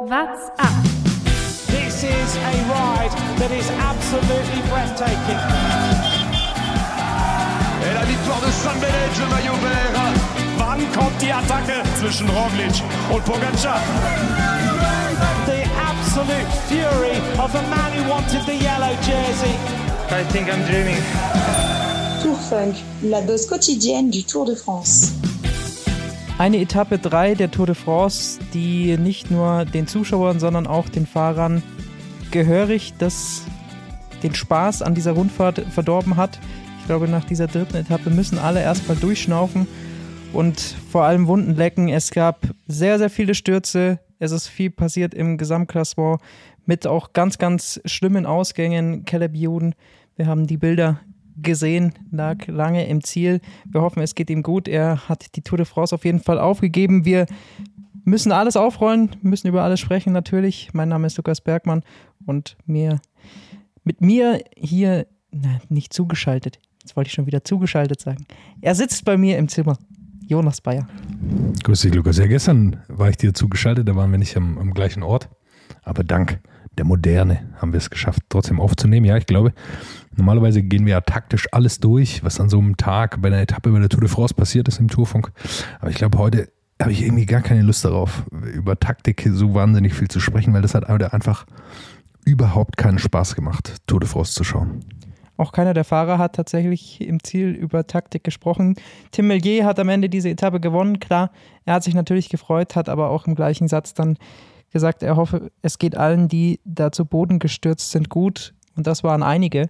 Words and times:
What's 0.00 0.48
up? 0.60 0.82
This 1.66 2.04
is 2.04 2.36
a 2.36 2.54
ride 2.70 3.10
that 3.42 3.50
is 3.50 3.68
absolutely 3.82 4.62
breathtaking. 4.70 5.42
Et 7.82 7.94
la 7.94 8.04
victoire 8.06 8.40
de 8.40 8.50
San 8.52 8.78
Benedge, 8.78 9.18
le 9.18 9.26
maillot 9.26 9.58
vert. 9.58 9.98
Wann 10.56 10.78
kommt 10.92 11.20
die 11.20 11.32
Attacke 11.32 11.82
zwischen 11.98 12.28
Roglic 12.30 12.80
und 13.12 13.24
Pogacar? 13.24 13.80
The 15.46 15.66
absolute 15.82 16.46
fury 16.68 17.18
of 17.42 17.52
a 17.56 17.62
man 17.68 17.92
who 17.92 18.08
wanted 18.08 18.46
the 18.46 18.54
yellow 18.54 18.94
jersey. 19.02 19.56
I 20.10 20.22
think 20.30 20.48
I'm 20.48 20.64
dreaming. 20.66 21.02
Tour 22.22 22.36
Funk, 22.36 22.76
la 23.02 23.20
dose 23.20 23.48
quotidienne 23.48 24.10
du 24.10 24.22
Tour 24.22 24.44
de 24.44 24.54
France. 24.54 25.12
Eine 26.38 26.60
Etappe 26.60 26.98
3 26.98 27.34
der 27.34 27.50
Tour 27.50 27.66
de 27.66 27.74
France, 27.74 28.38
die 28.54 28.96
nicht 28.96 29.28
nur 29.28 29.64
den 29.64 29.88
Zuschauern, 29.88 30.38
sondern 30.38 30.68
auch 30.68 30.88
den 30.88 31.04
Fahrern 31.04 31.64
gehörig 32.30 32.94
das, 32.96 33.42
den 34.22 34.36
Spaß 34.36 34.82
an 34.82 34.94
dieser 34.94 35.12
Rundfahrt 35.12 35.58
verdorben 35.72 36.16
hat. 36.16 36.38
Ich 36.78 36.86
glaube, 36.86 37.08
nach 37.08 37.24
dieser 37.24 37.48
dritten 37.48 37.74
Etappe 37.74 38.10
müssen 38.10 38.38
alle 38.38 38.62
erstmal 38.62 38.96
durchschnaufen 38.96 39.66
und 40.32 40.60
vor 40.60 41.02
allem 41.02 41.26
Wunden 41.26 41.56
lecken. 41.56 41.88
Es 41.88 42.12
gab 42.12 42.46
sehr, 42.68 42.98
sehr 42.98 43.10
viele 43.10 43.34
Stürze. 43.34 43.98
Es 44.20 44.30
ist 44.30 44.46
viel 44.46 44.70
passiert 44.70 45.14
im 45.14 45.38
Gesamtklassement 45.38 46.20
mit 46.66 46.86
auch 46.86 47.14
ganz, 47.14 47.38
ganz 47.38 47.80
schlimmen 47.84 48.26
Ausgängen. 48.26 49.04
Caleb 49.04 49.34
Ewan, 49.34 49.74
wir 50.14 50.26
haben 50.26 50.46
die 50.46 50.56
Bilder 50.56 51.00
gesehen, 51.42 51.92
lag 52.10 52.46
lange 52.46 52.86
im 52.86 53.02
Ziel. 53.02 53.40
Wir 53.64 53.82
hoffen, 53.82 54.02
es 54.02 54.14
geht 54.14 54.30
ihm 54.30 54.42
gut. 54.42 54.68
Er 54.68 55.08
hat 55.08 55.36
die 55.36 55.42
Tour 55.42 55.58
de 55.58 55.66
France 55.66 55.94
auf 55.94 56.04
jeden 56.04 56.20
Fall 56.20 56.38
aufgegeben. 56.38 57.04
Wir 57.04 57.26
müssen 58.04 58.32
alles 58.32 58.56
aufrollen, 58.56 59.16
müssen 59.22 59.48
über 59.48 59.62
alles 59.62 59.80
sprechen 59.80 60.12
natürlich. 60.12 60.70
Mein 60.72 60.88
Name 60.88 61.06
ist 61.06 61.16
Lukas 61.16 61.40
Bergmann 61.40 61.82
und 62.26 62.56
mir 62.66 63.00
mit 63.84 64.00
mir 64.00 64.42
hier 64.56 65.06
na, 65.30 65.60
nicht 65.68 65.92
zugeschaltet. 65.92 66.58
Jetzt 66.82 66.96
wollte 66.96 67.08
ich 67.08 67.14
schon 67.14 67.26
wieder 67.26 67.44
zugeschaltet 67.44 68.00
sagen. 68.00 68.26
Er 68.60 68.74
sitzt 68.74 69.04
bei 69.04 69.16
mir 69.16 69.38
im 69.38 69.48
Zimmer. 69.48 69.78
Jonas 70.26 70.60
Bayer. 70.60 70.86
Grüß 71.64 71.80
dich, 71.80 71.94
Lukas. 71.94 72.18
Ja, 72.18 72.26
gestern 72.26 72.76
war 72.88 73.08
ich 73.08 73.16
dir 73.16 73.32
zugeschaltet, 73.32 73.88
da 73.88 73.96
waren 73.96 74.10
wir 74.10 74.18
nicht 74.18 74.36
am, 74.36 74.58
am 74.58 74.74
gleichen 74.74 75.02
Ort. 75.02 75.30
Aber 75.82 76.04
dank 76.04 76.40
der 76.78 76.84
Moderne 76.84 77.40
haben 77.60 77.72
wir 77.72 77.78
es 77.78 77.90
geschafft, 77.90 78.22
trotzdem 78.28 78.60
aufzunehmen. 78.60 79.04
Ja, 79.04 79.16
ich 79.16 79.26
glaube, 79.26 79.52
normalerweise 80.16 80.62
gehen 80.62 80.86
wir 80.86 80.92
ja 80.92 81.00
taktisch 81.00 81.48
alles 81.52 81.80
durch, 81.80 82.24
was 82.24 82.40
an 82.40 82.48
so 82.48 82.58
einem 82.58 82.76
Tag 82.76 83.20
bei 83.20 83.28
einer 83.28 83.40
Etappe 83.40 83.70
bei 83.70 83.78
der 83.78 83.88
Tour 83.88 84.00
de 84.00 84.08
France 84.08 84.34
passiert 84.34 84.68
ist 84.68 84.80
im 84.80 84.88
Tourfunk. 84.88 85.32
Aber 85.80 85.90
ich 85.90 85.96
glaube, 85.96 86.18
heute 86.18 86.48
habe 86.80 86.92
ich 86.92 87.02
irgendwie 87.02 87.26
gar 87.26 87.42
keine 87.42 87.62
Lust 87.62 87.84
darauf, 87.84 88.24
über 88.30 88.78
Taktik 88.78 89.28
so 89.32 89.54
wahnsinnig 89.54 89.94
viel 89.94 90.08
zu 90.08 90.20
sprechen, 90.20 90.54
weil 90.54 90.62
das 90.62 90.74
hat 90.74 90.88
einfach 90.88 91.44
überhaupt 92.24 92.76
keinen 92.76 92.98
Spaß 92.98 93.34
gemacht, 93.34 93.74
Tour 93.86 94.00
de 94.00 94.08
France 94.08 94.34
zu 94.34 94.44
schauen. 94.44 94.84
Auch 95.38 95.52
keiner 95.52 95.72
der 95.72 95.84
Fahrer 95.84 96.18
hat 96.18 96.34
tatsächlich 96.34 97.00
im 97.00 97.22
Ziel 97.22 97.50
über 97.50 97.86
Taktik 97.86 98.24
gesprochen. 98.24 98.74
Tim 99.12 99.28
Mellier 99.28 99.64
hat 99.64 99.78
am 99.78 99.88
Ende 99.88 100.08
diese 100.08 100.28
Etappe 100.28 100.58
gewonnen. 100.58 100.98
Klar, 100.98 101.30
er 101.64 101.74
hat 101.74 101.84
sich 101.84 101.94
natürlich 101.94 102.28
gefreut, 102.28 102.74
hat 102.74 102.88
aber 102.88 103.10
auch 103.10 103.26
im 103.28 103.36
gleichen 103.36 103.68
Satz 103.68 103.94
dann 103.94 104.18
gesagt, 104.70 105.02
er 105.02 105.16
hoffe, 105.16 105.50
es 105.62 105.78
geht 105.78 105.96
allen, 105.96 106.28
die 106.28 106.60
da 106.64 106.92
zu 106.92 107.04
Boden 107.04 107.38
gestürzt 107.38 107.90
sind, 107.90 108.08
gut. 108.08 108.54
Und 108.76 108.86
das 108.86 109.02
waren 109.02 109.22
einige. 109.22 109.68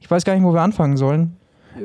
Ich 0.00 0.10
weiß 0.10 0.24
gar 0.24 0.34
nicht, 0.34 0.44
wo 0.44 0.52
wir 0.52 0.62
anfangen 0.62 0.96
sollen. 0.96 1.36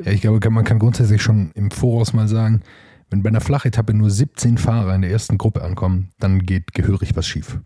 Ja, 0.04 0.12
ich 0.12 0.20
glaube, 0.20 0.50
man 0.50 0.64
kann 0.64 0.78
grundsätzlich 0.78 1.22
schon 1.22 1.50
im 1.54 1.70
Voraus 1.70 2.12
mal 2.12 2.28
sagen, 2.28 2.62
wenn 3.10 3.22
bei 3.22 3.28
einer 3.28 3.40
Flachetappe 3.40 3.94
nur 3.94 4.10
17 4.10 4.58
Fahrer 4.58 4.94
in 4.94 5.02
der 5.02 5.10
ersten 5.10 5.38
Gruppe 5.38 5.62
ankommen, 5.62 6.10
dann 6.18 6.40
geht 6.40 6.72
gehörig 6.74 7.14
was 7.16 7.26
schief. 7.26 7.60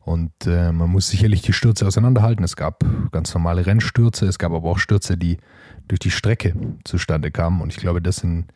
Und 0.00 0.32
äh, 0.46 0.72
man 0.72 0.90
muss 0.90 1.08
sicherlich 1.08 1.42
die 1.42 1.52
Stürze 1.52 1.86
auseinanderhalten. 1.86 2.42
Es 2.42 2.56
gab 2.56 2.84
ganz 3.12 3.32
normale 3.34 3.66
Rennstürze, 3.66 4.26
es 4.26 4.38
gab 4.38 4.52
aber 4.52 4.70
auch 4.70 4.78
Stürze, 4.78 5.16
die 5.18 5.38
durch 5.86 5.98
die 5.98 6.10
Strecke 6.10 6.54
zustande 6.84 7.30
kamen. 7.30 7.60
Und 7.60 7.72
ich 7.72 7.78
glaube, 7.78 8.00
das 8.00 8.16
sind 8.16 8.46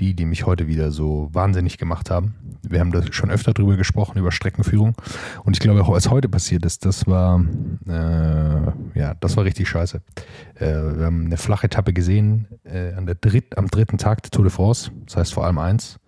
die, 0.00 0.14
die 0.14 0.24
mich 0.24 0.46
heute 0.46 0.66
wieder 0.66 0.90
so 0.90 1.28
wahnsinnig 1.32 1.78
gemacht 1.78 2.10
haben. 2.10 2.34
Wir 2.62 2.80
haben 2.80 2.92
da 2.92 3.02
schon 3.12 3.30
öfter 3.30 3.52
drüber 3.52 3.76
gesprochen, 3.76 4.18
über 4.18 4.32
Streckenführung. 4.32 4.94
Und 5.44 5.56
ich 5.56 5.60
glaube, 5.60 5.86
was 5.86 6.10
heute 6.10 6.28
passiert 6.28 6.64
ist, 6.64 6.84
das 6.84 7.06
war, 7.06 7.44
äh, 7.86 8.98
ja, 8.98 9.14
das 9.20 9.36
war 9.36 9.44
richtig 9.44 9.68
scheiße. 9.68 10.00
Äh, 10.56 10.66
wir 10.66 11.06
haben 11.06 11.26
eine 11.26 11.36
flache 11.36 11.66
Etappe 11.66 11.92
gesehen 11.92 12.48
äh, 12.64 12.92
an 12.94 13.06
der 13.06 13.16
dritt, 13.16 13.56
am 13.58 13.68
dritten 13.68 13.98
Tag 13.98 14.22
der 14.22 14.30
Tour 14.30 14.44
de 14.44 14.52
France. 14.52 14.90
Das 15.06 15.16
heißt 15.16 15.34
vor 15.34 15.44
allem 15.44 15.58
eins, 15.58 15.98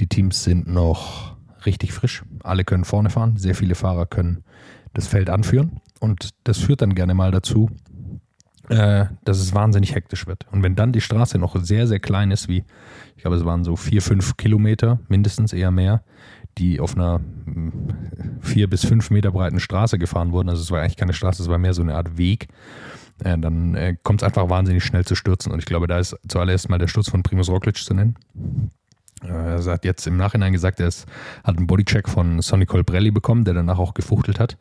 die 0.00 0.06
Teams 0.06 0.44
sind 0.44 0.66
noch 0.66 1.36
richtig 1.66 1.92
frisch. 1.92 2.24
Alle 2.42 2.64
können 2.64 2.84
vorne 2.84 3.10
fahren. 3.10 3.36
Sehr 3.36 3.54
viele 3.54 3.74
Fahrer 3.74 4.06
können 4.06 4.44
das 4.94 5.06
Feld 5.06 5.30
anführen. 5.30 5.80
Und 6.00 6.30
das 6.44 6.58
führt 6.58 6.82
dann 6.82 6.94
gerne 6.94 7.14
mal 7.14 7.30
dazu, 7.30 7.70
äh, 8.70 9.06
dass 9.24 9.40
es 9.40 9.52
wahnsinnig 9.52 9.96
hektisch 9.96 10.28
wird. 10.28 10.46
Und 10.52 10.62
wenn 10.62 10.76
dann 10.76 10.92
die 10.92 11.00
Straße 11.00 11.38
noch 11.38 11.56
sehr, 11.56 11.88
sehr 11.88 11.98
klein 11.98 12.30
ist, 12.30 12.48
wie, 12.48 12.64
ich 13.16 13.22
glaube, 13.22 13.36
es 13.36 13.44
waren 13.44 13.64
so 13.64 13.74
vier, 13.74 14.00
fünf 14.00 14.36
Kilometer, 14.36 15.00
mindestens 15.08 15.52
eher 15.52 15.72
mehr, 15.72 16.04
die 16.56 16.78
auf 16.78 16.94
einer 16.94 17.20
hm, 17.46 17.82
vier 18.40 18.70
bis 18.70 18.84
fünf 18.84 19.10
Meter 19.10 19.32
breiten 19.32 19.58
Straße 19.58 19.98
gefahren 19.98 20.30
wurden. 20.30 20.48
Also 20.48 20.62
es 20.62 20.70
war 20.70 20.80
eigentlich 20.80 20.96
keine 20.96 21.12
Straße, 21.12 21.42
es 21.42 21.48
war 21.48 21.58
mehr 21.58 21.74
so 21.74 21.82
eine 21.82 21.96
Art 21.96 22.16
Weg. 22.16 22.46
Äh, 23.24 23.38
dann 23.38 23.74
äh, 23.74 23.96
kommt 24.02 24.22
es 24.22 24.26
einfach 24.26 24.48
wahnsinnig 24.48 24.84
schnell 24.84 25.04
zu 25.04 25.16
stürzen. 25.16 25.52
Und 25.52 25.58
ich 25.58 25.66
glaube, 25.66 25.88
da 25.88 25.98
ist 25.98 26.16
zuallererst 26.28 26.68
mal 26.68 26.78
der 26.78 26.88
Sturz 26.88 27.10
von 27.10 27.24
Primus 27.24 27.48
Roglic 27.48 27.76
zu 27.76 27.92
nennen. 27.92 28.16
Er 29.22 29.62
hat 29.64 29.84
jetzt 29.84 30.06
im 30.06 30.16
Nachhinein 30.16 30.52
gesagt, 30.52 30.80
er 30.80 30.88
ist, 30.88 31.06
hat 31.44 31.56
einen 31.56 31.66
Bodycheck 31.66 32.08
von 32.08 32.40
Sonny 32.40 32.66
Colbrelli 32.66 33.10
bekommen, 33.10 33.44
der 33.44 33.54
danach 33.54 33.78
auch 33.78 33.94
gefuchtelt 33.94 34.40
hat. 34.40 34.56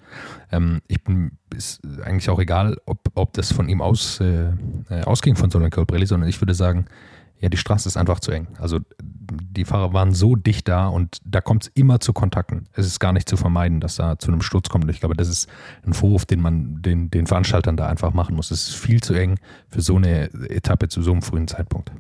Ähm, 0.52 0.82
ich 0.88 1.04
bin, 1.04 1.38
ist 1.56 1.82
eigentlich 2.04 2.30
auch 2.30 2.40
egal, 2.40 2.78
ob, 2.86 3.00
ob 3.16 3.34
das 3.34 3.52
von 3.52 3.70
ihm 3.70 3.82
aus, 3.82 4.20
äh, 4.20 4.52
ausging 5.06 5.36
von 5.36 5.50
Sonny 5.50 5.70
Colbrelli, 5.70 6.06
sondern 6.06 6.30
ich 6.30 6.42
würde 6.42 6.54
sagen, 6.54 6.86
ja, 7.40 7.48
die 7.48 7.58
Straße 7.58 7.88
ist 7.88 7.96
einfach 7.96 8.20
zu 8.20 8.32
eng. 8.32 8.48
Also 8.60 8.80
die 9.00 9.64
Fahrer 9.64 9.94
waren 9.94 10.14
so 10.14 10.36
dicht 10.36 10.68
da 10.68 10.88
und 10.88 11.20
da 11.24 11.40
kommt 11.40 11.64
es 11.64 11.72
immer 11.74 12.00
zu 12.02 12.12
Kontakten. 12.12 12.68
Es 12.74 12.86
ist 12.86 13.00
gar 13.00 13.14
nicht 13.14 13.30
zu 13.30 13.38
vermeiden, 13.38 13.80
dass 13.80 13.96
da 13.96 14.20
zu 14.20 14.30
einem 14.30 14.42
Sturz 14.42 14.68
kommt. 14.68 14.84
Und 14.84 14.90
ich 14.90 15.00
glaube, 15.00 15.16
das 15.16 15.30
ist 15.30 15.50
ein 15.86 15.94
Vorwurf, 15.94 16.26
den 16.26 16.42
man 16.42 16.82
den, 16.82 17.10
den 17.10 17.28
Veranstaltern 17.28 17.78
da 17.78 17.88
einfach 17.88 18.14
machen 18.14 18.36
muss. 18.36 18.52
Es 18.52 18.70
ist 18.70 18.76
viel 18.76 19.02
zu 19.02 19.14
eng 19.14 19.40
für 19.70 19.82
so 19.82 19.96
eine 19.96 20.26
Etappe 20.50 20.90
zu 20.90 21.02
so 21.02 21.12
einem 21.12 21.22
frühen 21.22 21.48
Zeitpunkt. 21.48 21.92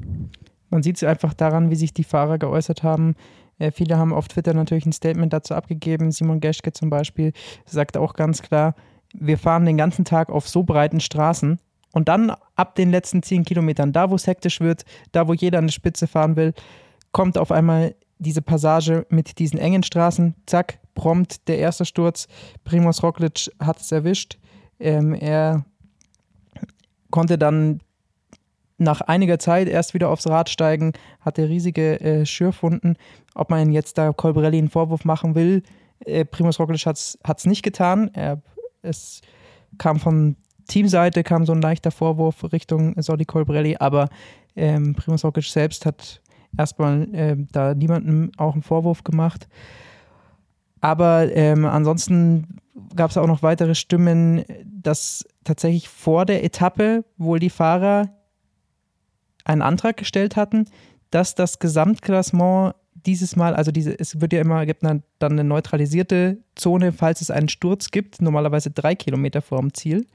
Man 0.70 0.84
sieht 0.84 0.98
es 0.98 1.04
einfach 1.04 1.34
daran, 1.34 1.70
wie 1.70 1.76
sich 1.76 1.94
die 1.94 2.04
Fahrer 2.04 2.38
geäußert 2.38 2.84
haben. 2.84 3.16
Äh, 3.58 3.72
viele 3.72 3.98
haben 3.98 4.14
auf 4.14 4.28
Twitter 4.28 4.54
natürlich 4.54 4.86
ein 4.86 4.94
Statement 4.94 5.34
dazu 5.34 5.54
abgegeben. 5.54 6.12
Simon 6.12 6.40
Geschke 6.40 6.72
zum 6.72 6.90
Beispiel 6.90 7.34
sagt 7.66 7.98
auch 7.98 8.14
ganz 8.14 8.42
klar, 8.42 8.76
wir 9.14 9.38
fahren 9.38 9.66
den 9.66 9.78
ganzen 9.78 10.06
Tag 10.06 10.30
auf 10.30 10.48
so 10.48 10.64
breiten 10.64 11.00
Straßen 11.00 11.60
und 11.94 12.08
dann 12.08 12.32
ab 12.56 12.76
den 12.76 12.92
letzten 12.92 13.24
zehn 13.24 13.44
Kilometern, 13.44 13.92
da 13.92 14.10
wo 14.12 14.16
es 14.16 14.28
hektisch 14.28 14.62
wird, 14.62 14.86
da 15.12 15.28
wo 15.28 15.34
jeder 15.34 15.58
an 15.58 15.68
der 15.68 15.74
Spitze 15.74 16.08
fahren 16.08 16.36
will, 16.36 16.54
kommt 17.12 17.38
auf 17.38 17.52
einmal 17.52 17.96
diese 18.20 18.42
Passage 18.42 19.06
mit 19.10 19.40
diesen 19.40 19.58
engen 19.58 19.82
Straßen. 19.82 20.36
Zack, 20.46 20.80
prompt 20.94 21.48
der 21.48 21.58
erste 21.58 21.86
Sturz. 21.86 22.28
Primoz 22.64 23.02
Roglic 23.02 23.50
hat 23.60 23.80
es 23.80 23.92
erwischt. 23.92 24.38
Ähm, 24.80 25.14
er 25.14 25.66
konnte 27.10 27.38
dann 27.38 27.80
nach 28.80 29.02
einiger 29.02 29.40
Zeit 29.40 29.68
erst 29.68 29.94
wieder 29.94 30.10
aufs 30.10 30.28
Rad 30.28 30.50
steigen, 30.50 30.94
hatte 31.20 31.50
riesige 31.50 32.00
äh, 32.00 32.26
Schürfwunden. 32.26 32.98
Ob 33.36 33.50
man 33.50 33.72
jetzt 33.72 33.98
da 33.98 34.12
Colbrelli 34.14 34.58
einen 34.58 34.70
Vorwurf 34.70 35.06
machen 35.06 35.36
will, 35.36 35.64
äh, 36.06 36.26
Primus 36.26 36.60
Roglic 36.60 36.86
hat 36.86 36.98
es 36.98 37.46
nicht 37.46 37.64
getan. 37.64 38.10
Er, 38.14 38.42
es 38.82 39.22
kam 39.78 40.00
von 40.00 40.36
Teamseite 40.68 41.24
kam 41.24 41.46
so 41.46 41.52
ein 41.52 41.62
leichter 41.62 41.92
Vorwurf 41.92 42.52
Richtung 42.52 42.94
Soli 43.02 43.26
Colbrelli, 43.26 43.78
aber 43.80 44.10
ähm, 44.56 44.94
Primus 44.94 45.26
Roglic 45.26 45.46
selbst 45.46 45.86
hat 45.86 46.22
erstmal 46.58 47.14
äh, 47.14 47.36
da 47.52 47.74
niemandem 47.74 48.32
auch 48.38 48.54
einen 48.54 48.62
Vorwurf 48.62 49.04
gemacht. 49.04 49.48
Aber 50.80 51.36
ähm, 51.36 51.66
ansonsten 51.66 52.60
gab 52.96 53.12
es 53.12 53.18
auch 53.18 53.28
noch 53.28 53.44
weitere 53.44 53.76
Stimmen, 53.76 54.46
dass 54.64 55.26
tatsächlich 55.44 55.90
vor 55.90 56.26
der 56.26 56.44
Etappe 56.44 57.04
wohl 57.18 57.40
die 57.40 57.50
Fahrer 57.50 58.10
einen 59.46 59.62
Antrag 59.62 59.98
gestellt 59.98 60.36
hatten, 60.36 60.66
dass 61.12 61.36
das 61.36 61.60
Gesamtklassement 61.60 62.76
dieses 63.06 63.36
Mal, 63.36 63.56
also 63.56 63.72
diese, 63.72 63.98
es 63.98 64.20
wird 64.22 64.34
ja 64.34 64.42
immer, 64.42 64.66
gibt 64.66 64.84
dann 64.84 65.04
eine 65.22 65.44
neutralisierte 65.44 66.38
Zone, 66.56 66.92
falls 66.92 67.22
es 67.22 67.32
einen 67.32 67.50
Sturz 67.50 67.92
gibt, 67.92 68.22
normalerweise 68.22 68.72
drei 68.72 68.96
Kilometer 68.96 69.42
vor 69.42 69.60
dem 69.60 69.74
Ziel, 69.74 70.06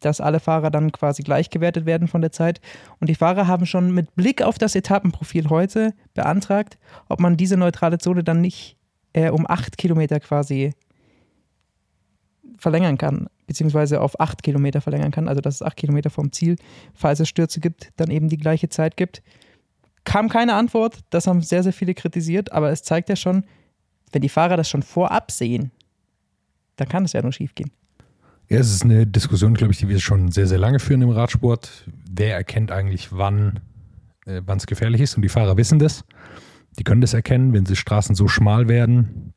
dass 0.00 0.20
alle 0.20 0.40
Fahrer 0.40 0.70
dann 0.70 0.92
quasi 0.92 1.22
gleich 1.22 1.50
gewertet 1.50 1.86
werden 1.86 2.08
von 2.08 2.20
der 2.20 2.32
Zeit. 2.32 2.60
Und 3.00 3.08
die 3.08 3.14
Fahrer 3.14 3.46
haben 3.46 3.66
schon 3.66 3.92
mit 3.94 4.14
Blick 4.14 4.42
auf 4.42 4.58
das 4.58 4.74
Etappenprofil 4.74 5.48
heute 5.48 5.94
beantragt, 6.14 6.78
ob 7.08 7.20
man 7.20 7.36
diese 7.36 7.56
neutrale 7.56 7.98
Zone 7.98 8.24
dann 8.24 8.40
nicht 8.40 8.76
äh, 9.12 9.30
um 9.30 9.46
acht 9.48 9.78
Kilometer 9.78 10.20
quasi 10.20 10.72
verlängern 12.58 12.98
kann, 12.98 13.28
beziehungsweise 13.46 14.00
auf 14.00 14.20
acht 14.20 14.42
Kilometer 14.42 14.80
verlängern 14.80 15.10
kann, 15.10 15.28
also 15.28 15.40
dass 15.40 15.56
es 15.56 15.62
acht 15.62 15.76
Kilometer 15.76 16.10
vom 16.10 16.32
Ziel, 16.32 16.56
falls 16.94 17.20
es 17.20 17.28
Stürze 17.28 17.60
gibt, 17.60 17.92
dann 17.96 18.10
eben 18.10 18.28
die 18.28 18.38
gleiche 18.38 18.68
Zeit 18.68 18.96
gibt. 18.96 19.22
Kam 20.04 20.28
keine 20.28 20.54
Antwort, 20.54 21.00
das 21.10 21.26
haben 21.26 21.42
sehr, 21.42 21.62
sehr 21.62 21.72
viele 21.72 21.94
kritisiert, 21.94 22.52
aber 22.52 22.70
es 22.70 22.82
zeigt 22.82 23.08
ja 23.08 23.16
schon, 23.16 23.44
wenn 24.12 24.22
die 24.22 24.28
Fahrer 24.28 24.56
das 24.56 24.68
schon 24.68 24.82
vorab 24.82 25.30
sehen, 25.30 25.70
dann 26.76 26.88
kann 26.88 27.04
es 27.04 27.12
ja 27.12 27.22
nur 27.22 27.32
schief 27.32 27.54
gehen. 27.54 27.70
Ja, 28.48 28.58
es 28.58 28.72
ist 28.72 28.84
eine 28.84 29.06
Diskussion, 29.06 29.54
glaube 29.54 29.72
ich, 29.72 29.78
die 29.78 29.88
wir 29.88 29.98
schon 29.98 30.30
sehr, 30.30 30.46
sehr 30.46 30.58
lange 30.58 30.78
führen 30.78 31.02
im 31.02 31.10
Radsport. 31.10 31.84
Wer 32.08 32.36
erkennt 32.36 32.70
eigentlich, 32.70 33.10
wann 33.10 33.60
äh, 34.24 34.40
es 34.56 34.66
gefährlich 34.66 35.00
ist? 35.00 35.16
Und 35.16 35.22
die 35.22 35.28
Fahrer 35.28 35.56
wissen 35.56 35.80
das. 35.80 36.04
Die 36.78 36.84
können 36.84 37.00
das 37.00 37.14
erkennen, 37.14 37.52
wenn 37.52 37.64
die 37.64 37.74
Straßen 37.74 38.14
so 38.14 38.28
schmal 38.28 38.68
werden, 38.68 39.32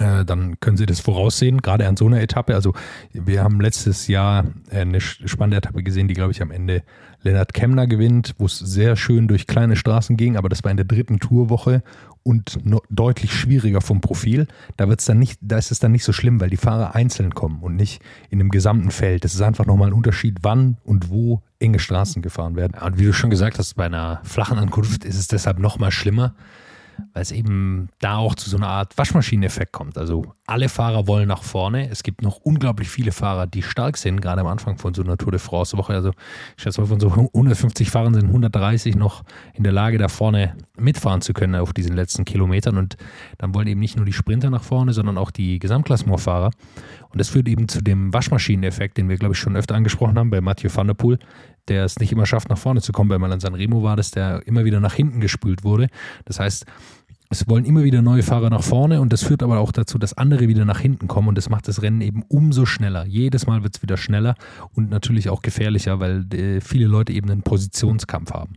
dann 0.00 0.58
können 0.60 0.78
Sie 0.78 0.86
das 0.86 1.00
voraussehen, 1.00 1.60
gerade 1.60 1.86
an 1.86 1.96
so 1.96 2.06
einer 2.06 2.22
Etappe. 2.22 2.54
Also 2.54 2.72
wir 3.12 3.42
haben 3.44 3.60
letztes 3.60 4.06
Jahr 4.08 4.46
eine 4.70 5.00
spannende 5.00 5.58
Etappe 5.58 5.82
gesehen, 5.82 6.08
die, 6.08 6.14
glaube 6.14 6.32
ich, 6.32 6.40
am 6.40 6.50
Ende 6.50 6.82
Lennart 7.22 7.52
Kemner 7.52 7.86
gewinnt, 7.86 8.34
wo 8.38 8.46
es 8.46 8.58
sehr 8.58 8.96
schön 8.96 9.28
durch 9.28 9.46
kleine 9.46 9.76
Straßen 9.76 10.16
ging, 10.16 10.38
aber 10.38 10.48
das 10.48 10.64
war 10.64 10.70
in 10.70 10.78
der 10.78 10.86
dritten 10.86 11.20
Tourwoche 11.20 11.82
und 12.22 12.58
deutlich 12.88 13.34
schwieriger 13.34 13.82
vom 13.82 14.00
Profil. 14.00 14.46
Da 14.78 14.88
wird's 14.88 15.04
dann 15.04 15.18
nicht, 15.18 15.38
da 15.42 15.58
ist 15.58 15.70
es 15.70 15.80
dann 15.80 15.92
nicht 15.92 16.04
so 16.04 16.12
schlimm, 16.12 16.40
weil 16.40 16.48
die 16.48 16.56
Fahrer 16.56 16.94
einzeln 16.94 17.34
kommen 17.34 17.60
und 17.60 17.76
nicht 17.76 18.00
in 18.30 18.40
einem 18.40 18.50
gesamten 18.50 18.90
Feld. 18.90 19.24
Das 19.24 19.34
ist 19.34 19.42
einfach 19.42 19.66
nochmal 19.66 19.88
ein 19.88 19.94
Unterschied, 19.94 20.38
wann 20.42 20.78
und 20.84 21.10
wo 21.10 21.42
enge 21.58 21.78
Straßen 21.78 22.22
gefahren 22.22 22.56
werden. 22.56 22.80
Und 22.80 22.98
wie 22.98 23.04
du 23.04 23.12
schon 23.12 23.28
gesagt 23.28 23.58
hast, 23.58 23.74
bei 23.74 23.84
einer 23.84 24.20
flachen 24.24 24.58
Ankunft 24.58 25.04
ist 25.04 25.18
es 25.18 25.28
deshalb 25.28 25.58
nochmal 25.58 25.90
schlimmer 25.90 26.34
weil 27.12 27.22
es 27.22 27.32
eben 27.32 27.88
da 28.00 28.16
auch 28.16 28.34
zu 28.34 28.50
so 28.50 28.56
einer 28.56 28.68
Art 28.68 28.96
Waschmaschineneffekt 28.96 29.72
kommt. 29.72 29.98
Also 29.98 30.34
alle 30.46 30.68
Fahrer 30.68 31.06
wollen 31.06 31.28
nach 31.28 31.42
vorne. 31.42 31.88
Es 31.88 32.02
gibt 32.02 32.22
noch 32.22 32.38
unglaublich 32.38 32.88
viele 32.88 33.12
Fahrer, 33.12 33.46
die 33.46 33.62
stark 33.62 33.96
sind, 33.96 34.20
gerade 34.20 34.40
am 34.40 34.46
Anfang 34.46 34.78
von 34.78 34.94
so 34.94 35.02
einer 35.02 35.16
Tour 35.16 35.32
de 35.32 35.40
France 35.40 35.76
Woche. 35.76 35.94
Also 35.94 36.10
ich 36.56 36.62
schätze 36.62 36.80
mal, 36.80 36.86
von 36.86 37.00
so 37.00 37.10
150 37.10 37.90
Fahrern 37.90 38.14
sind 38.14 38.26
130 38.26 38.96
noch 38.96 39.22
in 39.54 39.62
der 39.62 39.72
Lage, 39.72 39.98
da 39.98 40.08
vorne 40.08 40.56
mitfahren 40.76 41.20
zu 41.20 41.32
können 41.32 41.54
auf 41.54 41.72
diesen 41.72 41.94
letzten 41.94 42.24
Kilometern. 42.24 42.76
Und 42.76 42.96
dann 43.38 43.54
wollen 43.54 43.68
eben 43.68 43.80
nicht 43.80 43.96
nur 43.96 44.06
die 44.06 44.12
Sprinter 44.12 44.50
nach 44.50 44.64
vorne, 44.64 44.92
sondern 44.92 45.18
auch 45.18 45.30
die 45.30 45.58
Gesamtklassementfahrer. 45.58 46.50
Und 47.10 47.18
das 47.18 47.28
führt 47.28 47.48
eben 47.48 47.68
zu 47.68 47.82
dem 47.82 48.12
Waschmaschineneffekt, 48.12 48.96
den 48.96 49.08
wir, 49.08 49.16
glaube 49.16 49.34
ich, 49.34 49.38
schon 49.38 49.56
öfter 49.56 49.74
angesprochen 49.74 50.18
haben 50.18 50.30
bei 50.30 50.40
Mathieu 50.40 50.70
van 50.72 50.86
der 50.86 50.94
Poel, 50.94 51.18
der 51.70 51.84
es 51.84 51.98
nicht 51.98 52.12
immer 52.12 52.26
schafft, 52.26 52.50
nach 52.50 52.58
vorne 52.58 52.82
zu 52.82 52.92
kommen, 52.92 53.08
weil 53.08 53.18
man 53.18 53.32
an 53.32 53.40
Sanremo 53.40 53.82
war, 53.82 53.96
dass 53.96 54.10
der 54.10 54.46
immer 54.46 54.64
wieder 54.64 54.80
nach 54.80 54.94
hinten 54.94 55.20
gespült 55.20 55.64
wurde. 55.64 55.88
Das 56.26 56.38
heißt, 56.38 56.66
es 57.32 57.48
wollen 57.48 57.64
immer 57.64 57.84
wieder 57.84 58.02
neue 58.02 58.24
Fahrer 58.24 58.50
nach 58.50 58.64
vorne 58.64 59.00
und 59.00 59.12
das 59.12 59.22
führt 59.22 59.44
aber 59.44 59.60
auch 59.60 59.70
dazu, 59.70 59.98
dass 59.98 60.14
andere 60.14 60.48
wieder 60.48 60.64
nach 60.64 60.80
hinten 60.80 61.06
kommen 61.06 61.28
und 61.28 61.38
das 61.38 61.48
macht 61.48 61.68
das 61.68 61.80
Rennen 61.80 62.00
eben 62.00 62.24
umso 62.28 62.66
schneller. 62.66 63.06
Jedes 63.06 63.46
Mal 63.46 63.62
wird 63.62 63.76
es 63.76 63.82
wieder 63.82 63.96
schneller 63.96 64.34
und 64.74 64.90
natürlich 64.90 65.30
auch 65.30 65.40
gefährlicher, 65.40 66.00
weil 66.00 66.26
äh, 66.34 66.60
viele 66.60 66.88
Leute 66.88 67.12
eben 67.12 67.30
einen 67.30 67.42
Positionskampf 67.42 68.32
haben. 68.32 68.54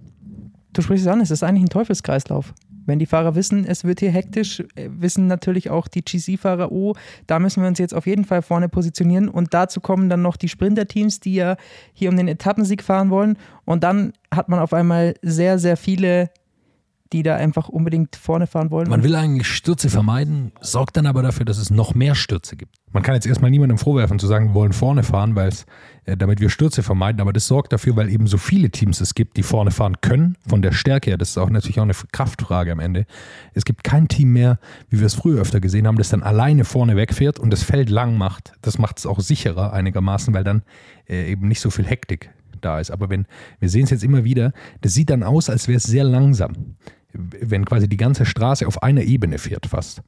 Du 0.74 0.82
sprichst 0.82 1.06
es 1.06 1.12
an, 1.12 1.22
es 1.22 1.30
ist 1.30 1.44
eigentlich 1.44 1.66
ein 1.66 1.70
Teufelskreislauf. 1.70 2.56
Wenn 2.86 3.00
die 3.00 3.06
Fahrer 3.06 3.36
wissen, 3.36 3.66
es 3.66 3.84
wird 3.84 4.00
hier 4.00 4.12
hektisch, 4.12 4.62
äh, 4.76 4.90
wissen 4.90 5.28
natürlich 5.28 5.70
auch 5.70 5.88
die 5.88 6.04
GC-Fahrer, 6.04 6.72
oh, 6.72 6.96
da 7.28 7.40
müssen 7.40 7.62
wir 7.62 7.68
uns 7.68 7.80
jetzt 7.80 7.94
auf 7.94 8.08
jeden 8.08 8.26
Fall 8.26 8.42
vorne 8.42 8.70
positionieren. 8.70 9.30
Und 9.30 9.54
dazu 9.54 9.82
kommen 9.82 10.10
dann 10.10 10.22
noch 10.22 10.38
die 10.38 10.50
Sprinter-Teams, 10.50 11.20
die 11.20 11.36
ja 11.36 11.56
hier 11.94 12.10
um 12.10 12.18
den 12.18 12.28
Etappensieg 12.28 12.84
fahren 12.84 13.10
wollen. 13.10 13.38
Und 13.66 13.84
dann 13.84 14.14
hat 14.34 14.50
man 14.50 14.60
auf 14.60 14.74
einmal 14.74 15.16
sehr, 15.22 15.60
sehr 15.60 15.78
viele 15.78 16.30
die 17.14 17.24
da 17.24 17.36
einfach 17.36 17.70
unbedingt 17.70 18.16
vorne 18.16 18.48
fahren 18.48 18.72
wollen. 18.72 18.90
Man 18.90 19.04
will 19.04 19.16
eigentlich 19.16 19.48
Stürze 19.48 19.90
vermeiden, 19.90 20.52
sorgt 20.62 20.98
dann 20.98 21.06
aber 21.06 21.22
dafür, 21.22 21.46
dass 21.46 21.60
es 21.60 21.70
noch 21.70 21.94
mehr 21.94 22.16
Stürze 22.16 22.56
gibt. 22.56 22.76
Man 22.92 23.04
kann 23.04 23.14
jetzt 23.16 23.28
erstmal 23.28 23.52
niemandem 23.52 23.78
vorwerfen 23.78 24.20
zu 24.20 24.28
sagen, 24.28 24.50
wir 24.50 24.54
wollen 24.56 24.74
vorne 24.74 25.04
fahren, 25.04 25.36
weil 25.36 25.50
es, 25.50 25.66
äh, 26.06 26.18
damit 26.18 26.40
wir 26.40 26.50
Stürze 26.50 26.82
vermeiden, 26.82 27.22
aber 27.22 27.32
das 27.32 27.48
sorgt 27.48 27.72
dafür, 27.72 27.96
weil 27.96 28.10
eben 28.10 28.26
so 28.26 28.38
viele 28.38 28.72
Teams 28.72 29.00
es 29.00 29.14
gibt, 29.14 29.38
die 29.38 29.44
vorne 29.44 29.72
fahren 29.72 30.02
können, 30.02 30.38
von 30.48 30.62
der 30.64 30.72
Stärke 30.72 31.12
her. 31.12 31.18
Das 31.18 31.30
ist 31.30 31.38
auch 31.38 31.50
natürlich 31.50 31.80
auch 31.80 31.84
eine 31.84 31.94
Kraftfrage 32.12 32.72
am 32.72 32.80
Ende. 32.80 33.06
Es 33.54 33.64
gibt 33.64 33.84
kein 33.84 34.08
Team 34.08 34.34
mehr, 34.34 34.60
wie 34.90 35.00
wir 35.00 35.06
es 35.06 35.14
früher 35.14 35.40
öfter 35.40 35.60
gesehen 35.60 35.86
haben, 35.86 35.98
das 35.98 36.10
dann 36.10 36.24
alleine 36.24 36.66
vorne 36.66 36.96
wegfährt 36.96 37.40
und 37.40 37.52
das 37.52 37.64
Feld 37.64 37.90
lang 37.90 38.18
macht. 38.18 38.54
Das 38.64 38.80
macht 38.80 38.98
es 38.98 39.06
auch 39.06 39.20
sicherer 39.20 39.72
einigermaßen, 39.72 40.34
weil 40.34 40.44
dann 40.44 40.64
äh, 41.08 41.32
eben 41.32 41.48
nicht 41.48 41.60
so 41.60 41.70
viel 41.70 41.86
Hektik 41.86 42.32
da 42.62 42.80
ist. 42.80 42.90
Aber 42.92 43.10
wenn, 43.10 43.28
wir 43.60 43.70
sehen 43.70 43.84
es 43.84 43.92
jetzt 43.92 44.04
immer 44.04 44.24
wieder, 44.24 44.52
das 44.82 44.94
sieht 44.94 45.10
dann 45.10 45.24
aus, 45.24 45.50
als 45.50 45.68
wäre 45.68 45.78
es 45.78 45.84
sehr 45.84 46.04
langsam 46.04 46.76
wenn 47.14 47.66
quasi 47.66 47.88
die 47.88 47.98
ganze 47.98 48.26
Straße 48.26 48.68
auf 48.68 48.84
einer 48.84 49.02
Ebene 49.02 49.38
fährt 49.38 49.68
fast. 49.68 50.02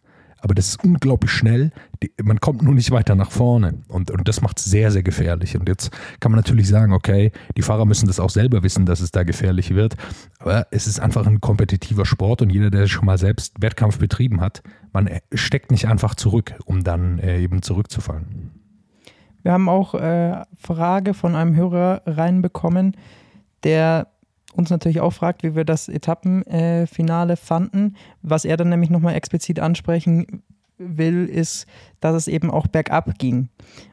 Aber 0.46 0.54
das 0.54 0.68
ist 0.68 0.84
unglaublich 0.84 1.32
schnell. 1.32 1.72
Die, 2.04 2.12
man 2.22 2.40
kommt 2.40 2.62
nur 2.62 2.76
nicht 2.76 2.92
weiter 2.92 3.16
nach 3.16 3.32
vorne. 3.32 3.82
Und, 3.88 4.12
und 4.12 4.28
das 4.28 4.42
macht 4.42 4.60
es 4.60 4.66
sehr, 4.66 4.92
sehr 4.92 5.02
gefährlich. 5.02 5.58
Und 5.58 5.68
jetzt 5.68 5.90
kann 6.20 6.32
man 6.32 6.38
natürlich 6.38 6.68
sagen, 6.68 6.94
okay, 6.94 7.32
die 7.58 7.64
Fahrer 7.64 7.86
müssen 7.86 8.06
das 8.06 8.20
auch 8.20 8.30
selber 8.30 8.62
wissen, 8.62 8.86
dass 8.86 9.00
es 9.00 9.12
da 9.12 9.24
gefährlich 9.24 9.74
wird. 9.74 9.96
Aber 10.38 10.68
es 10.70 10.86
ist 10.86 11.00
einfach 11.00 11.26
ein 11.26 11.42
kompetitiver 11.42 12.06
Sport 12.06 12.44
und 12.44 12.52
jeder, 12.52 12.70
der 12.70 12.86
schon 12.86 13.06
mal 13.06 13.18
selbst 13.18 13.60
Wettkampf 13.60 13.98
betrieben 13.98 14.40
hat, 14.40 14.62
man 14.94 15.10
steckt 15.34 15.72
nicht 15.72 15.88
einfach 15.88 16.14
zurück, 16.14 16.54
um 16.66 16.84
dann 16.84 17.18
äh, 17.18 17.40
eben 17.40 17.64
zurückzufallen. 17.64 18.52
Wir 19.42 19.52
haben 19.52 19.70
auch 19.70 19.96
äh, 19.96 20.44
Frage 20.56 21.14
von 21.14 21.36
einem 21.36 21.56
Hörer 21.56 22.04
reinbekommen, 22.06 22.96
der 23.64 24.08
uns 24.58 24.70
natürlich 24.70 25.02
auch 25.02 25.14
fragt, 25.14 25.44
wie 25.44 25.56
wir 25.56 25.66
das 25.66 25.90
Etappenfinale 25.90 27.38
fanden. 27.38 27.96
Was 28.22 28.46
er 28.46 28.58
dann 28.58 28.70
nämlich 28.70 28.90
nochmal 28.90 29.16
explizit 29.16 29.60
ansprechen 29.60 30.44
will, 30.78 31.26
ist, 31.26 31.68
dass 32.00 32.16
es 32.16 32.28
eben 32.28 32.52
auch 32.52 32.68
bergab 32.68 33.18
ging. 33.18 33.50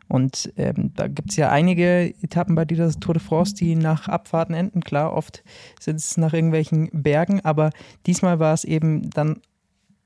Und 0.09 0.53
ähm, 0.57 0.93
da 0.95 1.07
gibt 1.07 1.31
es 1.31 1.37
ja 1.37 1.51
einige 1.51 2.13
Etappen 2.23 2.55
bei 2.55 2.65
dieser 2.65 2.91
Tour 2.93 3.15
de 3.15 3.23
France, 3.23 3.55
die 3.55 3.77
nach 3.77 4.09
Abfahrten 4.09 4.55
enden. 4.55 4.81
Klar, 4.83 5.13
oft 5.13 5.43
sind 5.81 5.97
es 5.97 6.17
nach 6.17 6.33
irgendwelchen 6.33 6.91
Bergen, 6.93 7.41
aber 7.45 7.71
diesmal 8.07 8.39
war 8.39 8.53
es 8.53 8.65
eben 8.65 9.11
dann 9.11 9.41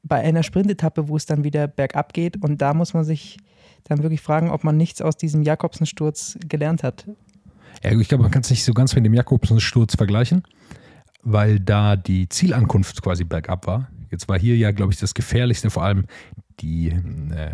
bei 0.03 0.21
einer 0.21 0.43
Sprintetappe, 0.43 1.09
wo 1.09 1.17
es 1.17 1.27
dann 1.27 1.45
wieder 1.45 1.67
bergab 1.67 2.13
geht. 2.13 2.43
Und 2.43 2.63
da 2.63 2.75
muss 2.75 2.95
man 2.95 3.05
sich 3.05 3.39
dann 3.85 4.03
wirklich 4.03 4.21
fragen, 4.21 4.51
ob 4.51 4.65
man 4.65 4.77
nichts 4.77 5.03
aus 5.03 5.17
diesem 5.17 5.43
Jakobsensturz 5.43 6.39
gelernt 6.49 6.83
hat. 6.83 7.07
Ich 7.83 8.09
glaube, 8.09 8.23
man 8.23 8.31
kann 8.31 8.43
es 8.43 8.51
nicht 8.51 8.65
so 8.65 8.73
ganz 8.73 8.95
mit 8.95 9.05
dem 9.05 9.15
Jakobsen-Sturz 9.15 9.97
vergleichen, 9.97 10.43
weil 11.23 11.61
da 11.61 11.97
die 11.97 12.29
Zielankunft 12.29 13.03
quasi 13.03 13.25
bergab 13.25 13.67
war. 13.67 13.89
Jetzt 14.11 14.29
war 14.29 14.39
hier 14.39 14.57
ja, 14.57 14.71
glaube 14.71 14.93
ich, 14.93 14.99
das 14.99 15.15
Gefährlichste, 15.15 15.71
vor 15.71 15.83
allem 15.83 16.07
die 16.61 16.89
äh, 16.89 17.51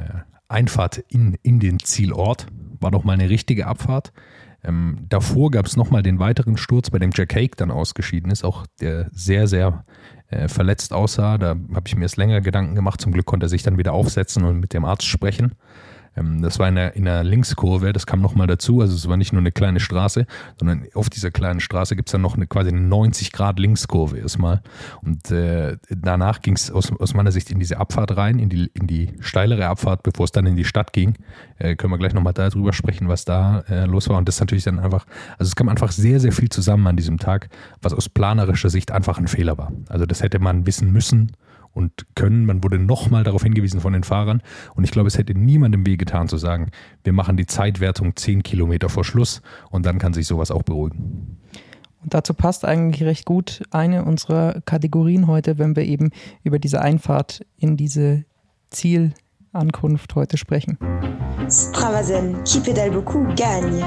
Einfahrt 0.48 0.98
in, 1.08 1.38
in 1.42 1.60
den 1.60 1.78
Zielort, 1.78 2.46
war 2.80 2.90
doch 2.90 3.04
mal 3.04 3.14
eine 3.14 3.30
richtige 3.30 3.66
Abfahrt. 3.66 4.12
Ähm, 4.64 5.06
davor 5.08 5.50
gab 5.50 5.66
es 5.66 5.76
nochmal 5.76 6.02
den 6.02 6.18
weiteren 6.18 6.56
Sturz, 6.56 6.90
bei 6.90 6.98
dem 6.98 7.10
Jack 7.12 7.34
Hake 7.34 7.56
dann 7.56 7.70
ausgeschieden 7.70 8.30
ist, 8.30 8.44
auch 8.44 8.66
der 8.80 9.08
sehr, 9.12 9.48
sehr 9.48 9.84
äh, 10.28 10.48
verletzt 10.48 10.92
aussah. 10.92 11.38
Da 11.38 11.56
habe 11.74 11.82
ich 11.86 11.96
mir 11.96 12.02
erst 12.02 12.16
länger 12.16 12.40
Gedanken 12.40 12.74
gemacht. 12.74 13.00
Zum 13.00 13.12
Glück 13.12 13.26
konnte 13.26 13.46
er 13.46 13.48
sich 13.48 13.62
dann 13.62 13.78
wieder 13.78 13.92
aufsetzen 13.92 14.44
und 14.44 14.60
mit 14.60 14.72
dem 14.72 14.84
Arzt 14.84 15.06
sprechen. 15.06 15.54
Ähm, 16.16 16.42
das 16.42 16.58
war 16.58 16.68
in 16.68 16.78
einer, 16.78 16.94
in 16.94 17.08
einer 17.08 17.24
Linkskurve, 17.24 17.92
das 17.92 18.06
kam 18.06 18.20
nochmal 18.20 18.46
dazu. 18.46 18.80
Also 18.80 18.94
es 18.94 19.08
war 19.08 19.16
nicht 19.16 19.32
nur 19.32 19.40
eine 19.40 19.52
kleine 19.52 19.80
Straße, 19.80 20.26
sondern 20.58 20.86
auf 20.94 21.10
dieser 21.10 21.30
kleinen 21.30 21.60
Straße 21.60 21.96
gibt 21.96 22.08
es 22.08 22.12
dann 22.12 22.22
noch 22.22 22.36
eine 22.36 22.46
quasi 22.46 22.70
eine 22.70 22.80
90 22.80 23.32
Grad 23.32 23.58
Linkskurve 23.58 24.18
erstmal. 24.18 24.62
Und 25.02 25.30
äh, 25.30 25.76
danach 25.88 26.40
ging 26.40 26.54
es 26.54 26.70
aus, 26.70 26.92
aus 26.92 27.14
meiner 27.14 27.32
Sicht 27.32 27.50
in 27.50 27.58
diese 27.58 27.78
Abfahrt 27.78 28.16
rein, 28.16 28.38
in 28.38 28.48
die, 28.48 28.70
in 28.74 28.86
die 28.86 29.12
steilere 29.20 29.66
Abfahrt, 29.66 30.02
bevor 30.02 30.24
es 30.24 30.32
dann 30.32 30.46
in 30.46 30.56
die 30.56 30.64
Stadt 30.64 30.92
ging. 30.92 31.14
Äh, 31.58 31.76
können 31.76 31.92
wir 31.92 31.98
gleich 31.98 32.14
nochmal 32.14 32.34
darüber 32.34 32.72
sprechen, 32.72 33.08
was 33.08 33.24
da 33.24 33.60
äh, 33.68 33.86
los 33.86 34.08
war. 34.08 34.18
Und 34.18 34.28
das 34.28 34.36
ist 34.36 34.40
natürlich 34.40 34.64
dann 34.64 34.78
einfach, 34.78 35.06
also 35.38 35.48
es 35.48 35.56
kam 35.56 35.68
einfach 35.68 35.92
sehr, 35.92 36.20
sehr 36.20 36.32
viel 36.32 36.48
zusammen 36.48 36.86
an 36.86 36.96
diesem 36.96 37.18
Tag, 37.18 37.48
was 37.80 37.92
aus 37.92 38.08
planerischer 38.08 38.70
Sicht 38.70 38.90
einfach 38.90 39.18
ein 39.18 39.28
Fehler 39.28 39.58
war. 39.58 39.72
Also 39.88 40.06
das 40.06 40.22
hätte 40.22 40.38
man 40.38 40.66
wissen 40.66 40.92
müssen 40.92 41.32
und 41.72 42.06
können. 42.14 42.46
Man 42.46 42.62
wurde 42.62 42.78
nochmal 42.78 43.24
darauf 43.24 43.42
hingewiesen 43.42 43.80
von 43.80 43.92
den 43.92 44.04
Fahrern. 44.04 44.42
Und 44.74 44.84
ich 44.84 44.90
glaube, 44.90 45.08
es 45.08 45.18
hätte 45.18 45.34
niemandem 45.34 45.86
wehgetan 45.86 46.28
zu 46.28 46.36
sagen, 46.36 46.70
wir 47.04 47.12
machen 47.12 47.36
die 47.36 47.46
Zeitwertung 47.46 48.16
10 48.16 48.42
Kilometer 48.42 48.88
vor 48.88 49.04
Schluss 49.04 49.42
und 49.70 49.86
dann 49.86 49.98
kann 49.98 50.14
sich 50.14 50.26
sowas 50.26 50.50
auch 50.50 50.62
beruhigen. 50.62 51.38
Und 52.02 52.14
dazu 52.14 52.34
passt 52.34 52.64
eigentlich 52.64 53.04
recht 53.04 53.24
gut 53.24 53.62
eine 53.70 54.04
unserer 54.04 54.60
Kategorien 54.64 55.28
heute, 55.28 55.58
wenn 55.58 55.76
wir 55.76 55.84
eben 55.84 56.10
über 56.42 56.58
diese 56.58 56.80
Einfahrt 56.82 57.46
in 57.56 57.76
diese 57.76 58.24
Zielankunft 58.70 60.14
heute 60.14 60.36
sprechen. 60.36 60.78
Stravazen, 61.48 62.42
qui 62.44 62.60
pédale 62.60 62.90
beaucoup, 62.90 63.36
gagne. 63.36 63.82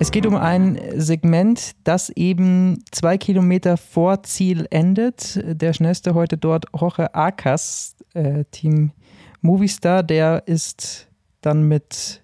Es 0.00 0.12
geht 0.12 0.26
um 0.26 0.36
ein 0.36 0.78
Segment, 0.94 1.72
das 1.82 2.10
eben 2.10 2.84
zwei 2.92 3.18
Kilometer 3.18 3.76
vor 3.76 4.22
Ziel 4.22 4.68
endet. 4.70 5.42
Der 5.44 5.72
schnellste 5.72 6.14
heute 6.14 6.38
dort, 6.38 6.66
Jorge 6.78 7.12
Akas, 7.16 7.96
äh, 8.14 8.44
Team 8.52 8.92
Movistar, 9.40 10.04
der 10.04 10.46
ist 10.46 11.08
dann 11.40 11.64
mit 11.64 12.22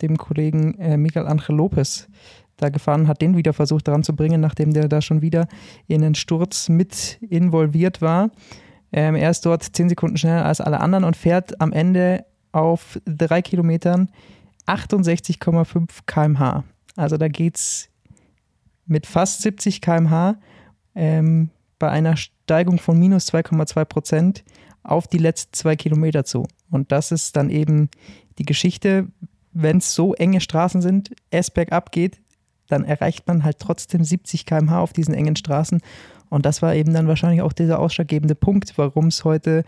dem 0.00 0.16
Kollegen 0.16 0.78
äh, 0.78 0.96
Miguel 0.96 1.26
Angel 1.26 1.56
Lopez 1.56 2.08
da 2.56 2.68
gefahren, 2.68 3.08
hat 3.08 3.20
den 3.20 3.36
wieder 3.36 3.52
versucht 3.52 3.88
daran 3.88 4.04
zu 4.04 4.14
bringen, 4.14 4.40
nachdem 4.40 4.72
der 4.72 4.88
da 4.88 5.02
schon 5.02 5.20
wieder 5.20 5.48
in 5.88 6.02
den 6.02 6.14
Sturz 6.14 6.68
mit 6.68 7.18
involviert 7.20 8.00
war. 8.00 8.30
Ähm, 8.92 9.16
er 9.16 9.30
ist 9.30 9.44
dort 9.44 9.64
zehn 9.64 9.88
Sekunden 9.88 10.16
schneller 10.16 10.44
als 10.44 10.60
alle 10.60 10.78
anderen 10.78 11.02
und 11.02 11.16
fährt 11.16 11.60
am 11.60 11.72
Ende 11.72 12.24
auf 12.52 13.00
drei 13.04 13.42
Kilometern 13.42 14.08
68,5 14.66 15.88
km/h. 16.06 16.64
Also 16.98 17.16
da 17.16 17.28
geht 17.28 17.56
es 17.56 17.88
mit 18.86 19.06
fast 19.06 19.42
70 19.42 19.80
km/h 19.80 20.36
ähm, 20.96 21.50
bei 21.78 21.90
einer 21.90 22.16
Steigung 22.16 22.80
von 22.80 22.98
minus 22.98 23.32
2,2 23.32 23.84
Prozent 23.84 24.44
auf 24.82 25.06
die 25.06 25.18
letzten 25.18 25.52
zwei 25.52 25.76
Kilometer 25.76 26.24
zu. 26.24 26.48
Und 26.70 26.90
das 26.90 27.12
ist 27.12 27.36
dann 27.36 27.50
eben 27.50 27.88
die 28.38 28.44
Geschichte, 28.44 29.06
wenn 29.52 29.78
es 29.78 29.94
so 29.94 30.14
enge 30.14 30.40
Straßen 30.40 30.82
sind, 30.82 31.14
es 31.30 31.52
bergab 31.52 31.92
geht, 31.92 32.20
dann 32.66 32.84
erreicht 32.84 33.28
man 33.28 33.44
halt 33.44 33.60
trotzdem 33.60 34.02
70 34.02 34.44
km/h 34.44 34.80
auf 34.80 34.92
diesen 34.92 35.14
engen 35.14 35.36
Straßen. 35.36 35.80
Und 36.30 36.46
das 36.46 36.62
war 36.62 36.74
eben 36.74 36.92
dann 36.92 37.06
wahrscheinlich 37.06 37.42
auch 37.42 37.52
dieser 37.52 37.78
ausschlaggebende 37.78 38.34
Punkt, 38.34 38.76
warum 38.76 39.06
es 39.06 39.24
heute 39.24 39.62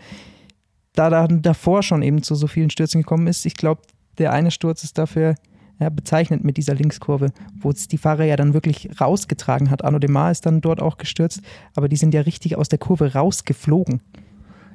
da 0.93 1.09
dann 1.09 1.41
davor 1.41 1.81
schon 1.81 2.01
eben 2.01 2.23
zu 2.23 2.35
so 2.35 2.47
vielen 2.47 2.69
Stürzen 2.69 3.01
gekommen 3.01 3.27
ist. 3.27 3.45
Ich 3.45 3.55
glaube, 3.55 3.83
der 4.17 4.33
eine 4.33 4.51
Sturz 4.51 4.83
ist 4.83 4.97
dafür 4.97 5.35
ja, 5.81 5.89
bezeichnet 5.89 6.43
mit 6.43 6.57
dieser 6.57 6.75
Linkskurve, 6.75 7.31
wo 7.59 7.71
es 7.71 7.87
die 7.87 7.97
Fahrer 7.97 8.23
ja 8.23 8.35
dann 8.35 8.53
wirklich 8.53 8.89
rausgetragen 9.01 9.71
hat. 9.71 9.83
Arno 9.83 9.97
Demar 9.99 10.31
ist 10.31 10.45
dann 10.45 10.61
dort 10.61 10.81
auch 10.81 10.97
gestürzt, 10.97 11.41
aber 11.75 11.89
die 11.89 11.95
sind 11.95 12.13
ja 12.13 12.21
richtig 12.21 12.55
aus 12.55 12.69
der 12.69 12.77
Kurve 12.77 13.13
rausgeflogen. 13.13 13.99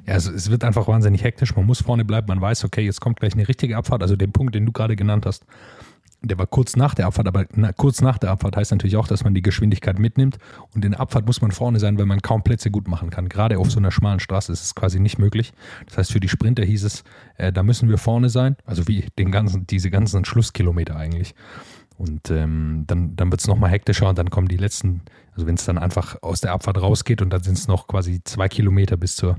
Ja, 0.07 0.15
also 0.15 0.33
es 0.33 0.51
wird 0.51 0.65
einfach 0.65 0.89
wahnsinnig 0.89 1.23
hektisch. 1.23 1.55
Man 1.55 1.65
muss 1.65 1.81
vorne 1.81 2.05
bleiben. 2.05 2.27
Man 2.29 2.41
weiß, 2.41 2.65
okay, 2.65 2.83
jetzt 2.83 3.01
kommt 3.01 3.21
gleich 3.21 3.35
eine 3.35 3.49
richtige 3.49 3.77
Abfahrt. 3.77 4.03
Also 4.03 4.17
den 4.17 4.33
Punkt, 4.33 4.55
den 4.55 4.67
du 4.67 4.73
gerade 4.73 4.97
genannt 4.97 5.27
hast, 5.27 5.45
der 6.29 6.39
war 6.39 6.47
kurz 6.47 6.77
nach 6.77 6.95
der 6.95 7.07
Abfahrt, 7.07 7.29
aber 7.29 7.47
na, 7.55 7.73
kurz 7.73 8.01
nach 8.01 8.19
der 8.19 8.31
Abfahrt 8.31 8.57
heißt 8.57 8.71
natürlich 8.71 8.97
auch, 8.97 9.09
dass 9.09 9.25
man 9.25 9.35
die 9.35 9.43
Geschwindigkeit 9.43 9.99
mitnimmt. 9.99 10.39
Und 10.75 10.85
in 10.85 10.93
der 10.93 11.01
Abfahrt 11.01 11.27
muss 11.27 11.41
man 11.41 11.51
vorne 11.51 11.79
sein, 11.79 11.99
weil 11.99 12.07
man 12.07 12.23
kaum 12.23 12.43
Plätze 12.43 12.71
gut 12.71 12.89
machen 12.89 13.11
kann. 13.11 13.29
Gerade 13.29 13.59
auf 13.59 13.71
so 13.71 13.79
einer 13.79 13.91
schmalen 13.91 14.21
Straße 14.21 14.53
ist 14.53 14.63
es 14.63 14.75
quasi 14.75 15.01
nicht 15.01 15.19
möglich. 15.19 15.53
Das 15.87 15.99
heißt, 15.99 16.13
für 16.13 16.21
die 16.21 16.29
Sprinter 16.29 16.65
hieß 16.65 16.85
es, 16.85 17.05
äh, 17.37 17.53
da 17.53 17.63
müssen 17.63 17.89
wir 17.89 17.99
vorne 17.99 18.29
sein. 18.29 18.57
Also 18.65 18.89
wie 18.89 19.07
den 19.19 19.31
ganzen, 19.31 19.67
diese 19.67 19.91
ganzen 19.91 20.25
Schlusskilometer 20.25 20.97
eigentlich. 20.97 21.35
Und 21.99 22.31
ähm, 22.31 22.85
dann, 22.87 23.17
dann 23.17 23.31
wird 23.31 23.41
es 23.41 23.47
nochmal 23.47 23.71
hektischer 23.71 24.09
und 24.09 24.19
dann 24.19 24.29
kommen 24.31 24.49
die 24.49 24.59
letzten, 24.59 25.03
also 25.33 25.47
wenn 25.47 25.55
es 25.55 25.65
dann 25.65 25.79
einfach 25.79 26.23
aus 26.23 26.43
der 26.43 26.53
Abfahrt 26.53 26.81
rausgeht 26.81 27.23
und 27.23 27.31
dann 27.31 27.43
sind 27.43 27.57
es 27.57 27.69
noch 27.69 27.87
quasi 27.87 28.21
zwei 28.23 28.49
Kilometer 28.49 28.99
bis, 28.99 29.17
zur, 29.17 29.39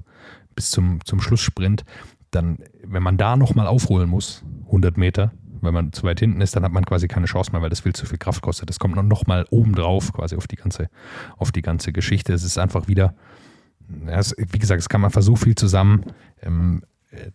bis 0.55 0.71
zum, 0.71 1.05
zum 1.05 1.21
Schlusssprint, 1.21 1.85
dann, 2.31 2.57
wenn 2.83 3.03
man 3.03 3.17
da 3.17 3.37
nochmal 3.37 3.67
aufholen 3.67 4.09
muss, 4.09 4.43
100 4.65 4.97
Meter, 4.97 5.31
wenn 5.61 5.73
man 5.73 5.93
zu 5.93 6.03
weit 6.03 6.19
hinten 6.19 6.41
ist, 6.41 6.55
dann 6.55 6.63
hat 6.63 6.71
man 6.71 6.85
quasi 6.85 7.07
keine 7.07 7.25
Chance 7.25 7.51
mehr, 7.51 7.61
weil 7.61 7.69
das 7.69 7.81
viel 7.81 7.93
zu 7.93 8.05
viel 8.05 8.17
Kraft 8.17 8.41
kostet. 8.41 8.69
Das 8.69 8.79
kommt 8.79 8.95
noch 8.95 9.27
mal 9.27 9.45
oben 9.49 9.75
drauf 9.75 10.13
quasi 10.13 10.35
auf 10.35 10.47
die 10.47 10.55
ganze, 10.55 10.89
auf 11.37 11.51
die 11.51 11.61
ganze 11.61 11.91
Geschichte. 11.91 12.33
Es 12.33 12.43
ist 12.43 12.57
einfach 12.57 12.87
wieder, 12.87 13.15
es, 14.07 14.35
wie 14.37 14.59
gesagt, 14.59 14.81
es 14.81 14.89
kam 14.89 15.05
einfach 15.05 15.21
so 15.21 15.35
viel 15.35 15.55
zusammen, 15.55 16.05
ähm, 16.41 16.83
äh, 17.11 17.31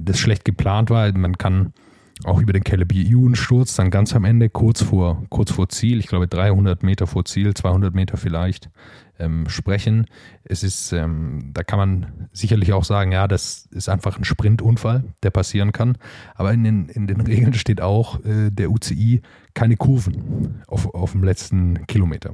das 0.00 0.18
schlecht 0.18 0.44
geplant 0.44 0.90
war. 0.90 1.12
Man 1.12 1.38
kann 1.38 1.72
auch 2.24 2.40
über 2.40 2.52
den 2.52 2.64
Caleb 2.64 2.92
Ewan-Sturz 2.92 3.76
dann 3.76 3.90
ganz 3.90 4.14
am 4.14 4.24
Ende, 4.24 4.48
kurz 4.48 4.82
vor, 4.82 5.22
kurz 5.28 5.50
vor 5.52 5.68
Ziel, 5.68 5.98
ich 5.98 6.06
glaube 6.06 6.26
300 6.26 6.82
Meter 6.82 7.06
vor 7.06 7.24
Ziel, 7.24 7.52
200 7.54 7.94
Meter 7.94 8.16
vielleicht, 8.16 8.70
ähm, 9.18 9.48
sprechen. 9.48 10.06
Es 10.44 10.62
ist, 10.62 10.92
ähm, 10.92 11.50
da 11.52 11.62
kann 11.62 11.78
man 11.78 12.28
sicherlich 12.32 12.72
auch 12.72 12.84
sagen, 12.84 13.12
ja, 13.12 13.28
das 13.28 13.66
ist 13.70 13.88
einfach 13.88 14.18
ein 14.18 14.24
Sprintunfall, 14.24 15.04
der 15.22 15.30
passieren 15.30 15.72
kann. 15.72 15.98
Aber 16.34 16.52
in 16.52 16.64
den, 16.64 16.88
in 16.88 17.06
den 17.06 17.20
Regeln 17.20 17.54
steht 17.54 17.80
auch 17.80 18.24
äh, 18.24 18.50
der 18.50 18.70
UCI 18.70 19.20
keine 19.54 19.76
Kurven 19.76 20.62
auf, 20.66 20.94
auf 20.94 21.12
dem 21.12 21.24
letzten 21.24 21.86
Kilometer. 21.86 22.32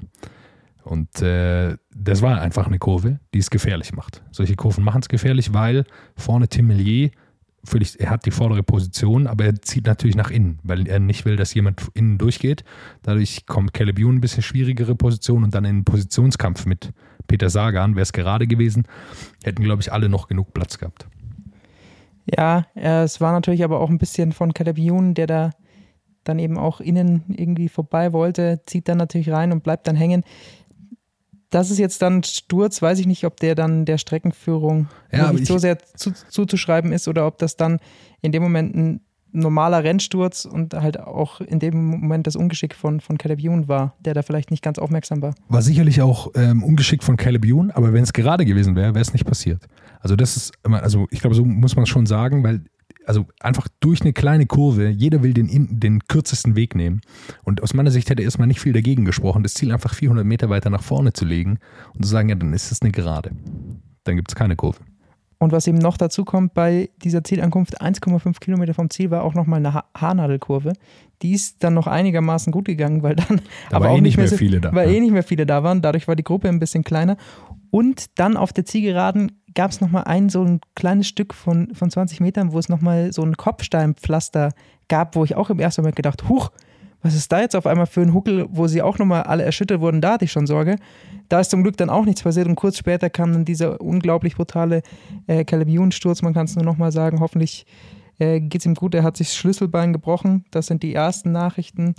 Und 0.84 1.22
äh, 1.22 1.76
das 1.94 2.22
war 2.22 2.40
einfach 2.40 2.66
eine 2.66 2.78
Kurve, 2.78 3.20
die 3.34 3.38
es 3.38 3.50
gefährlich 3.50 3.92
macht. 3.92 4.22
Solche 4.32 4.56
Kurven 4.56 4.82
machen 4.82 5.00
es 5.02 5.08
gefährlich, 5.08 5.52
weil 5.52 5.84
vorne 6.16 6.48
Tim 6.48 6.66
Millier 6.66 7.10
völlig, 7.64 8.00
er 8.00 8.10
hat 8.10 8.26
die 8.26 8.30
vordere 8.30 8.62
Position, 8.62 9.26
aber 9.26 9.44
er 9.44 9.62
zieht 9.62 9.86
natürlich 9.86 10.16
nach 10.16 10.30
innen, 10.30 10.58
weil 10.62 10.86
er 10.88 10.98
nicht 10.98 11.24
will, 11.24 11.36
dass 11.36 11.54
jemand 11.54 11.82
innen 11.94 12.18
durchgeht. 12.18 12.64
Dadurch 13.02 13.46
kommt 13.46 13.72
Caleb 13.72 13.98
Ewan 13.98 14.16
ein 14.16 14.20
bisschen 14.20 14.42
schwierigere 14.42 14.94
Position 14.94 15.44
und 15.44 15.54
dann 15.54 15.64
in 15.64 15.84
Positionskampf 15.84 16.66
mit 16.66 16.92
Peter 17.26 17.50
Sagan, 17.50 17.94
wäre 17.94 18.02
es 18.02 18.12
gerade 18.12 18.46
gewesen, 18.46 18.84
hätten, 19.44 19.62
glaube 19.62 19.82
ich, 19.82 19.92
alle 19.92 20.08
noch 20.08 20.28
genug 20.28 20.52
Platz 20.52 20.78
gehabt. 20.78 21.06
Ja, 22.26 22.66
es 22.74 23.20
war 23.20 23.32
natürlich 23.32 23.64
aber 23.64 23.80
auch 23.80 23.90
ein 23.90 23.98
bisschen 23.98 24.32
von 24.32 24.54
Caleb 24.54 24.78
Ewan, 24.78 25.14
der 25.14 25.26
da 25.26 25.50
dann 26.24 26.38
eben 26.38 26.56
auch 26.56 26.80
innen 26.80 27.24
irgendwie 27.28 27.68
vorbei 27.68 28.12
wollte, 28.12 28.60
zieht 28.66 28.88
dann 28.88 28.98
natürlich 28.98 29.30
rein 29.30 29.50
und 29.50 29.64
bleibt 29.64 29.88
dann 29.88 29.96
hängen 29.96 30.22
das 31.52 31.70
ist 31.70 31.78
jetzt 31.78 32.00
dann 32.00 32.24
Sturz, 32.24 32.80
weiß 32.80 32.98
ich 32.98 33.06
nicht, 33.06 33.24
ob 33.24 33.38
der 33.38 33.54
dann 33.54 33.84
der 33.84 33.98
Streckenführung 33.98 34.88
ja, 35.12 35.32
nicht 35.32 35.46
so 35.46 35.58
sehr 35.58 35.78
zu, 35.78 36.12
zuzuschreiben 36.12 36.92
ist 36.92 37.08
oder 37.08 37.26
ob 37.26 37.38
das 37.38 37.56
dann 37.56 37.78
in 38.22 38.32
dem 38.32 38.42
Moment 38.42 38.74
ein 38.74 39.00
normaler 39.32 39.84
Rennsturz 39.84 40.44
und 40.44 40.74
halt 40.74 40.98
auch 40.98 41.40
in 41.40 41.58
dem 41.58 41.86
Moment 41.86 42.26
das 42.26 42.36
Ungeschick 42.36 42.74
von, 42.74 43.00
von 43.00 43.18
Caleb 43.18 43.40
Youn 43.42 43.68
war, 43.68 43.94
der 44.00 44.14
da 44.14 44.22
vielleicht 44.22 44.50
nicht 44.50 44.62
ganz 44.62 44.78
aufmerksam 44.78 45.22
war. 45.22 45.34
War 45.48 45.62
sicherlich 45.62 46.00
auch 46.02 46.30
ähm, 46.34 46.62
Ungeschick 46.62 47.02
von 47.02 47.16
Caleb 47.16 47.44
Youn, 47.46 47.70
aber 47.70 47.92
wenn 47.92 48.02
es 48.02 48.12
gerade 48.12 48.44
gewesen 48.44 48.74
wäre, 48.74 48.94
wäre 48.94 49.02
es 49.02 49.12
nicht 49.12 49.26
passiert. 49.26 49.62
Also 50.00 50.16
das 50.16 50.36
ist, 50.36 50.52
also 50.64 51.06
ich 51.10 51.20
glaube, 51.20 51.34
so 51.36 51.44
muss 51.44 51.76
man 51.76 51.84
es 51.84 51.88
schon 51.88 52.06
sagen, 52.06 52.42
weil 52.42 52.62
also 53.06 53.26
einfach 53.40 53.68
durch 53.80 54.02
eine 54.02 54.12
kleine 54.12 54.46
Kurve, 54.46 54.88
jeder 54.88 55.22
will 55.22 55.34
den, 55.34 55.80
den 55.80 56.00
kürzesten 56.06 56.56
Weg 56.56 56.74
nehmen. 56.74 57.00
Und 57.44 57.62
aus 57.62 57.74
meiner 57.74 57.90
Sicht 57.90 58.10
hätte 58.10 58.22
erstmal 58.22 58.48
nicht 58.48 58.60
viel 58.60 58.72
dagegen 58.72 59.04
gesprochen, 59.04 59.42
das 59.42 59.54
Ziel 59.54 59.72
einfach 59.72 59.94
400 59.94 60.24
Meter 60.24 60.48
weiter 60.50 60.70
nach 60.70 60.82
vorne 60.82 61.12
zu 61.12 61.24
legen 61.24 61.58
und 61.94 62.04
zu 62.04 62.10
sagen, 62.10 62.28
ja, 62.28 62.34
dann 62.34 62.52
ist 62.52 62.72
es 62.72 62.82
eine 62.82 62.92
Gerade. 62.92 63.32
Dann 64.04 64.16
gibt 64.16 64.30
es 64.30 64.34
keine 64.34 64.56
Kurve. 64.56 64.80
Und 65.42 65.50
was 65.50 65.66
eben 65.66 65.78
noch 65.78 65.96
dazu 65.96 66.24
kommt 66.24 66.54
bei 66.54 66.90
dieser 67.02 67.24
Zielankunft, 67.24 67.82
1,5 67.82 68.38
Kilometer 68.38 68.74
vom 68.74 68.90
Ziel 68.90 69.10
war 69.10 69.24
auch 69.24 69.34
nochmal 69.34 69.58
eine 69.58 69.74
ha 69.74 69.84
Haarnadelkurve. 69.92 70.72
Die 71.20 71.32
ist 71.32 71.64
dann 71.64 71.74
noch 71.74 71.88
einigermaßen 71.88 72.52
gut 72.52 72.66
gegangen, 72.66 73.02
weil 73.02 73.16
dann 73.16 73.40
da 73.68 73.76
aber 73.76 73.90
auch 73.90 73.98
eh 73.98 74.00
nicht 74.00 74.16
mehr, 74.16 74.28
mehr 74.28 74.38
viele 74.38 74.60
da. 74.60 74.72
Weil 74.72 74.90
eh 74.90 75.00
nicht 75.00 75.10
mehr 75.10 75.24
viele 75.24 75.44
da 75.44 75.64
waren. 75.64 75.82
Dadurch 75.82 76.06
war 76.06 76.14
die 76.14 76.22
Gruppe 76.22 76.48
ein 76.48 76.60
bisschen 76.60 76.84
kleiner. 76.84 77.16
Und 77.70 78.20
dann 78.20 78.36
auf 78.36 78.52
der 78.52 78.66
Zielgeraden 78.66 79.41
gab 79.54 79.70
es 79.70 79.80
nochmal 79.80 80.04
ein 80.04 80.28
so 80.28 80.42
ein 80.42 80.60
kleines 80.74 81.08
Stück 81.08 81.34
von, 81.34 81.74
von 81.74 81.90
20 81.90 82.20
Metern, 82.20 82.52
wo 82.52 82.58
es 82.58 82.68
nochmal 82.68 83.12
so 83.12 83.22
ein 83.22 83.36
Kopfsteinpflaster 83.36 84.52
gab, 84.88 85.16
wo 85.16 85.24
ich 85.24 85.36
auch 85.36 85.50
im 85.50 85.60
ersten 85.60 85.82
Moment 85.82 85.96
gedacht, 85.96 86.28
huch, 86.28 86.50
was 87.02 87.14
ist 87.14 87.32
da 87.32 87.40
jetzt 87.40 87.56
auf 87.56 87.66
einmal 87.66 87.86
für 87.86 88.00
ein 88.00 88.14
Huckel, 88.14 88.46
wo 88.50 88.68
sie 88.68 88.80
auch 88.80 88.98
nochmal 88.98 89.24
alle 89.24 89.42
erschüttert 89.42 89.80
wurden, 89.80 90.00
da 90.00 90.12
hatte 90.12 90.24
ich 90.24 90.32
schon 90.32 90.46
Sorge. 90.46 90.76
Da 91.28 91.40
ist 91.40 91.50
zum 91.50 91.62
Glück 91.62 91.76
dann 91.76 91.90
auch 91.90 92.04
nichts 92.04 92.22
passiert 92.22 92.46
und 92.46 92.54
kurz 92.54 92.78
später 92.78 93.10
kam 93.10 93.32
dann 93.32 93.44
dieser 93.44 93.80
unglaublich 93.80 94.36
brutale 94.36 94.82
äh, 95.26 95.44
Caleb-Ewan-Sturz, 95.44 96.22
man 96.22 96.34
kann 96.34 96.44
es 96.44 96.54
nur 96.54 96.64
nochmal 96.64 96.92
sagen, 96.92 97.20
hoffentlich 97.20 97.66
äh, 98.18 98.40
geht 98.40 98.60
es 98.60 98.66
ihm 98.66 98.74
gut, 98.74 98.94
er 98.94 99.02
hat 99.02 99.16
sich 99.16 99.28
das 99.28 99.36
Schlüsselbein 99.36 99.92
gebrochen, 99.92 100.44
das 100.50 100.66
sind 100.66 100.82
die 100.82 100.94
ersten 100.94 101.32
Nachrichten, 101.32 101.94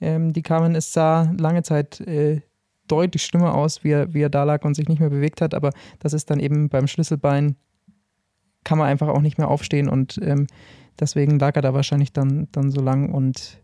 ähm, 0.00 0.32
die 0.32 0.42
kamen, 0.42 0.74
es 0.74 0.92
sah 0.92 1.32
lange 1.36 1.62
Zeit 1.62 2.00
äh, 2.00 2.40
deutlich 2.88 3.22
schlimmer 3.22 3.54
aus, 3.54 3.84
wie 3.84 3.90
er, 3.90 4.14
wie 4.14 4.22
er 4.22 4.30
da 4.30 4.44
lag 4.44 4.64
und 4.64 4.74
sich 4.74 4.88
nicht 4.88 5.00
mehr 5.00 5.10
bewegt 5.10 5.40
hat. 5.40 5.54
Aber 5.54 5.70
das 5.98 6.12
ist 6.12 6.30
dann 6.30 6.40
eben 6.40 6.68
beim 6.68 6.86
Schlüsselbein, 6.86 7.56
kann 8.64 8.78
man 8.78 8.88
einfach 8.88 9.08
auch 9.08 9.20
nicht 9.20 9.38
mehr 9.38 9.48
aufstehen 9.48 9.88
und 9.88 10.18
ähm, 10.22 10.46
deswegen 10.98 11.38
lag 11.38 11.56
er 11.56 11.62
da 11.62 11.74
wahrscheinlich 11.74 12.12
dann, 12.12 12.48
dann 12.52 12.70
so 12.70 12.80
lang 12.80 13.12
und 13.12 13.62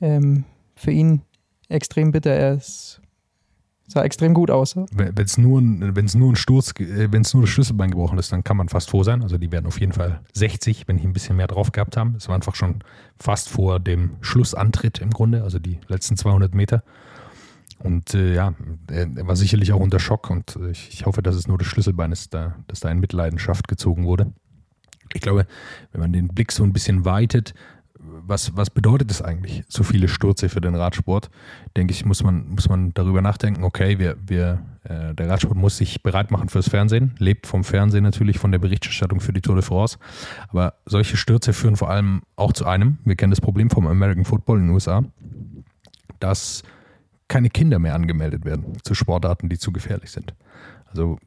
ähm, 0.00 0.44
für 0.74 0.90
ihn 0.90 1.22
extrem 1.68 2.12
bitter. 2.12 2.30
Er 2.30 2.54
ist, 2.54 3.00
sah 3.86 4.02
extrem 4.04 4.34
gut 4.34 4.50
aus. 4.50 4.76
Wenn 4.92 5.16
es 5.16 5.38
nur, 5.38 5.60
nur 5.60 6.32
ein 6.32 6.36
Sturz, 6.36 6.72
äh, 6.78 7.10
wenn 7.10 7.22
es 7.22 7.34
nur 7.34 7.42
das 7.42 7.50
Schlüsselbein 7.50 7.90
gebrochen 7.90 8.18
ist, 8.18 8.32
dann 8.32 8.44
kann 8.44 8.56
man 8.56 8.68
fast 8.68 8.90
froh 8.90 9.02
sein. 9.02 9.22
Also 9.22 9.38
die 9.38 9.50
werden 9.50 9.66
auf 9.66 9.80
jeden 9.80 9.92
Fall 9.92 10.20
60, 10.34 10.86
wenn 10.88 10.98
ich 10.98 11.04
ein 11.04 11.12
bisschen 11.12 11.36
mehr 11.36 11.46
drauf 11.46 11.72
gehabt 11.72 11.96
haben. 11.96 12.14
Es 12.16 12.28
war 12.28 12.34
einfach 12.34 12.54
schon 12.54 12.76
fast 13.18 13.48
vor 13.48 13.80
dem 13.80 14.16
Schlussantritt 14.20 15.00
im 15.00 15.10
Grunde, 15.10 15.42
also 15.42 15.58
die 15.58 15.78
letzten 15.88 16.16
200 16.16 16.54
Meter. 16.54 16.82
Und 17.82 18.14
äh, 18.14 18.34
ja, 18.34 18.54
er 18.90 19.26
war 19.26 19.36
sicherlich 19.36 19.72
auch 19.72 19.80
unter 19.80 20.00
Schock 20.00 20.30
und 20.30 20.58
ich, 20.70 20.88
ich, 20.92 21.06
hoffe, 21.06 21.22
dass 21.22 21.36
es 21.36 21.46
nur 21.46 21.58
das 21.58 21.68
Schlüsselbein 21.68 22.12
ist, 22.12 22.34
da, 22.34 22.56
dass 22.66 22.80
da 22.80 22.90
in 22.90 22.98
Mitleidenschaft 22.98 23.68
gezogen 23.68 24.04
wurde. 24.04 24.32
Ich 25.14 25.20
glaube, 25.20 25.46
wenn 25.92 26.00
man 26.00 26.12
den 26.12 26.28
Blick 26.28 26.52
so 26.52 26.64
ein 26.64 26.72
bisschen 26.72 27.04
weitet, 27.04 27.54
was, 28.00 28.56
was 28.56 28.70
bedeutet 28.70 29.10
es 29.10 29.22
eigentlich, 29.22 29.64
so 29.68 29.82
viele 29.82 30.08
Stürze 30.08 30.48
für 30.48 30.60
den 30.60 30.74
Radsport? 30.74 31.30
Denke 31.76 31.92
ich, 31.92 32.04
muss 32.04 32.22
man, 32.22 32.48
muss 32.48 32.68
man 32.68 32.92
darüber 32.94 33.22
nachdenken, 33.22 33.64
okay, 33.64 33.98
wir, 33.98 34.16
wir, 34.24 34.62
äh, 34.84 35.14
der 35.14 35.28
Radsport 35.28 35.56
muss 35.56 35.76
sich 35.76 36.02
bereit 36.02 36.30
machen 36.30 36.48
fürs 36.48 36.68
Fernsehen, 36.68 37.14
lebt 37.18 37.46
vom 37.46 37.64
Fernsehen 37.64 38.04
natürlich, 38.04 38.38
von 38.38 38.52
der 38.52 38.58
Berichterstattung 38.58 39.20
für 39.20 39.32
die 39.32 39.40
Tour 39.40 39.56
de 39.56 39.64
France. 39.64 39.98
Aber 40.48 40.74
solche 40.86 41.16
Stürze 41.16 41.52
führen 41.52 41.76
vor 41.76 41.90
allem 41.90 42.22
auch 42.36 42.52
zu 42.52 42.66
einem, 42.66 42.98
wir 43.04 43.16
kennen 43.16 43.30
das 43.30 43.40
Problem 43.40 43.70
vom 43.70 43.86
American 43.86 44.24
Football 44.24 44.58
in 44.58 44.66
den 44.66 44.74
USA, 44.74 45.04
dass 46.20 46.62
keine 47.28 47.50
Kinder 47.50 47.78
mehr 47.78 47.94
angemeldet 47.94 48.44
werden 48.44 48.78
zu 48.82 48.94
Sportarten, 48.94 49.48
die 49.48 49.58
zu 49.58 49.72
gefährlich 49.72 50.10
sind. 50.10 50.34
Also 50.86 51.18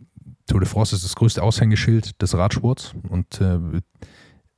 Tour 0.47 0.59
de 0.59 0.67
France 0.67 0.95
ist 0.95 1.05
das 1.05 1.15
größte 1.15 1.43
Aushängeschild 1.43 2.21
des 2.21 2.35
Radsports 2.35 2.93
und 3.07 3.39
äh, 3.39 3.59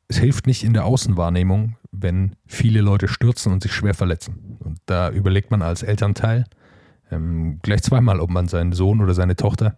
es 0.07 0.17
hilft 0.17 0.47
nicht 0.47 0.63
in 0.63 0.73
der 0.73 0.85
Außenwahrnehmung, 0.85 1.75
wenn 1.91 2.35
viele 2.45 2.81
Leute 2.81 3.07
stürzen 3.07 3.51
und 3.51 3.63
sich 3.63 3.73
schwer 3.73 3.93
verletzen. 3.93 4.57
Und 4.59 4.79
da 4.85 5.09
überlegt 5.09 5.51
man 5.51 5.62
als 5.62 5.83
Elternteil 5.83 6.45
ähm, 7.12 7.59
gleich 7.62 7.83
zweimal, 7.83 8.19
ob 8.19 8.29
man 8.29 8.47
seinen 8.47 8.73
Sohn 8.73 9.01
oder 9.01 9.13
seine 9.13 9.35
Tochter 9.35 9.75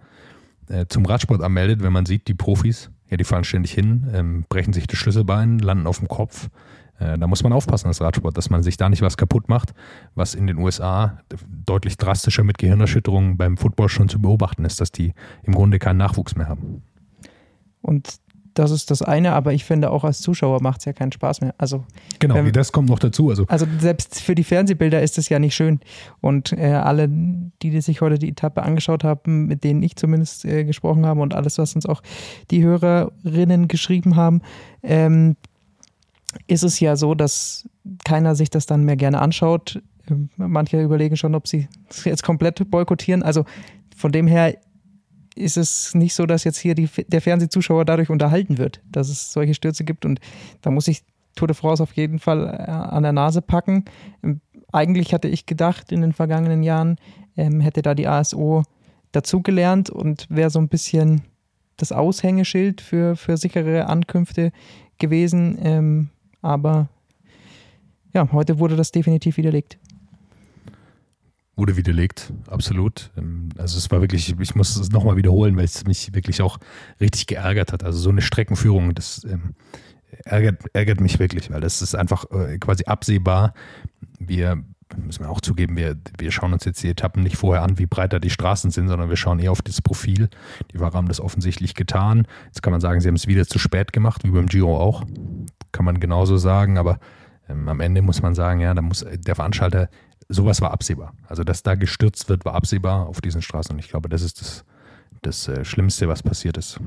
äh, 0.70 0.86
zum 0.88 1.06
Radsport 1.06 1.42
anmeldet, 1.42 1.84
wenn 1.84 1.94
man 1.94 2.06
sieht, 2.06 2.28
die 2.28 2.34
Profis, 2.34 2.92
ja, 3.10 3.18
die 3.18 3.24
fahren 3.24 3.44
ständig 3.44 3.72
hin, 3.74 4.10
ähm, 4.14 4.46
brechen 4.50 4.74
sich 4.74 4.88
das 4.88 4.98
Schlüsselbein, 4.98 5.60
landen 5.60 5.88
auf 5.88 6.00
dem 6.00 6.08
Kopf, 6.08 6.50
da 7.00 7.28
muss 7.28 7.44
man 7.44 7.52
aufpassen 7.54 7.88
als 7.88 8.02
Radsport, 8.02 8.38
dass 8.38 8.50
man 8.50 8.64
sich 8.64 8.78
da 8.78 8.90
nicht 8.90 9.02
was 9.02 9.18
kaputt 9.18 9.50
macht, 9.50 9.74
was 10.16 10.34
in 10.34 10.48
den 10.48 10.58
USA 10.58 11.20
deutlich 11.66 11.98
drastischer 11.98 12.44
mit 12.44 12.58
Gehirnerschütterungen 12.58 13.38
beim 13.38 13.58
Football 13.58 13.90
schon 13.90 14.08
zu 14.10 14.22
beobachten 14.22 14.64
ist, 14.66 14.80
dass 14.80 14.92
die 14.92 15.14
im 15.44 15.54
Grunde 15.54 15.80
keinen 15.80 15.98
Nachwuchs 15.98 16.36
mehr 16.36 16.48
haben. 16.48 16.84
Und 17.82 18.20
das 18.56 18.72
ist 18.72 18.90
das 18.90 19.02
eine, 19.02 19.34
aber 19.34 19.54
ich 19.54 19.66
finde 19.66 19.92
auch 19.92 20.06
als 20.06 20.22
Zuschauer 20.22 20.62
macht 20.62 20.80
es 20.80 20.86
ja 20.86 20.94
keinen 20.94 21.12
Spaß 21.12 21.42
mehr. 21.42 21.54
Also 21.58 21.84
genau, 22.20 22.36
wenn, 22.36 22.52
das 22.54 22.72
kommt 22.72 22.90
noch 22.90 23.00
dazu. 23.00 23.30
Also, 23.30 23.46
also 23.48 23.66
selbst 23.80 24.22
für 24.22 24.34
die 24.34 24.46
Fernsehbilder 24.46 25.02
ist 25.02 25.18
es 25.18 25.28
ja 25.28 25.40
nicht 25.40 25.56
schön. 25.56 25.82
Und 26.22 26.54
äh, 26.54 26.72
alle, 26.72 27.10
die, 27.10 27.70
die 27.70 27.82
sich 27.82 28.00
heute 28.00 28.18
die 28.18 28.30
Etappe 28.30 28.64
angeschaut 28.64 29.04
haben, 29.04 29.48
mit 29.48 29.66
denen 29.66 29.84
ich 29.84 29.98
zumindest 29.98 30.46
äh, 30.46 30.64
gesprochen 30.64 31.06
habe 31.06 31.22
und 31.22 31.36
alles, 31.36 31.58
was 31.58 31.76
uns 31.76 31.86
auch 31.86 32.02
die 32.50 32.64
Hörerinnen 32.64 33.68
geschrieben 33.68 34.16
haben, 34.16 34.42
ähm, 34.84 35.36
ist 36.48 36.64
es 36.64 36.80
ja 36.80 36.96
so, 36.96 37.16
dass 37.16 37.68
keiner 38.04 38.36
sich 38.36 38.50
das 38.50 38.66
dann 38.66 38.84
mehr 38.84 38.96
gerne 38.96 39.22
anschaut. 39.22 39.82
Ähm, 40.10 40.30
manche 40.38 40.82
überlegen 40.82 41.18
schon, 41.18 41.36
ob 41.36 41.48
sie 41.48 41.68
es 41.90 42.04
jetzt 42.06 42.24
komplett 42.24 42.70
boykottieren. 42.70 43.24
Also 43.24 43.46
von 43.96 44.12
dem 44.12 44.28
her 44.28 44.56
ist 45.36 45.58
es 45.58 45.94
nicht 45.94 46.14
so, 46.14 46.26
dass 46.26 46.44
jetzt 46.44 46.58
hier 46.58 46.76
die, 46.76 46.90
der 47.08 47.22
Fernsehzuschauer 47.22 47.86
dadurch 47.86 48.10
unterhalten 48.10 48.58
wird, 48.58 48.82
dass 48.92 49.10
es 49.10 49.34
solche 49.34 49.54
Stürze 49.54 49.84
gibt. 49.84 50.06
Und 50.06 50.20
da 50.62 50.72
muss 50.72 50.88
ich 50.88 51.04
Tour 51.36 51.48
de 51.48 51.56
France 51.56 51.84
auf 51.84 51.94
jeden 51.94 52.20
Fall 52.20 52.48
äh, 52.48 52.72
an 52.72 53.04
der 53.04 53.12
Nase 53.12 53.42
packen. 53.42 53.86
Ähm, 54.24 54.42
eigentlich 54.72 55.14
hatte 55.14 55.28
ich 55.28 55.46
gedacht, 55.46 55.92
in 55.92 56.02
den 56.02 56.14
vergangenen 56.14 56.64
Jahren 56.64 56.98
ähm, 57.38 57.60
hätte 57.60 57.82
da 57.82 57.94
die 57.94 58.08
ASO 58.08 58.64
dazugelernt 59.12 59.90
und 59.90 60.28
wäre 60.30 60.50
so 60.50 60.60
ein 60.60 60.68
bisschen 60.68 61.22
das 61.78 61.92
Aushängeschild 61.92 62.82
für, 62.82 63.16
für 63.16 63.38
sichere 63.38 63.88
Ankünfte 63.88 64.52
gewesen. 64.98 65.58
Ähm, 65.62 66.10
aber 66.46 66.88
ja, 68.14 68.32
heute 68.32 68.60
wurde 68.60 68.76
das 68.76 68.92
definitiv 68.92 69.38
widerlegt 69.38 69.78
wurde 71.56 71.78
widerlegt, 71.78 72.34
absolut. 72.48 73.12
Ähm, 73.18 73.50
also 73.58 73.78
es 73.78 73.90
war 73.92 74.02
wirklich, 74.02 74.36
ich 74.40 74.56
muss 74.56 74.76
es 74.76 74.92
nochmal 74.92 75.16
wiederholen, 75.16 75.56
weil 75.58 75.66
es 75.66 75.86
mich 75.86 76.14
wirklich 76.14 76.42
auch 76.42 76.58
richtig 77.00 77.28
geärgert 77.28 77.72
hat. 77.72 77.84
Also 77.84 78.00
so 78.00 78.10
eine 78.10 78.22
Streckenführung, 78.22 78.94
das 78.94 79.24
ähm, 79.24 79.56
ärgert, 80.26 80.62
ärgert 80.74 81.00
mich 81.00 81.20
wirklich, 81.20 81.50
weil 81.52 81.62
das 81.62 81.82
ist 81.82 81.96
einfach 81.96 82.26
äh, 82.32 82.58
quasi 82.58 82.86
absehbar. 82.86 83.54
Wir 84.20 84.64
müssen 84.98 85.24
wir 85.24 85.30
auch 85.30 85.42
zugeben, 85.42 85.76
wir, 85.78 85.98
wir 86.18 86.32
schauen 86.32 86.54
uns 86.54 86.66
jetzt 86.66 86.82
die 86.84 86.90
Etappen 86.90 87.24
nicht 87.24 87.38
vorher 87.38 87.64
an, 87.64 87.78
wie 87.78 87.86
breiter 87.86 88.20
die 88.20 88.30
Straßen 88.30 88.72
sind, 88.72 88.88
sondern 88.88 89.10
wir 89.10 89.16
schauen 89.16 89.40
eher 89.40 89.52
auf 89.52 89.62
das 89.62 89.82
Profil. 89.82 90.30
Die 90.72 90.78
Fahrer 90.78 90.94
haben 90.94 91.08
das 91.08 91.20
offensichtlich 91.20 91.74
getan. 91.74 92.28
Jetzt 92.46 92.62
kann 92.62 92.72
man 92.72 92.82
sagen, 92.82 93.02
sie 93.02 93.08
haben 93.08 93.16
es 93.16 93.28
wieder 93.28 93.46
zu 93.46 93.60
spät 93.60 93.94
gemacht, 93.94 94.24
wie 94.24 94.32
beim 94.32 94.46
Giro 94.48 94.78
auch. 94.80 95.04
Kann 95.72 95.86
man 95.86 96.00
genauso 96.00 96.38
sagen, 96.38 96.78
aber 96.78 97.00
ähm, 97.50 97.68
am 97.68 97.80
Ende 97.80 98.02
muss 98.02 98.22
man 98.22 98.36
sagen, 98.36 98.60
ja, 98.60 98.74
da 98.74 98.82
muss 98.82 99.06
der 99.06 99.36
Veranstalter 99.36 99.90
sowas 100.30 100.62
war 100.62 100.72
absehbar. 100.72 101.14
Also, 101.28 101.44
dass 101.44 101.64
da 101.64 101.76
gestürzt 101.76 102.30
wird, 102.30 102.46
war 102.46 102.56
absehbar 102.56 103.08
auf 103.08 103.22
diesen 103.22 103.42
Straßen. 103.42 103.74
Und 103.74 103.80
ich 103.80 103.90
glaube, 103.90 104.10
das 104.10 104.22
ist 104.22 104.42
das, 104.42 104.66
das 105.22 105.48
äh, 105.48 105.66
Schlimmste, 105.66 106.08
was 106.08 106.24
passiert 106.24 106.58
ist. 106.58 106.80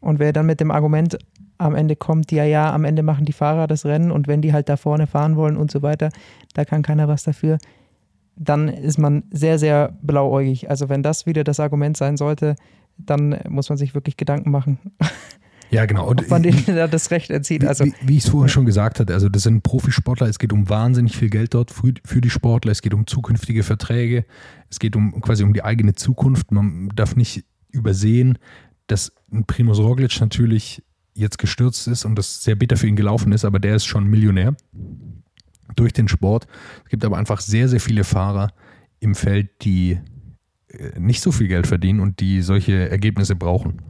Und 0.00 0.18
wer 0.18 0.32
dann 0.32 0.46
mit 0.46 0.60
dem 0.60 0.70
Argument 0.70 1.18
am 1.64 1.74
Ende 1.74 1.96
kommt, 1.96 2.32
ja, 2.32 2.44
ja, 2.44 2.72
am 2.72 2.84
Ende 2.84 3.02
machen 3.02 3.24
die 3.24 3.32
Fahrer 3.32 3.66
das 3.66 3.84
Rennen 3.84 4.10
und 4.10 4.28
wenn 4.28 4.42
die 4.42 4.52
halt 4.52 4.68
da 4.68 4.76
vorne 4.76 5.06
fahren 5.06 5.36
wollen 5.36 5.56
und 5.56 5.70
so 5.70 5.82
weiter, 5.82 6.10
da 6.54 6.64
kann 6.64 6.82
keiner 6.82 7.08
was 7.08 7.24
dafür, 7.24 7.58
dann 8.36 8.68
ist 8.68 8.98
man 8.98 9.24
sehr, 9.30 9.58
sehr 9.58 9.92
blauäugig. 10.02 10.70
Also 10.70 10.88
wenn 10.88 11.02
das 11.02 11.26
wieder 11.26 11.44
das 11.44 11.60
Argument 11.60 11.96
sein 11.96 12.16
sollte, 12.16 12.56
dann 12.96 13.38
muss 13.48 13.68
man 13.68 13.78
sich 13.78 13.94
wirklich 13.94 14.16
Gedanken 14.16 14.50
machen. 14.50 14.78
Ja, 15.70 15.86
genau. 15.86 16.08
Und 16.08 16.22
von 16.26 16.42
denen 16.42 16.62
er 16.68 16.86
das 16.86 17.10
Recht 17.10 17.30
erzieht. 17.30 17.64
Also, 17.64 17.84
wie, 17.84 17.94
wie 18.02 18.16
ich 18.16 18.24
es 18.24 18.30
vorher 18.30 18.48
schon 18.48 18.64
gesagt 18.64 19.00
hatte, 19.00 19.12
also 19.12 19.28
das 19.28 19.42
sind 19.42 19.62
Profisportler, 19.62 20.28
es 20.28 20.38
geht 20.38 20.52
um 20.52 20.68
wahnsinnig 20.68 21.16
viel 21.16 21.30
Geld 21.30 21.54
dort 21.54 21.72
für, 21.72 21.94
für 22.04 22.20
die 22.20 22.30
Sportler, 22.30 22.70
es 22.70 22.80
geht 22.80 22.94
um 22.94 23.08
zukünftige 23.08 23.64
Verträge, 23.64 24.24
es 24.70 24.78
geht 24.78 24.94
um 24.94 25.20
quasi 25.20 25.42
um 25.42 25.52
die 25.52 25.64
eigene 25.64 25.94
Zukunft. 25.94 26.52
Man 26.52 26.90
darf 26.94 27.16
nicht 27.16 27.44
übersehen, 27.70 28.38
dass 28.86 29.12
ein 29.32 29.46
Primus 29.46 29.78
Roglic 29.80 30.20
natürlich 30.20 30.84
jetzt 31.14 31.38
gestürzt 31.38 31.86
ist 31.88 32.04
und 32.04 32.16
das 32.16 32.42
sehr 32.42 32.56
bitter 32.56 32.76
für 32.76 32.86
ihn 32.86 32.96
gelaufen 32.96 33.32
ist, 33.32 33.44
aber 33.44 33.58
der 33.58 33.76
ist 33.76 33.86
schon 33.86 34.06
Millionär 34.06 34.56
durch 35.76 35.92
den 35.92 36.08
Sport. 36.08 36.46
Es 36.84 36.90
gibt 36.90 37.04
aber 37.04 37.16
einfach 37.16 37.40
sehr, 37.40 37.68
sehr 37.68 37.80
viele 37.80 38.04
Fahrer 38.04 38.52
im 39.00 39.14
Feld, 39.14 39.62
die 39.62 39.98
äh, 40.68 40.98
nicht 40.98 41.20
so 41.20 41.32
viel 41.32 41.48
Geld 41.48 41.66
verdienen 41.66 42.00
und 42.00 42.20
die 42.20 42.42
solche 42.42 42.90
Ergebnisse 42.90 43.36
brauchen. 43.36 43.80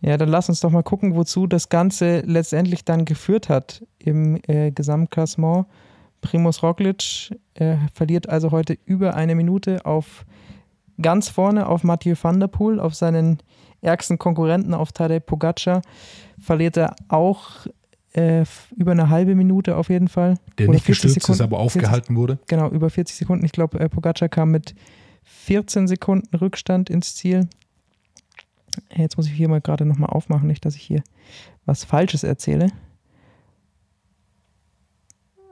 Ja, 0.00 0.18
dann 0.18 0.28
lass 0.28 0.50
uns 0.50 0.60
doch 0.60 0.70
mal 0.70 0.82
gucken, 0.82 1.14
wozu 1.14 1.46
das 1.46 1.70
Ganze 1.70 2.20
letztendlich 2.20 2.84
dann 2.84 3.06
geführt 3.06 3.48
hat 3.48 3.82
im 3.98 4.38
äh, 4.46 4.70
Gesamtklassement. 4.70 5.66
Primus 6.20 6.62
Roglic 6.62 7.34
äh, 7.54 7.76
verliert 7.94 8.28
also 8.28 8.50
heute 8.50 8.76
über 8.84 9.14
eine 9.14 9.34
Minute 9.34 9.86
auf 9.86 10.26
ganz 11.00 11.28
vorne 11.28 11.66
auf 11.66 11.84
Mathieu 11.84 12.14
van 12.20 12.38
der 12.38 12.48
Poel, 12.48 12.80
auf 12.80 12.94
seinen 12.94 13.38
ärgsten 13.84 14.18
Konkurrenten, 14.18 14.74
auf 14.74 14.92
Tadej 14.92 15.20
Pogacar. 15.20 15.82
Verliert 16.38 16.76
er 16.76 16.96
auch 17.08 17.66
äh, 18.14 18.44
über 18.76 18.92
eine 18.92 19.10
halbe 19.10 19.34
Minute 19.34 19.76
auf 19.76 19.88
jeden 19.88 20.08
Fall. 20.08 20.34
Der 20.58 20.66
Oder 20.66 20.74
nicht 20.74 20.86
gestürzt 20.86 21.14
Sekunden, 21.14 21.40
ist, 21.40 21.40
aber 21.40 21.58
aufgehalten 21.58 22.14
40, 22.14 22.16
wurde. 22.16 22.38
Genau, 22.46 22.70
über 22.70 22.90
40 22.90 23.16
Sekunden. 23.16 23.44
Ich 23.44 23.52
glaube, 23.52 23.78
äh, 23.80 23.88
Pogacar 23.88 24.28
kam 24.28 24.50
mit 24.50 24.74
14 25.24 25.88
Sekunden 25.88 26.34
Rückstand 26.36 26.90
ins 26.90 27.14
Ziel. 27.14 27.48
Jetzt 28.94 29.16
muss 29.16 29.26
ich 29.26 29.32
hier 29.32 29.48
mal 29.48 29.60
gerade 29.60 29.84
nochmal 29.84 30.10
aufmachen, 30.10 30.48
nicht, 30.48 30.64
dass 30.64 30.74
ich 30.74 30.82
hier 30.82 31.02
was 31.64 31.84
Falsches 31.84 32.24
erzähle. 32.24 32.68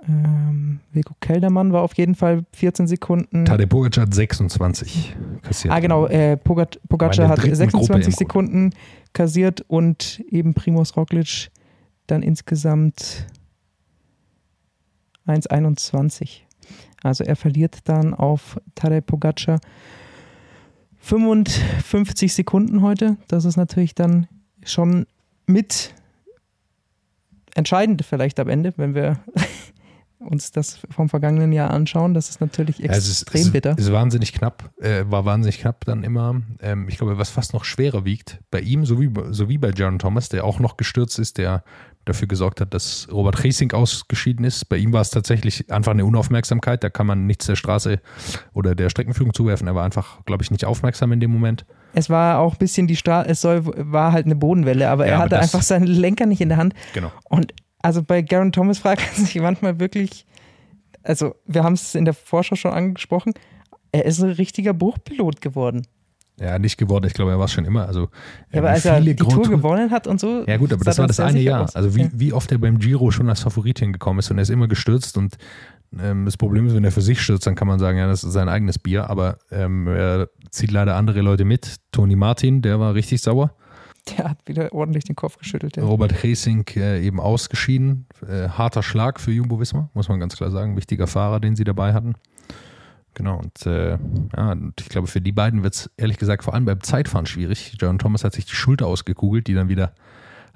Ähm, 0.08 0.80
Vico 0.92 1.14
Keldermann 1.20 1.72
war 1.72 1.82
auf 1.82 1.94
jeden 1.94 2.14
Fall 2.14 2.44
14 2.52 2.86
Sekunden. 2.86 3.44
Tadej 3.44 3.66
Pogacar 3.66 4.06
hat 4.06 4.14
26 4.14 5.14
kassiert. 5.42 5.72
Ah, 5.72 5.80
genau. 5.80 6.06
Äh, 6.06 6.36
Pogac 6.36 6.78
Pogacar 6.88 7.28
hat 7.28 7.40
26 7.40 8.16
Sekunden 8.16 8.70
kassiert 9.12 9.64
und 9.68 10.22
eben 10.28 10.54
Primus 10.54 10.96
Roglic 10.96 11.50
dann 12.06 12.22
insgesamt 12.22 13.26
1,21. 15.26 16.40
Also 17.02 17.22
er 17.24 17.36
verliert 17.36 17.88
dann 17.88 18.14
auf 18.14 18.60
Tadej 18.74 19.02
Pogacar 19.02 19.60
55 20.98 22.32
Sekunden 22.32 22.82
heute. 22.82 23.16
Das 23.28 23.44
ist 23.44 23.56
natürlich 23.56 23.94
dann 23.94 24.26
schon 24.64 25.06
mit 25.46 25.94
entscheidend 27.54 28.04
vielleicht 28.04 28.40
am 28.40 28.48
Ende, 28.48 28.72
wenn 28.76 28.94
wir 28.94 29.18
uns 30.28 30.50
das 30.50 30.80
vom 30.90 31.08
vergangenen 31.08 31.52
Jahr 31.52 31.70
anschauen. 31.70 32.14
Das 32.14 32.28
ist 32.28 32.40
natürlich 32.40 32.82
extrem 32.82 33.40
ja, 33.40 33.46
ist, 33.46 33.52
bitter. 33.52 33.74
Es 33.76 33.86
ist 33.86 33.92
wahnsinnig 33.92 34.32
knapp, 34.32 34.70
äh, 34.80 35.04
war 35.06 35.24
wahnsinnig 35.24 35.60
knapp 35.60 35.84
dann 35.84 36.04
immer. 36.04 36.40
Ähm, 36.60 36.88
ich 36.88 36.98
glaube, 36.98 37.18
was 37.18 37.30
fast 37.30 37.54
noch 37.54 37.64
schwerer 37.64 38.04
wiegt, 38.04 38.40
bei 38.50 38.60
ihm, 38.60 38.84
so 38.84 39.00
wie, 39.00 39.10
so 39.30 39.48
wie 39.48 39.58
bei 39.58 39.70
Jaron 39.74 39.98
Thomas, 39.98 40.28
der 40.28 40.44
auch 40.44 40.60
noch 40.60 40.76
gestürzt 40.76 41.18
ist, 41.18 41.38
der 41.38 41.64
dafür 42.04 42.26
gesorgt 42.26 42.60
hat, 42.60 42.74
dass 42.74 43.06
Robert 43.12 43.44
Racing 43.44 43.72
ausgeschieden 43.72 44.44
ist. 44.44 44.68
Bei 44.68 44.76
ihm 44.76 44.92
war 44.92 45.00
es 45.00 45.10
tatsächlich 45.10 45.70
einfach 45.70 45.92
eine 45.92 46.04
Unaufmerksamkeit. 46.04 46.82
Da 46.82 46.90
kann 46.90 47.06
man 47.06 47.26
nichts 47.26 47.46
der 47.46 47.56
Straße 47.56 48.00
oder 48.52 48.74
der 48.74 48.90
Streckenführung 48.90 49.34
zuwerfen. 49.34 49.68
Er 49.68 49.74
war 49.74 49.84
einfach, 49.84 50.24
glaube 50.24 50.42
ich, 50.42 50.50
nicht 50.50 50.64
aufmerksam 50.64 51.12
in 51.12 51.20
dem 51.20 51.30
Moment. 51.30 51.64
Es 51.94 52.10
war 52.10 52.38
auch 52.38 52.54
ein 52.54 52.58
bisschen 52.58 52.86
die 52.86 52.96
Straße, 52.96 53.28
es 53.28 53.40
soll, 53.40 53.66
war 53.66 54.12
halt 54.12 54.24
eine 54.24 54.34
Bodenwelle, 54.34 54.88
aber 54.88 55.06
ja, 55.06 55.12
er 55.12 55.18
hatte 55.18 55.36
aber 55.36 55.42
einfach 55.42 55.62
seinen 55.62 55.86
Lenker 55.86 56.26
nicht 56.26 56.40
in 56.40 56.48
der 56.48 56.56
Hand. 56.56 56.74
Genau. 56.94 57.12
Und 57.28 57.52
also 57.82 58.02
bei 58.02 58.22
Garen 58.22 58.52
Thomas 58.52 58.78
fragt 58.78 59.02
man 59.02 59.14
sich 59.26 59.40
manchmal 59.40 59.78
wirklich, 59.78 60.24
also 61.02 61.34
wir 61.46 61.64
haben 61.64 61.74
es 61.74 61.94
in 61.94 62.04
der 62.04 62.14
Vorschau 62.14 62.56
schon 62.56 62.72
angesprochen, 62.72 63.34
er 63.90 64.06
ist 64.06 64.22
ein 64.22 64.30
richtiger 64.30 64.72
Bruchpilot 64.72 65.40
geworden. 65.40 65.82
Ja, 66.40 66.58
nicht 66.58 66.78
geworden. 66.78 67.04
Ich 67.06 67.12
glaube, 67.12 67.30
er 67.30 67.38
war 67.38 67.44
es 67.44 67.52
schon 67.52 67.66
immer. 67.66 67.86
Also, 67.86 68.08
ja, 68.52 68.60
aber 68.60 68.70
als 68.70 68.84
er 68.86 69.00
die 69.00 69.14
Grand 69.14 69.32
Tour 69.32 69.48
gewonnen 69.48 69.90
hat 69.90 70.06
und 70.06 70.18
so. 70.18 70.44
Ja, 70.46 70.56
gut, 70.56 70.72
aber 70.72 70.82
das 70.82 70.98
war 70.98 71.06
das 71.06 71.20
eine 71.20 71.40
Jahr. 71.40 71.64
Aus. 71.64 71.76
Also, 71.76 71.94
wie, 71.94 72.08
wie 72.14 72.32
oft 72.32 72.50
er 72.50 72.58
beim 72.58 72.78
Giro 72.78 73.10
schon 73.10 73.28
als 73.28 73.40
Favorit 73.40 73.78
hingekommen 73.80 74.18
ist 74.20 74.30
und 74.30 74.38
er 74.38 74.42
ist 74.42 74.48
immer 74.48 74.66
gestürzt. 74.66 75.18
Und 75.18 75.36
ähm, 76.00 76.24
das 76.24 76.38
Problem 76.38 76.66
ist, 76.66 76.74
wenn 76.74 76.84
er 76.84 76.90
für 76.90 77.02
sich 77.02 77.20
stürzt, 77.20 77.46
dann 77.46 77.54
kann 77.54 77.68
man 77.68 77.78
sagen, 77.78 77.98
ja, 77.98 78.06
das 78.06 78.24
ist 78.24 78.32
sein 78.32 78.48
eigenes 78.48 78.78
Bier. 78.78 79.10
Aber 79.10 79.38
ähm, 79.50 79.86
er 79.86 80.30
zieht 80.50 80.70
leider 80.70 80.96
andere 80.96 81.20
Leute 81.20 81.44
mit. 81.44 81.76
Toni 81.92 82.16
Martin, 82.16 82.62
der 82.62 82.80
war 82.80 82.94
richtig 82.94 83.20
sauer. 83.20 83.54
Der 84.16 84.30
hat 84.30 84.38
wieder 84.46 84.72
ordentlich 84.72 85.04
den 85.04 85.16
Kopf 85.16 85.38
geschüttelt. 85.38 85.76
Ja. 85.76 85.84
Robert 85.84 86.24
Hacing 86.24 86.66
äh, 86.76 87.04
eben 87.04 87.20
ausgeschieden. 87.20 88.06
Äh, 88.26 88.48
harter 88.48 88.82
Schlag 88.82 89.20
für 89.20 89.30
Jumbo 89.30 89.60
Wismar, 89.60 89.90
muss 89.94 90.08
man 90.08 90.18
ganz 90.18 90.36
klar 90.36 90.50
sagen. 90.50 90.76
Wichtiger 90.76 91.06
Fahrer, 91.06 91.38
den 91.40 91.54
sie 91.54 91.64
dabei 91.64 91.92
hatten. 91.92 92.14
Genau, 93.14 93.38
und 93.38 93.66
äh, 93.66 93.98
ja, 94.36 94.52
und 94.52 94.80
ich 94.80 94.88
glaube, 94.88 95.06
für 95.06 95.20
die 95.20 95.32
beiden 95.32 95.62
wird 95.62 95.74
es 95.74 95.90
ehrlich 95.96 96.18
gesagt 96.18 96.42
vor 96.44 96.54
allem 96.54 96.64
beim 96.64 96.80
Zeitfahren 96.80 97.26
schwierig. 97.26 97.76
John 97.78 97.98
Thomas 97.98 98.24
hat 98.24 98.32
sich 98.32 98.46
die 98.46 98.54
Schulter 98.54 98.86
ausgekugelt, 98.86 99.46
die 99.46 99.54
dann 99.54 99.68
wieder 99.68 99.92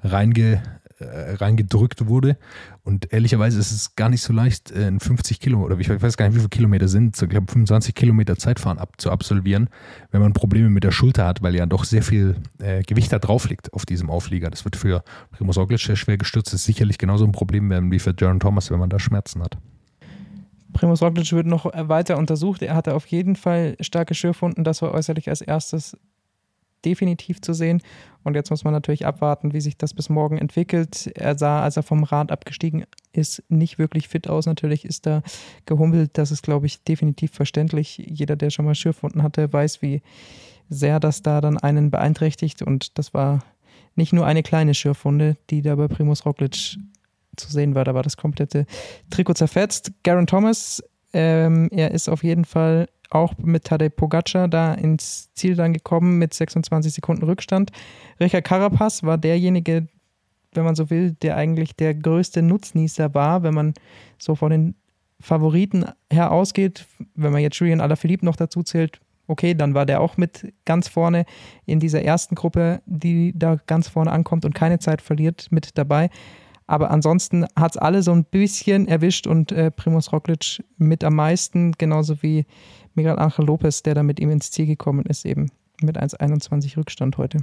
reinge, 0.03 0.63
äh, 0.99 1.33
reingedrückt 1.35 2.07
wurde. 2.07 2.37
Und 2.83 3.11
ehrlicherweise 3.13 3.59
ist 3.59 3.71
es 3.71 3.95
gar 3.95 4.09
nicht 4.09 4.21
so 4.21 4.33
leicht, 4.33 4.71
äh, 4.71 4.91
50 4.97 5.39
Kilometer, 5.39 5.65
oder 5.67 5.79
ich 5.79 5.89
weiß 5.89 6.17
gar 6.17 6.27
nicht, 6.27 6.35
wie 6.35 6.39
viele 6.39 6.49
Kilometer 6.49 6.87
sind, 6.87 7.15
so, 7.15 7.25
ich 7.25 7.29
glaube 7.29 7.51
25 7.51 7.95
Kilometer 7.95 8.37
Zeitfahren 8.37 8.77
ab, 8.77 8.93
zu 8.97 9.11
absolvieren, 9.11 9.69
wenn 10.11 10.21
man 10.21 10.33
Probleme 10.33 10.69
mit 10.69 10.83
der 10.83 10.91
Schulter 10.91 11.25
hat, 11.25 11.41
weil 11.41 11.55
ja 11.55 11.65
doch 11.65 11.83
sehr 11.83 12.03
viel 12.03 12.35
äh, 12.59 12.81
Gewicht 12.83 13.11
da 13.11 13.19
drauf 13.19 13.49
liegt 13.49 13.73
auf 13.73 13.85
diesem 13.85 14.09
Auflieger. 14.09 14.49
Das 14.49 14.65
wird 14.65 14.75
für 14.75 15.03
Primoz 15.31 15.57
Roglic, 15.57 15.85
der 15.85 15.95
schwer 15.95 16.17
gestürzt 16.17 16.53
ist, 16.53 16.65
sicherlich 16.65 16.97
genauso 16.97 17.25
ein 17.25 17.31
Problem 17.31 17.69
werden 17.69 17.91
wie 17.91 17.99
für 17.99 18.13
Jaron 18.17 18.39
Thomas, 18.39 18.71
wenn 18.71 18.79
man 18.79 18.89
da 18.89 18.99
Schmerzen 18.99 19.43
hat. 19.43 19.57
Primus 20.73 21.01
Roglic 21.01 21.31
wird 21.31 21.47
noch 21.47 21.65
weiter 21.65 22.17
untersucht. 22.17 22.61
Er 22.61 22.75
hatte 22.75 22.93
auf 22.93 23.07
jeden 23.07 23.35
Fall 23.35 23.75
starke 23.79 24.13
Schürfwunden. 24.13 24.63
Das 24.63 24.81
war 24.81 24.93
äußerlich 24.93 25.29
als 25.29 25.41
erstes 25.41 25.97
definitiv 26.85 27.41
zu 27.41 27.53
sehen. 27.53 27.81
Und 28.23 28.35
jetzt 28.35 28.49
muss 28.49 28.63
man 28.63 28.73
natürlich 28.73 29.05
abwarten, 29.05 29.53
wie 29.53 29.61
sich 29.61 29.77
das 29.77 29.93
bis 29.93 30.09
morgen 30.09 30.37
entwickelt. 30.37 31.07
Er 31.15 31.37
sah, 31.37 31.63
als 31.63 31.77
er 31.77 31.83
vom 31.83 32.03
Rad 32.03 32.31
abgestiegen 32.31 32.85
ist, 33.13 33.43
nicht 33.49 33.79
wirklich 33.79 34.07
fit 34.07 34.27
aus. 34.29 34.45
Natürlich 34.45 34.85
ist 34.85 35.07
er 35.07 35.23
gehumpelt. 35.65 36.11
Das 36.17 36.31
ist, 36.31 36.43
glaube 36.43 36.65
ich, 36.65 36.83
definitiv 36.83 37.31
verständlich. 37.31 37.97
Jeder, 37.97 38.35
der 38.35 38.49
schon 38.49 38.65
mal 38.65 38.75
Schürfwunden 38.75 39.23
hatte, 39.23 39.51
weiß, 39.51 39.81
wie 39.81 40.01
sehr 40.69 40.99
das 40.99 41.21
da 41.21 41.39
dann 41.39 41.57
einen 41.57 41.89
beeinträchtigt. 41.89 42.61
Und 42.61 42.97
das 42.97 43.13
war 43.13 43.43
nicht 43.95 44.13
nur 44.13 44.25
eine 44.25 44.43
kleine 44.43 44.73
Schürfwunde, 44.73 45.37
die 45.49 45.61
da 45.61 45.75
bei 45.75 45.87
Primus 45.87 46.25
Roglic 46.25 46.77
zu 47.37 47.51
sehen 47.51 47.75
war. 47.75 47.85
Da 47.85 47.93
war 47.93 48.03
das 48.03 48.17
komplette 48.17 48.65
Trikot 49.09 49.35
zerfetzt. 49.35 49.91
Garen 50.03 50.27
Thomas, 50.27 50.83
ähm, 51.17 51.67
er 51.71 51.91
ist 51.91 52.09
auf 52.09 52.23
jeden 52.23 52.45
Fall 52.45 52.87
auch 53.09 53.33
mit 53.39 53.63
Tadej 53.63 53.89
Pogacar 53.89 54.47
da 54.47 54.75
ins 54.75 55.33
Ziel 55.33 55.55
dann 55.55 55.73
gekommen 55.73 56.19
mit 56.19 56.33
26 56.35 56.93
Sekunden 56.93 57.23
Rückstand. 57.23 57.71
Richard 58.19 58.43
Carapaz 58.43 59.01
war 59.01 59.17
derjenige, 59.17 59.87
wenn 60.53 60.63
man 60.63 60.75
so 60.75 60.91
will, 60.91 61.13
der 61.23 61.35
eigentlich 61.35 61.75
der 61.75 61.95
größte 61.95 62.43
Nutznießer 62.43 63.15
war, 63.15 63.41
wenn 63.41 63.55
man 63.55 63.73
so 64.19 64.35
von 64.35 64.51
den 64.51 64.75
Favoriten 65.19 65.85
her 66.11 66.31
ausgeht. 66.31 66.85
Wenn 67.15 67.31
man 67.31 67.41
jetzt 67.41 67.57
Julian 67.57 67.81
Alaphilippe 67.81 68.23
noch 68.25 68.35
dazu 68.35 68.61
zählt, 68.61 68.99
okay, 69.25 69.55
dann 69.55 69.73
war 69.73 69.87
der 69.87 70.01
auch 70.01 70.17
mit 70.17 70.53
ganz 70.65 70.87
vorne 70.87 71.25
in 71.65 71.79
dieser 71.79 72.03
ersten 72.03 72.35
Gruppe, 72.35 72.81
die 72.85 73.33
da 73.35 73.57
ganz 73.65 73.87
vorne 73.87 74.11
ankommt 74.11 74.45
und 74.45 74.53
keine 74.53 74.77
Zeit 74.77 75.01
verliert, 75.01 75.47
mit 75.49 75.79
dabei. 75.79 76.11
Aber 76.67 76.91
ansonsten 76.91 77.45
hat 77.55 77.71
es 77.75 77.77
alle 77.77 78.03
so 78.03 78.11
ein 78.11 78.25
bisschen 78.25 78.87
erwischt 78.87 79.25
und 79.25 79.51
äh, 79.53 79.71
Primus 79.71 80.11
Roglic 80.11 80.63
mit 80.77 81.03
am 81.03 81.15
meisten, 81.15 81.71
genauso 81.77 82.21
wie 82.21 82.45
Miguel 82.93 83.17
Angel 83.17 83.45
Lopez, 83.45 83.83
der 83.83 83.95
da 83.95 84.03
mit 84.03 84.19
ihm 84.19 84.29
ins 84.29 84.51
Ziel 84.51 84.65
gekommen 84.65 85.05
ist, 85.05 85.25
eben 85.25 85.49
mit 85.81 85.97
1,21 85.97 86.77
Rückstand 86.77 87.17
heute. 87.17 87.39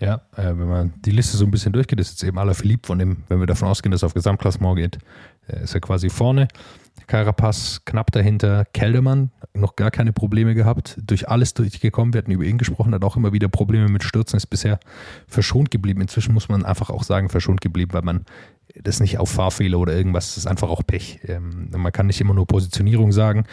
Ja, 0.00 0.22
äh, 0.36 0.48
wenn 0.48 0.68
man 0.68 0.92
die 1.04 1.10
Liste 1.10 1.36
so 1.36 1.44
ein 1.44 1.50
bisschen 1.50 1.72
durchgeht, 1.72 2.00
ist 2.00 2.10
jetzt 2.10 2.24
eben 2.24 2.38
aller 2.38 2.54
Philipp 2.54 2.86
von 2.86 2.98
dem, 2.98 3.18
wenn 3.28 3.40
wir 3.40 3.46
davon 3.46 3.68
ausgehen, 3.68 3.92
dass 3.92 4.02
er 4.02 4.06
auf 4.06 4.14
Gesamtklassement 4.14 4.76
geht, 4.76 4.98
äh, 5.48 5.62
ist 5.62 5.74
er 5.74 5.80
quasi 5.80 6.10
vorne. 6.10 6.48
Carapaz 7.06 7.82
knapp 7.84 8.10
dahinter, 8.10 8.64
Keldermann 8.72 9.30
noch 9.54 9.76
gar 9.76 9.90
keine 9.90 10.12
Probleme 10.12 10.54
gehabt, 10.54 10.98
durch 11.04 11.28
alles 11.28 11.54
durchgekommen, 11.54 12.12
wir 12.12 12.18
hatten 12.18 12.30
über 12.30 12.44
ihn 12.44 12.58
gesprochen, 12.58 12.94
hat 12.94 13.04
auch 13.04 13.16
immer 13.16 13.32
wieder 13.32 13.48
Probleme 13.48 13.88
mit 13.88 14.02
Stürzen, 14.02 14.36
ist 14.36 14.46
bisher 14.46 14.80
verschont 15.26 15.70
geblieben. 15.70 16.00
Inzwischen 16.00 16.34
muss 16.34 16.48
man 16.48 16.64
einfach 16.64 16.90
auch 16.90 17.02
sagen, 17.04 17.28
verschont 17.28 17.60
geblieben, 17.60 17.92
weil 17.92 18.02
man 18.02 18.24
das 18.82 19.00
nicht 19.00 19.18
auf 19.18 19.30
Fahrfehler 19.30 19.78
oder 19.78 19.94
irgendwas, 19.94 20.28
das 20.28 20.38
ist 20.38 20.46
einfach 20.46 20.68
auch 20.68 20.82
Pech. 20.86 21.20
Ähm, 21.26 21.70
man 21.76 21.92
kann 21.92 22.06
nicht 22.06 22.20
immer 22.20 22.34
nur 22.34 22.46
Positionierung 22.46 23.12
sagen. 23.12 23.44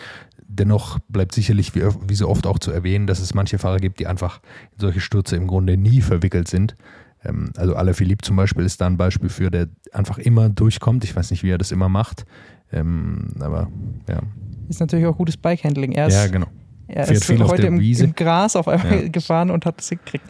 Dennoch 0.46 1.00
bleibt 1.08 1.34
sicherlich, 1.34 1.74
wie, 1.76 1.84
wie 2.08 2.16
so 2.16 2.28
oft 2.30 2.46
auch 2.46 2.60
zu 2.60 2.72
erwähnen, 2.72 3.08
dass 3.08 3.20
es 3.20 3.34
manche 3.34 3.58
Fahrer 3.58 3.78
gibt, 3.78 4.00
die 4.00 4.08
einfach 4.08 4.42
in 4.74 4.80
solche 4.80 5.00
Stürze 5.00 5.36
im 5.36 5.48
Grunde 5.48 5.78
nie 5.78 6.02
verwickelt 6.02 6.48
sind. 6.48 6.76
Ähm, 7.24 7.52
also 7.56 7.76
Alaphilippe 7.76 8.24
zum 8.24 8.36
Beispiel 8.36 8.66
ist 8.66 8.82
da 8.82 8.88
ein 8.88 8.98
Beispiel 8.98 9.30
für, 9.30 9.50
der 9.50 9.68
einfach 9.92 10.18
immer 10.18 10.50
durchkommt. 10.50 11.04
Ich 11.04 11.16
weiß 11.16 11.32
nicht, 11.32 11.44
wie 11.44 11.52
er 11.52 11.58
das 11.58 11.72
immer 11.72 11.90
macht. 11.90 12.26
Ähm, 12.74 13.30
aber 13.40 13.70
ja. 14.10 14.20
Ist 14.68 14.80
natürlich 14.80 15.06
auch 15.06 15.18
gutes 15.18 15.38
Bikehandling. 15.38 15.92
Er 15.94 16.08
ist, 16.08 16.16
ja, 16.16 16.28
genau. 16.28 16.48
Er 16.88 17.06
Fährt 17.06 17.30
ist 17.30 17.44
heute 17.44 17.68
im, 17.68 17.80
im, 17.80 18.16
Gras 18.16 18.56
auf 18.56 18.68
einmal 18.68 19.04
ja. 19.04 19.08
gefahren 19.08 19.52
und 19.52 19.66
hat 19.66 19.82
es 19.82 19.90
gekriegt. 19.90 20.26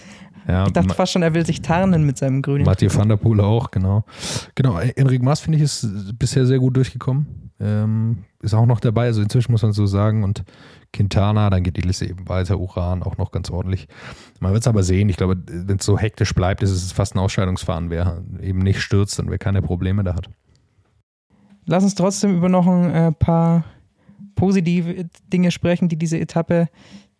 Ja, 0.47 0.65
ich 0.67 0.73
dachte 0.73 0.93
fast 0.93 1.13
schon, 1.13 1.23
er 1.23 1.33
will 1.33 1.45
sich 1.45 1.61
tarnen 1.61 2.05
mit 2.05 2.17
seinem 2.17 2.41
grünen. 2.41 2.65
Mathieu 2.65 2.89
van 2.93 3.07
der 3.07 3.15
Poel 3.15 3.39
auch, 3.39 3.71
genau. 3.71 4.03
Genau, 4.55 4.77
Enric 4.77 5.23
Maas 5.23 5.39
finde 5.39 5.57
ich 5.57 5.63
ist 5.63 6.19
bisher 6.19 6.45
sehr 6.45 6.59
gut 6.59 6.75
durchgekommen. 6.75 7.51
Ähm, 7.61 8.25
ist 8.41 8.53
auch 8.53 8.65
noch 8.65 8.81
dabei, 8.81 9.05
also 9.05 9.21
inzwischen 9.21 9.51
muss 9.53 9.61
man 9.61 9.71
so 9.71 9.85
sagen. 9.85 10.23
Und 10.23 10.43
Quintana, 10.91 11.49
dann 11.49 11.63
geht 11.63 11.77
die 11.77 11.81
Liste 11.81 12.05
eben 12.07 12.27
weiter. 12.27 12.59
Uran 12.59 13.03
auch 13.03 13.17
noch 13.17 13.31
ganz 13.31 13.49
ordentlich. 13.49 13.87
Man 14.41 14.51
wird 14.51 14.63
es 14.63 14.67
aber 14.67 14.83
sehen. 14.83 15.07
Ich 15.07 15.17
glaube, 15.17 15.37
wenn 15.47 15.77
es 15.77 15.85
so 15.85 15.97
hektisch 15.97 16.33
bleibt, 16.35 16.61
ist 16.61 16.71
es 16.71 16.91
fast 16.91 17.15
ein 17.15 17.19
Ausscheidungsfahren. 17.19 17.89
Wer 17.89 18.21
eben 18.41 18.59
nicht 18.59 18.81
stürzt 18.81 19.19
und 19.19 19.29
wer 19.29 19.37
keine 19.37 19.61
Probleme 19.61 20.03
da 20.03 20.15
hat. 20.15 20.29
Lass 21.65 21.83
uns 21.83 21.95
trotzdem 21.95 22.37
über 22.37 22.49
noch 22.49 22.67
ein 22.67 22.93
äh, 22.93 23.11
paar 23.11 23.63
positive 24.35 25.05
Dinge 25.31 25.51
sprechen, 25.51 25.89
die 25.89 25.95
diese 25.95 26.19
Etappe 26.19 26.67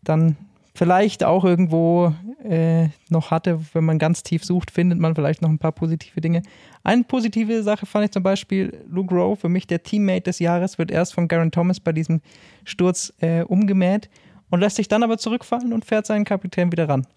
dann 0.03 0.35
vielleicht 0.75 1.23
auch 1.23 1.45
irgendwo 1.45 2.13
äh, 2.43 2.89
noch 3.09 3.31
hatte. 3.31 3.59
Wenn 3.73 3.85
man 3.85 3.99
ganz 3.99 4.23
tief 4.23 4.43
sucht, 4.43 4.71
findet 4.71 4.99
man 4.99 5.15
vielleicht 5.15 5.41
noch 5.41 5.49
ein 5.49 5.59
paar 5.59 5.71
positive 5.71 6.19
Dinge. 6.19 6.41
Eine 6.83 7.03
positive 7.03 7.63
Sache 7.63 7.85
fand 7.85 8.05
ich 8.05 8.11
zum 8.11 8.23
Beispiel, 8.23 8.83
Luke 8.89 9.13
Rowe, 9.13 9.35
für 9.35 9.49
mich 9.49 9.67
der 9.67 9.83
Teammate 9.83 10.23
des 10.23 10.39
Jahres, 10.39 10.77
wird 10.77 10.91
erst 10.91 11.13
von 11.13 11.27
Garen 11.27 11.51
Thomas 11.51 11.79
bei 11.79 11.91
diesem 11.91 12.21
Sturz 12.65 13.13
äh, 13.19 13.43
umgemäht 13.43 14.09
und 14.49 14.59
lässt 14.59 14.75
sich 14.75 14.87
dann 14.87 15.03
aber 15.03 15.17
zurückfallen 15.17 15.73
und 15.73 15.85
fährt 15.85 16.05
seinen 16.05 16.25
Kapitän 16.25 16.71
wieder 16.71 16.89
ran. 16.89 17.07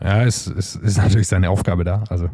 Ja, 0.00 0.24
es, 0.24 0.46
es 0.46 0.76
ist 0.76 0.98
natürlich 0.98 1.26
seine 1.26 1.48
Aufgabe 1.48 1.82
da. 1.82 2.04
Also 2.10 2.28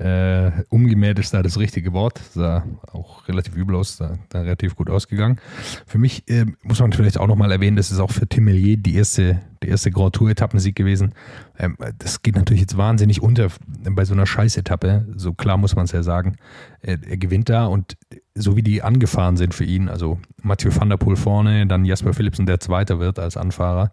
äh, 0.00 0.50
umgemäht 0.70 1.18
ist 1.18 1.34
da 1.34 1.42
das 1.42 1.58
richtige 1.58 1.92
Wort. 1.92 2.18
Sah 2.32 2.64
auch 2.90 3.28
relativ 3.28 3.54
übel 3.54 3.76
aus, 3.76 3.98
da, 3.98 4.18
da 4.30 4.40
relativ 4.40 4.74
gut 4.74 4.88
ausgegangen. 4.88 5.38
Für 5.86 5.98
mich 5.98 6.26
äh, 6.28 6.46
muss 6.62 6.80
man 6.80 6.92
vielleicht 6.92 7.18
auch 7.18 7.26
nochmal 7.26 7.52
erwähnen, 7.52 7.76
das 7.76 7.90
ist 7.90 8.00
auch 8.00 8.10
für 8.10 8.26
Tim 8.26 8.44
Millier 8.44 8.78
die 8.78 8.94
erste, 8.94 9.42
der 9.62 9.68
erste 9.68 9.90
Grand 9.90 10.14
Tour-Etappensieg 10.14 10.74
gewesen. 10.74 11.14
Ähm, 11.58 11.76
das 11.98 12.22
geht 12.22 12.36
natürlich 12.36 12.62
jetzt 12.62 12.78
wahnsinnig 12.78 13.20
unter 13.20 13.48
bei 13.90 14.06
so 14.06 14.14
einer 14.14 14.26
Scheiß-Etappe. 14.26 15.06
So 15.16 15.34
klar 15.34 15.58
muss 15.58 15.76
man 15.76 15.84
es 15.84 15.92
ja 15.92 16.02
sagen. 16.02 16.36
Er, 16.80 16.98
er, 17.06 17.18
gewinnt 17.18 17.50
da 17.50 17.66
und 17.66 17.98
so 18.34 18.56
wie 18.56 18.62
die 18.62 18.82
angefahren 18.82 19.36
sind 19.36 19.52
für 19.52 19.64
ihn, 19.64 19.90
also 19.90 20.18
Mathieu 20.42 20.70
van 20.74 20.88
der 20.88 20.96
Poel 20.96 21.16
vorne, 21.16 21.66
dann 21.66 21.84
Jasper 21.84 22.14
Philipsen, 22.14 22.46
der 22.46 22.58
Zweiter 22.58 23.00
wird 23.00 23.18
als 23.18 23.36
Anfahrer 23.36 23.92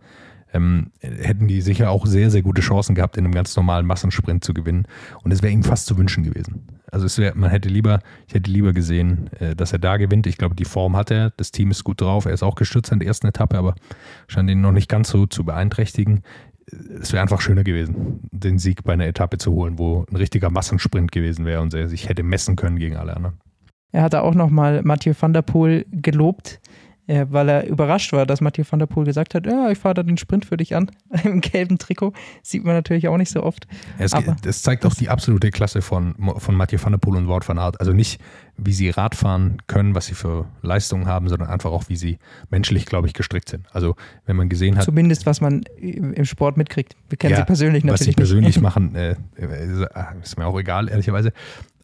ähm, 0.57 0.91
hätten 0.99 1.47
die 1.47 1.61
sicher 1.61 1.89
auch 1.89 2.05
sehr, 2.05 2.29
sehr 2.29 2.41
gute 2.41 2.61
Chancen 2.61 2.95
gehabt, 2.95 3.17
in 3.17 3.25
einem 3.25 3.33
ganz 3.33 3.55
normalen 3.55 3.85
Massensprint 3.85 4.43
zu 4.43 4.53
gewinnen. 4.53 4.87
Und 5.23 5.31
es 5.31 5.41
wäre 5.41 5.53
ihm 5.53 5.63
fast 5.63 5.85
zu 5.85 5.97
wünschen 5.97 6.23
gewesen. 6.23 6.67
Also 6.91 7.21
wär, 7.21 7.35
man 7.35 7.49
hätte 7.49 7.69
lieber, 7.69 7.99
ich 8.27 8.33
hätte 8.33 8.51
lieber 8.51 8.73
gesehen, 8.73 9.29
äh, 9.39 9.55
dass 9.55 9.73
er 9.73 9.79
da 9.79 9.97
gewinnt. 9.97 10.27
Ich 10.27 10.37
glaube, 10.37 10.55
die 10.55 10.65
Form 10.65 10.95
hat 10.95 11.11
er, 11.11 11.31
das 11.31 11.51
Team 11.51 11.71
ist 11.71 11.83
gut 11.83 12.01
drauf, 12.01 12.25
er 12.25 12.33
ist 12.33 12.43
auch 12.43 12.55
gestürzt 12.55 12.91
in 12.91 12.99
der 12.99 13.07
ersten 13.07 13.27
Etappe, 13.27 13.57
aber 13.57 13.75
scheint 14.27 14.49
ihn 14.49 14.61
noch 14.61 14.71
nicht 14.71 14.89
ganz 14.89 15.09
so 15.09 15.25
zu 15.25 15.43
beeinträchtigen. 15.43 16.23
Es 16.99 17.13
wäre 17.13 17.21
einfach 17.21 17.39
schöner 17.39 17.63
gewesen, 17.63 18.19
den 18.31 18.59
Sieg 18.59 18.83
bei 18.83 18.93
einer 18.93 19.07
Etappe 19.07 19.37
zu 19.37 19.53
holen, 19.53 19.79
wo 19.79 20.05
ein 20.09 20.17
richtiger 20.17 20.49
Massensprint 20.49 21.11
gewesen 21.11 21.45
wäre 21.45 21.61
und 21.61 21.73
er 21.73 21.87
sich 21.87 22.09
hätte 22.09 22.23
messen 22.23 22.57
können 22.57 22.77
gegen 22.77 22.97
alle 22.97 23.15
anderen. 23.15 23.37
Er 23.93 24.03
hatte 24.03 24.21
auch 24.21 24.35
nochmal 24.35 24.81
Mathieu 24.83 25.13
van 25.17 25.31
der 25.31 25.43
Poel 25.43 25.85
gelobt, 25.91 26.59
äh, 27.07 27.25
weil 27.29 27.49
er 27.49 27.67
überrascht 27.67 28.11
war, 28.13 28.25
dass 28.25 28.41
Mathieu 28.41 28.65
van 28.69 28.79
der 28.79 28.85
Poel 28.85 29.05
gesagt 29.05 29.33
hat, 29.33 29.45
ja, 29.45 29.71
ich 29.71 29.77
fahre 29.77 29.95
da 29.95 30.03
den 30.03 30.17
Sprint 30.17 30.45
für 30.45 30.57
dich 30.57 30.75
an, 30.75 30.91
im 31.23 31.41
gelben 31.41 31.77
Trikot. 31.77 32.13
Sieht 32.43 32.63
man 32.63 32.75
natürlich 32.75 33.07
auch 33.07 33.17
nicht 33.17 33.31
so 33.31 33.43
oft. 33.43 33.67
Es, 33.97 34.11
das 34.41 34.61
zeigt 34.61 34.85
auch 34.85 34.93
die 34.93 35.09
absolute 35.09 35.49
Klasse 35.51 35.81
von, 35.81 36.15
von 36.37 36.55
Mathieu 36.55 36.79
van 36.81 36.91
der 36.91 36.99
Poel 36.99 37.17
und 37.17 37.27
Wout 37.27 37.41
van 37.47 37.57
Aert. 37.57 37.79
Also 37.79 37.93
nicht, 37.93 38.19
wie 38.57 38.73
sie 38.73 38.89
Radfahren 38.89 39.57
können, 39.67 39.95
was 39.95 40.07
sie 40.07 40.15
für 40.15 40.45
Leistungen 40.61 41.07
haben, 41.07 41.29
sondern 41.29 41.49
einfach 41.49 41.71
auch, 41.71 41.85
wie 41.87 41.95
sie 41.95 42.19
menschlich, 42.49 42.85
glaube 42.85 43.07
ich, 43.07 43.13
gestrickt 43.13 43.49
sind. 43.49 43.65
Also 43.71 43.95
wenn 44.25 44.35
man 44.35 44.49
gesehen 44.49 44.77
hat... 44.77 44.83
Zumindest, 44.83 45.25
was 45.25 45.41
man 45.41 45.63
im 45.79 46.25
Sport 46.25 46.57
mitkriegt. 46.57 46.95
Wir 47.09 47.17
kennen 47.17 47.31
ja, 47.31 47.37
sie 47.37 47.45
persönlich 47.45 47.83
natürlich 47.83 47.99
Was 47.99 48.05
sie 48.05 48.13
persönlich 48.13 48.61
machen, 48.61 48.95
äh, 48.95 49.15
ist 50.21 50.37
mir 50.37 50.45
auch 50.45 50.59
egal, 50.59 50.89
ehrlicherweise 50.89 51.31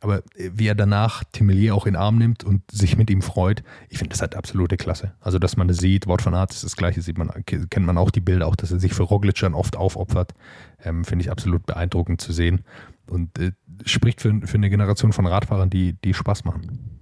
aber 0.03 0.17
äh, 0.35 0.51
wie 0.53 0.67
er 0.67 0.75
danach 0.75 1.23
Timelier 1.31 1.73
auch 1.73 1.85
in 1.85 1.93
den 1.93 2.01
Arm 2.01 2.17
nimmt 2.17 2.43
und 2.43 2.61
sich 2.69 2.97
mit 2.97 3.09
ihm 3.09 3.21
freut, 3.21 3.63
ich 3.89 3.97
finde 3.97 4.11
das 4.11 4.21
halt 4.21 4.35
absolute 4.35 4.77
Klasse. 4.77 5.13
Also, 5.21 5.39
dass 5.39 5.57
man 5.57 5.67
das 5.67 5.77
sieht, 5.77 6.07
Wort 6.07 6.21
von 6.21 6.33
Art 6.33 6.51
ist 6.51 6.63
das 6.63 6.75
Gleiche, 6.75 7.01
sieht 7.01 7.17
man, 7.17 7.31
kennt 7.45 7.85
man 7.85 7.97
auch 7.97 8.11
die 8.11 8.19
Bilder, 8.19 8.47
auch 8.47 8.55
dass 8.55 8.71
er 8.71 8.79
sich 8.79 8.93
für 8.93 9.03
Roglic 9.03 9.39
dann 9.39 9.53
oft 9.53 9.77
aufopfert, 9.77 10.33
ähm, 10.83 11.05
finde 11.05 11.23
ich 11.23 11.31
absolut 11.31 11.65
beeindruckend 11.65 12.19
zu 12.21 12.33
sehen 12.33 12.61
und 13.07 13.39
äh, 13.39 13.53
spricht 13.85 14.21
für, 14.21 14.41
für 14.45 14.57
eine 14.57 14.69
Generation 14.69 15.13
von 15.13 15.25
Radfahrern, 15.25 15.69
die, 15.69 15.93
die 16.03 16.13
Spaß 16.13 16.43
machen. 16.43 16.99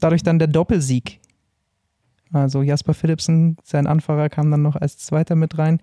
Dadurch 0.00 0.22
dann 0.22 0.38
der 0.38 0.48
Doppelsieg 0.48 1.20
also 2.32 2.62
Jasper 2.62 2.94
Philipsen, 2.94 3.56
sein 3.64 3.86
Anfahrer, 3.86 4.28
kam 4.28 4.50
dann 4.50 4.62
noch 4.62 4.76
als 4.76 4.98
Zweiter 4.98 5.34
mit 5.34 5.56
rein. 5.56 5.80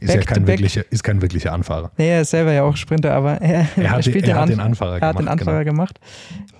Ist 0.00 0.08
back 0.08 0.16
ja 0.16 0.34
kein, 0.34 0.46
wirklicher, 0.46 0.84
ist 0.90 1.02
kein 1.02 1.20
wirklicher 1.20 1.52
Anfahrer. 1.52 1.90
Nee, 1.98 2.08
er 2.08 2.20
ist 2.22 2.30
selber 2.30 2.52
ja 2.52 2.62
auch 2.62 2.76
Sprinter, 2.76 3.14
aber 3.14 3.40
er, 3.40 3.66
er, 3.76 3.90
hat, 3.90 4.04
spielt 4.04 4.26
er 4.28 4.34
den, 4.34 4.36
hat 4.36 4.48
den 4.48 4.60
Anfahrer 4.60 4.94
er 4.94 5.00
gemacht. 5.00 5.14
hat 5.14 5.20
den 5.20 5.28
Anfahrer 5.28 5.64
genau. 5.64 5.72
gemacht. 5.72 6.00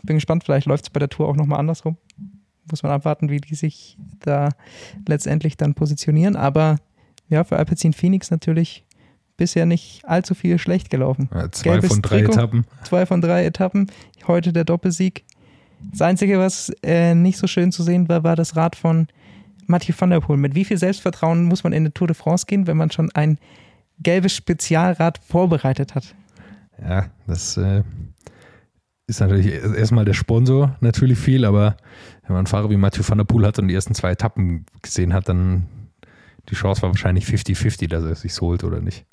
Bin 0.03 0.17
gespannt, 0.17 0.45
vielleicht 0.45 0.67
läuft 0.67 0.85
es 0.85 0.91
bei 0.91 0.99
der 0.99 1.09
Tour 1.09 1.29
auch 1.29 1.37
nochmal 1.37 1.61
andersrum. 1.61 1.97
Muss 2.71 2.83
man 2.83 2.93
abwarten, 2.93 3.31
wie 3.31 3.41
die 3.41 3.55
sich 3.55 3.97
da 4.21 4.51
letztendlich 5.07 5.57
dann 5.57 5.75
positionieren. 5.75 6.37
Aber 6.37 6.77
ja, 7.29 7.45
für 7.45 7.57
Alpecin 7.57 7.93
Phoenix 7.93 8.31
natürlich 8.31 8.85
bisher 9.37 9.67
nicht 9.67 10.03
allzu 10.05 10.35
viel 10.35 10.59
schlecht 10.59 10.91
gelaufen. 10.91 11.31
Ja, 11.33 11.51
zwei 11.51 11.71
Gelbes 11.71 11.93
von 11.93 12.03
drei 12.03 12.19
Trikot. 12.19 12.33
Etappen. 12.33 12.67
Zwei 12.83 13.07
von 13.07 13.21
drei 13.23 13.47
Etappen. 13.47 13.91
Heute 14.27 14.53
der 14.53 14.65
Doppelsieg. 14.65 15.25
Das 15.93 16.03
Einzige, 16.03 16.39
was 16.39 16.73
äh, 16.83 17.15
nicht 17.15 17.39
so 17.39 17.47
schön 17.47 17.71
zu 17.71 17.83
sehen 17.83 18.09
war, 18.09 18.25
war 18.25 18.37
das 18.37 18.57
Rad 18.57 18.75
von 18.77 19.07
Mathieu 19.69 19.95
van 19.97 20.11
der 20.11 20.21
Poel. 20.21 20.39
Mit 20.39 20.55
wie 20.55 20.65
viel 20.65 20.79
Selbstvertrauen 20.79 21.45
muss 21.45 21.63
man 21.63 21.73
in 21.73 21.83
eine 21.83 21.95
Tour 21.95 22.09
de 22.09 22.17
France 22.17 22.47
gehen, 22.47 22.67
wenn 22.67 22.77
man 22.77 22.91
schon 22.91 23.11
ein 23.13 23.39
gelbes 24.01 24.35
Spezialrad 24.35 25.19
vorbereitet 25.19 25.95
hat? 25.95 26.15
Ja, 26.81 27.11
das 27.27 27.57
äh, 27.57 27.83
ist 29.07 29.21
natürlich 29.21 29.53
erstmal 29.53 30.05
der 30.05 30.15
Sponsor 30.15 30.77
natürlich 30.81 31.19
viel, 31.19 31.45
aber 31.45 31.77
wenn 32.23 32.31
man 32.31 32.39
einen 32.39 32.47
Fahrer 32.47 32.71
wie 32.71 32.77
Mathieu 32.77 33.03
van 33.07 33.19
der 33.19 33.25
Poel 33.25 33.47
hat 33.47 33.59
und 33.59 33.69
die 33.69 33.75
ersten 33.75 33.95
zwei 33.95 34.13
Etappen 34.13 34.65
gesehen 34.83 35.13
hat, 35.13 35.29
dann 35.29 35.67
die 36.49 36.55
Chance 36.55 36.83
war 36.83 36.91
wahrscheinlich 36.91 37.25
50-50, 37.27 37.89
dass 37.89 38.05
er 38.05 38.11
es 38.11 38.23
sich 38.23 38.41
holt 38.41 38.65
oder 38.65 38.81
nicht. 38.81 39.05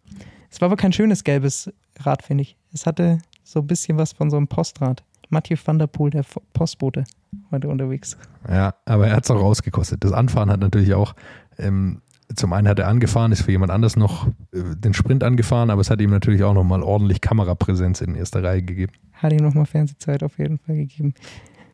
Es 0.49 0.61
war 0.61 0.67
aber 0.67 0.77
kein 0.77 0.93
schönes 0.93 1.23
gelbes 1.23 1.71
Rad, 1.99 2.23
finde 2.23 2.43
ich. 2.43 2.55
Es 2.73 2.85
hatte 2.85 3.19
so 3.43 3.59
ein 3.59 3.67
bisschen 3.67 3.97
was 3.97 4.13
von 4.13 4.29
so 4.29 4.37
einem 4.37 4.47
Postrad. 4.47 5.03
Mathieu 5.29 5.57
van 5.63 5.79
der 5.79 5.88
Poel, 5.88 6.11
der 6.11 6.25
Postbote, 6.53 7.03
heute 7.51 7.69
unterwegs. 7.69 8.17
Ja, 8.49 8.75
aber 8.85 9.07
er 9.07 9.15
hat 9.15 9.25
es 9.25 9.31
auch 9.31 9.39
rausgekostet. 9.39 10.03
Das 10.03 10.11
Anfahren 10.11 10.49
hat 10.49 10.59
natürlich 10.59 10.93
auch, 10.93 11.15
ähm, 11.57 12.01
zum 12.35 12.53
einen 12.53 12.67
hat 12.67 12.79
er 12.79 12.88
angefahren, 12.88 13.31
ist 13.31 13.43
für 13.43 13.51
jemand 13.51 13.71
anders 13.71 13.95
noch 13.95 14.27
äh, 14.51 14.75
den 14.75 14.93
Sprint 14.93 15.23
angefahren, 15.23 15.69
aber 15.69 15.81
es 15.81 15.89
hat 15.89 16.01
ihm 16.01 16.09
natürlich 16.09 16.43
auch 16.43 16.53
nochmal 16.53 16.81
ordentlich 16.81 17.21
Kamerapräsenz 17.21 18.01
in 18.01 18.15
erster 18.15 18.43
Reihe 18.43 18.61
gegeben. 18.61 18.93
Hat 19.13 19.33
ihm 19.33 19.43
nochmal 19.43 19.65
Fernsehzeit 19.65 20.23
auf 20.23 20.38
jeden 20.39 20.57
Fall 20.57 20.75
gegeben. 20.75 21.13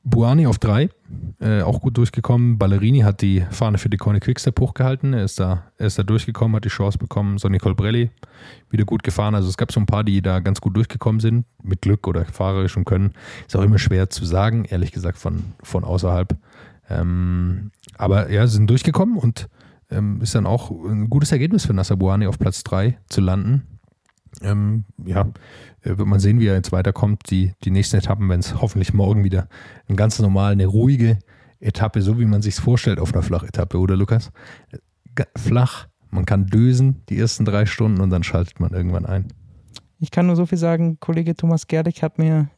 Buani 0.04 0.48
auf 0.48 0.58
drei, 0.58 0.90
äh, 1.40 1.62
auch 1.62 1.80
gut 1.80 1.98
durchgekommen. 1.98 2.58
Ballerini 2.58 3.00
hat 3.00 3.22
die 3.22 3.46
Fahne 3.52 3.78
für 3.78 3.90
die 3.90 3.98
Corne 3.98 4.20
Quickstep 4.20 4.60
hochgehalten. 4.60 5.14
Er 5.14 5.24
ist, 5.24 5.40
da, 5.40 5.66
er 5.78 5.88
ist 5.88 6.00
da 6.00 6.04
durchgekommen, 6.04 6.56
hat 6.56 6.66
die 6.66 6.70
Chance 6.70 6.98
bekommen. 6.98 7.38
Sonny 7.38 7.60
Colbrelli 7.60 8.10
wieder 8.70 8.86
gut 8.86 9.04
gefahren. 9.04 9.36
Also 9.36 9.50
es 9.50 9.58
gab 9.58 9.72
so 9.72 9.80
ein 9.80 9.86
paar, 9.86 10.04
die 10.04 10.22
da 10.22 10.40
ganz 10.40 10.60
gut 10.60 10.76
durchgekommen 10.76 11.20
sind, 11.20 11.46
mit 11.62 11.82
Glück 11.82 12.08
oder 12.08 12.26
fahrerischem 12.26 12.84
Können. 12.84 13.14
Ist 13.46 13.56
auch 13.56 13.62
immer 13.62 13.78
schwer 13.78 14.10
zu 14.10 14.26
sagen, 14.26 14.66
ehrlich 14.66 14.92
gesagt, 14.92 15.20
von, 15.20 15.44
von 15.62 15.84
außerhalb. 15.84 16.36
Ähm, 16.90 17.72
aber 17.98 18.32
ja, 18.32 18.48
sie 18.48 18.56
sind 18.56 18.70
durchgekommen 18.70 19.18
und 19.18 19.50
ähm, 19.92 20.20
ist 20.22 20.34
dann 20.34 20.48
auch 20.48 20.72
ein 20.72 21.10
gutes 21.10 21.32
Ergebnis 21.32 21.66
für 21.66 21.74
Nasser 21.74 21.98
Buani 21.98 22.26
auf 22.26 22.40
Platz 22.40 22.64
drei 22.64 22.98
zu 23.08 23.22
landen. 23.22 23.68
Ähm, 24.42 24.86
ja, 25.06 25.22
äh, 25.82 25.98
wird 25.98 26.08
man 26.08 26.20
sehen, 26.20 26.40
wie 26.40 26.48
er 26.48 26.56
jetzt 26.56 26.72
weiterkommt. 26.72 27.30
Die, 27.30 27.54
die 27.64 27.72
nächsten 27.72 27.98
Etappen, 27.98 28.30
wenn 28.30 28.40
es 28.40 28.62
hoffentlich 28.62 28.94
morgen 28.94 29.24
wieder 29.24 29.48
ein 29.88 29.96
ganz 29.96 30.20
normal, 30.20 30.54
eine 30.54 30.66
ruhige 30.66 31.20
Etappe, 31.60 32.02
so 32.02 32.20
wie 32.20 32.26
man 32.26 32.42
sich 32.42 32.56
vorstellt 32.56 33.00
auf 33.00 33.14
einer 33.14 33.24
Flachetappe, 33.24 33.78
oder 33.78 33.96
Lukas? 33.96 34.32
Äh, 34.72 35.26
Flach, 35.38 35.88
man 36.10 36.26
kann 36.26 36.48
dösen 36.48 37.04
die 37.10 37.18
ersten 37.18 37.46
drei 37.46 37.66
Stunden 37.66 38.02
und 38.02 38.10
dann 38.10 38.24
schaltet 38.24 38.60
man 38.60 38.72
irgendwann 38.72 39.06
ein. 39.06 39.28
Ich 40.00 40.10
kann 40.10 40.26
nur 40.26 40.36
so 40.36 40.46
viel 40.46 40.58
sagen, 40.58 41.00
Kollege 41.00 41.36
Thomas 41.36 41.68
Gerlich 41.68 42.02
hat 42.02 42.18
mir 42.18 42.50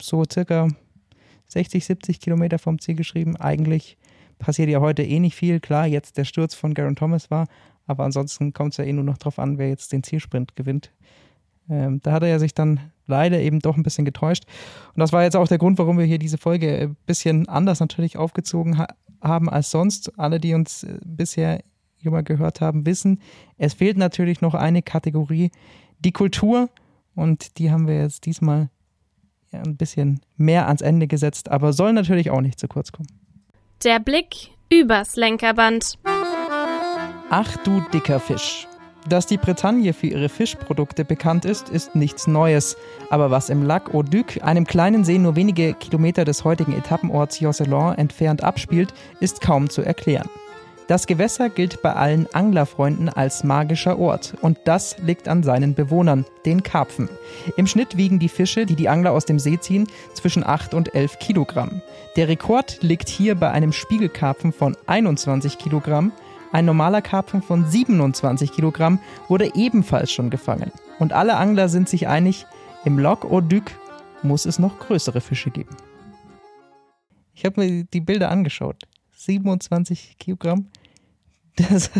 so 0.00 0.24
circa 0.30 0.68
60, 1.48 1.84
70 1.84 2.20
Kilometer 2.20 2.58
vom 2.58 2.78
Ziel 2.78 2.94
geschrieben. 2.94 3.36
Eigentlich 3.36 3.98
passiert 4.38 4.68
ja 4.70 4.80
heute 4.80 5.02
eh 5.02 5.20
nicht 5.20 5.36
viel. 5.36 5.60
Klar, 5.60 5.86
jetzt 5.86 6.16
der 6.16 6.24
Sturz 6.24 6.54
von 6.54 6.74
Garen 6.74 6.96
Thomas 6.96 7.30
war, 7.30 7.46
aber 7.86 8.04
ansonsten 8.04 8.52
kommt 8.52 8.72
es 8.72 8.76
ja 8.78 8.84
eh 8.84 8.92
nur 8.92 9.04
noch 9.04 9.18
drauf 9.18 9.38
an, 9.38 9.58
wer 9.58 9.68
jetzt 9.68 9.92
den 9.92 10.02
Zielsprint 10.02 10.56
gewinnt. 10.56 10.90
Ähm, 11.68 12.00
da 12.02 12.12
hat 12.12 12.22
er 12.22 12.28
ja 12.28 12.38
sich 12.38 12.54
dann 12.54 12.80
leider 13.06 13.40
eben 13.40 13.60
doch 13.60 13.76
ein 13.76 13.82
bisschen 13.82 14.04
getäuscht. 14.04 14.44
Und 14.94 15.00
das 15.00 15.12
war 15.12 15.22
jetzt 15.22 15.36
auch 15.36 15.48
der 15.48 15.58
Grund, 15.58 15.78
warum 15.78 15.98
wir 15.98 16.04
hier 16.04 16.18
diese 16.18 16.38
Folge 16.38 16.76
ein 16.78 16.96
bisschen 17.06 17.48
anders 17.48 17.80
natürlich 17.80 18.16
aufgezogen 18.16 18.78
ha 18.78 18.86
haben 19.20 19.48
als 19.48 19.70
sonst. 19.70 20.18
Alle, 20.18 20.38
die 20.38 20.52
uns 20.52 20.84
äh, 20.84 20.98
bisher 21.04 21.62
immer 22.02 22.22
gehört 22.22 22.60
haben, 22.60 22.84
wissen, 22.84 23.20
es 23.56 23.72
fehlt 23.72 23.96
natürlich 23.96 24.42
noch 24.42 24.52
eine 24.52 24.82
Kategorie, 24.82 25.50
die 25.98 26.12
Kultur. 26.12 26.68
Und 27.14 27.58
die 27.58 27.70
haben 27.70 27.86
wir 27.86 27.98
jetzt 28.02 28.26
diesmal 28.26 28.68
ein 29.52 29.76
bisschen 29.76 30.20
mehr 30.36 30.66
ans 30.66 30.82
Ende 30.82 31.06
gesetzt, 31.06 31.50
aber 31.50 31.72
soll 31.72 31.92
natürlich 31.92 32.30
auch 32.30 32.40
nicht 32.40 32.58
zu 32.58 32.68
kurz 32.68 32.92
kommen. 32.92 33.08
Der 33.84 34.00
Blick 34.00 34.50
übers 34.70 35.16
Lenkerband. 35.16 35.98
Ach 37.36 37.56
du 37.64 37.80
dicker 37.92 38.20
Fisch. 38.20 38.68
Dass 39.08 39.26
die 39.26 39.38
Bretagne 39.38 39.92
für 39.92 40.06
ihre 40.06 40.28
Fischprodukte 40.28 41.04
bekannt 41.04 41.44
ist, 41.44 41.68
ist 41.68 41.96
nichts 41.96 42.28
Neues. 42.28 42.76
Aber 43.10 43.32
was 43.32 43.50
im 43.50 43.64
Lac 43.64 43.92
aux 43.92 44.04
Ducs, 44.04 44.38
einem 44.38 44.64
kleinen 44.64 45.02
See 45.02 45.18
nur 45.18 45.34
wenige 45.34 45.74
Kilometer 45.74 46.24
des 46.24 46.44
heutigen 46.44 46.72
Etappenorts 46.72 47.40
Josselin 47.40 47.94
entfernt 47.96 48.44
abspielt, 48.44 48.94
ist 49.18 49.40
kaum 49.40 49.68
zu 49.68 49.82
erklären. 49.82 50.30
Das 50.86 51.08
Gewässer 51.08 51.48
gilt 51.48 51.82
bei 51.82 51.94
allen 51.94 52.28
Anglerfreunden 52.34 53.08
als 53.08 53.42
magischer 53.42 53.98
Ort 53.98 54.34
und 54.40 54.58
das 54.66 54.96
liegt 54.98 55.26
an 55.26 55.42
seinen 55.42 55.74
Bewohnern, 55.74 56.26
den 56.44 56.62
Karpfen. 56.62 57.08
Im 57.56 57.66
Schnitt 57.66 57.96
wiegen 57.96 58.20
die 58.20 58.28
Fische, 58.28 58.64
die 58.64 58.76
die 58.76 58.88
Angler 58.88 59.10
aus 59.10 59.24
dem 59.24 59.40
See 59.40 59.58
ziehen, 59.58 59.88
zwischen 60.12 60.44
8 60.46 60.72
und 60.72 60.94
11 60.94 61.18
Kilogramm. 61.18 61.80
Der 62.16 62.28
Rekord 62.28 62.82
liegt 62.82 63.08
hier 63.08 63.34
bei 63.34 63.50
einem 63.50 63.72
Spiegelkarpfen 63.72 64.52
von 64.52 64.76
21 64.86 65.58
Kilogramm. 65.58 66.12
Ein 66.54 66.66
normaler 66.66 67.02
Karpfen 67.02 67.42
von 67.42 67.68
27 67.68 68.52
Kilogramm 68.52 69.00
wurde 69.26 69.56
ebenfalls 69.56 70.12
schon 70.12 70.30
gefangen. 70.30 70.70
Und 71.00 71.12
alle 71.12 71.36
Angler 71.36 71.68
sind 71.68 71.88
sich 71.88 72.06
einig, 72.06 72.46
im 72.84 72.96
Lac 73.00 73.24
aux 73.24 73.40
Ducs 73.40 73.72
muss 74.22 74.46
es 74.46 74.60
noch 74.60 74.78
größere 74.78 75.20
Fische 75.20 75.50
geben. 75.50 75.74
Ich 77.34 77.44
habe 77.44 77.60
mir 77.60 77.82
die 77.82 78.00
Bilder 78.00 78.30
angeschaut. 78.30 78.84
27 79.16 80.16
Kilogramm. 80.18 80.66
Das 81.68 81.90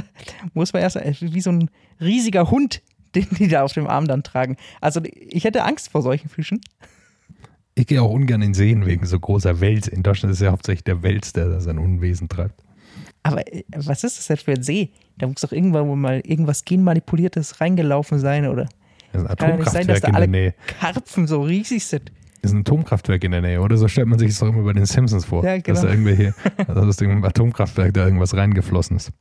muss 0.52 0.72
man 0.72 0.82
erst 0.82 1.00
wie 1.20 1.40
so 1.40 1.50
ein 1.50 1.68
riesiger 2.00 2.48
Hund, 2.48 2.80
den 3.16 3.26
die 3.32 3.48
da 3.48 3.64
auf 3.64 3.72
dem 3.72 3.88
Arm 3.88 4.06
dann 4.06 4.22
tragen. 4.22 4.56
Also 4.80 5.00
ich 5.04 5.42
hätte 5.42 5.64
Angst 5.64 5.90
vor 5.90 6.02
solchen 6.02 6.28
Fischen. 6.28 6.60
Ich 7.74 7.88
gehe 7.88 8.00
auch 8.00 8.10
ungern 8.10 8.42
in 8.42 8.54
Seen 8.54 8.86
wegen 8.86 9.04
so 9.04 9.18
großer 9.18 9.60
Wels. 9.60 9.88
In 9.88 10.04
Deutschland 10.04 10.32
ist 10.32 10.40
ja 10.40 10.52
hauptsächlich 10.52 10.84
der 10.84 11.02
Wels, 11.02 11.32
der 11.32 11.48
da 11.48 11.60
sein 11.60 11.78
Unwesen 11.78 12.28
treibt. 12.28 12.62
Aber 13.24 13.52
äh, 13.52 13.64
was 13.74 14.04
ist 14.04 14.18
das 14.18 14.26
denn 14.28 14.36
für 14.36 14.52
ein 14.52 14.62
See? 14.62 14.90
Da 15.18 15.26
muss 15.26 15.40
doch 15.40 15.50
irgendwann 15.52 16.00
mal 16.00 16.20
irgendwas 16.24 16.64
genmanipuliertes 16.64 17.60
reingelaufen 17.60 18.20
sein, 18.20 18.46
oder? 18.46 18.68
Das 19.12 19.22
ist 19.22 19.28
ein 19.30 19.36
Kann 19.36 19.50
ja 19.50 19.56
nicht 19.56 19.70
sein, 19.70 19.86
dass 19.86 20.02
Atomkraftwerk 20.02 20.02
da 20.02 20.08
in 20.08 20.12
der 20.12 20.20
alle 20.22 20.28
Nähe. 20.28 20.54
Karpfen 20.80 21.26
so 21.26 21.42
riesig 21.42 21.84
sind. 21.86 22.12
ist 22.42 22.52
ein 22.52 22.60
Atomkraftwerk 22.60 23.24
in 23.24 23.32
der 23.32 23.40
Nähe, 23.42 23.60
oder? 23.60 23.76
So 23.76 23.88
stellt 23.88 24.06
man 24.08 24.18
sich 24.18 24.28
das 24.28 24.38
doch 24.40 24.48
immer 24.48 24.62
bei 24.62 24.72
den 24.72 24.86
Simpsons 24.86 25.24
vor. 25.24 25.44
Ja, 25.44 25.56
Dass 25.58 25.62
genau. 25.64 25.82
da 25.82 25.88
irgendwelche, 25.90 26.34
also 26.68 26.80
aus 26.82 26.96
dem 26.96 27.24
Atomkraftwerk 27.24 27.94
da 27.94 28.04
irgendwas 28.04 28.34
reingeflossen 28.36 28.96
ist. 28.96 29.12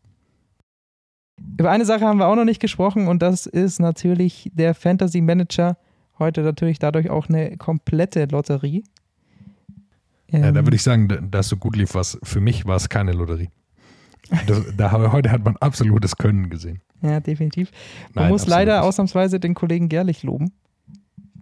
Über 1.60 1.72
eine 1.72 1.86
Sache 1.86 2.06
haben 2.06 2.18
wir 2.20 2.28
auch 2.28 2.36
noch 2.36 2.46
nicht 2.46 2.60
gesprochen 2.60 3.08
und 3.08 3.22
das 3.22 3.46
ist 3.46 3.80
natürlich 3.80 4.52
der 4.54 4.74
Fantasy 4.74 5.22
Manager. 5.22 5.78
Heute 6.20 6.42
natürlich 6.42 6.80
dadurch 6.80 7.10
auch 7.10 7.30
eine 7.30 7.58
komplette 7.58 8.26
Lotterie. 8.26 8.84
Ja, 10.32 10.52
da 10.52 10.60
Ähm, 10.60 10.66
würde 10.66 10.76
ich 10.76 10.84
sagen, 10.84 11.08
da, 11.08 11.18
da 11.18 11.40
es 11.40 11.50
so 11.50 11.58
gut 11.58 11.76
lief, 11.76 11.94
was 11.96 12.18
für 12.24 12.42
mich 12.42 12.66
war 12.66 12.76
es 12.76 12.90
keine 12.90 13.12
Lotterie. 13.14 13.50
Das, 14.48 14.64
da, 14.78 14.92
heute 15.12 15.32
hat 15.32 15.44
man 15.44 15.58
absolutes 15.58 16.16
Können 16.16 16.50
gesehen. 16.50 16.82
Ja, 17.02 17.20
definitiv. 17.20 17.72
Man 18.14 18.26
Nein, 18.26 18.32
muss 18.32 18.48
leider 18.48 18.78
nicht. 18.78 18.88
ausnahmsweise 18.88 19.40
den 19.40 19.54
Kollegen 19.54 19.90
Gerlich 19.90 20.24
loben. 20.24 20.54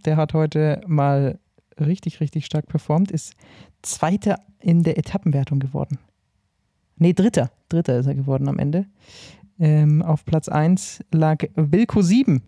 Der 0.06 0.18
hat 0.18 0.34
heute 0.34 0.82
mal 0.88 1.40
richtig, 1.80 2.20
richtig 2.20 2.46
stark 2.46 2.68
performt, 2.68 3.12
ist 3.12 3.34
Zweiter 3.82 4.40
in 4.60 4.84
der 4.84 4.98
Etappenwertung 4.98 5.60
geworden. 5.60 6.00
Nee, 6.98 7.14
Dritter. 7.14 7.52
Dritter 7.70 7.98
ist 8.00 8.08
er 8.08 8.16
geworden 8.16 8.48
am 8.48 8.60
Ende. 8.60 8.86
Ähm, 9.60 10.02
auf 10.02 10.26
Platz 10.26 10.50
1 10.50 11.04
lag 11.12 11.44
Wilco 11.56 12.02
7 12.02 12.42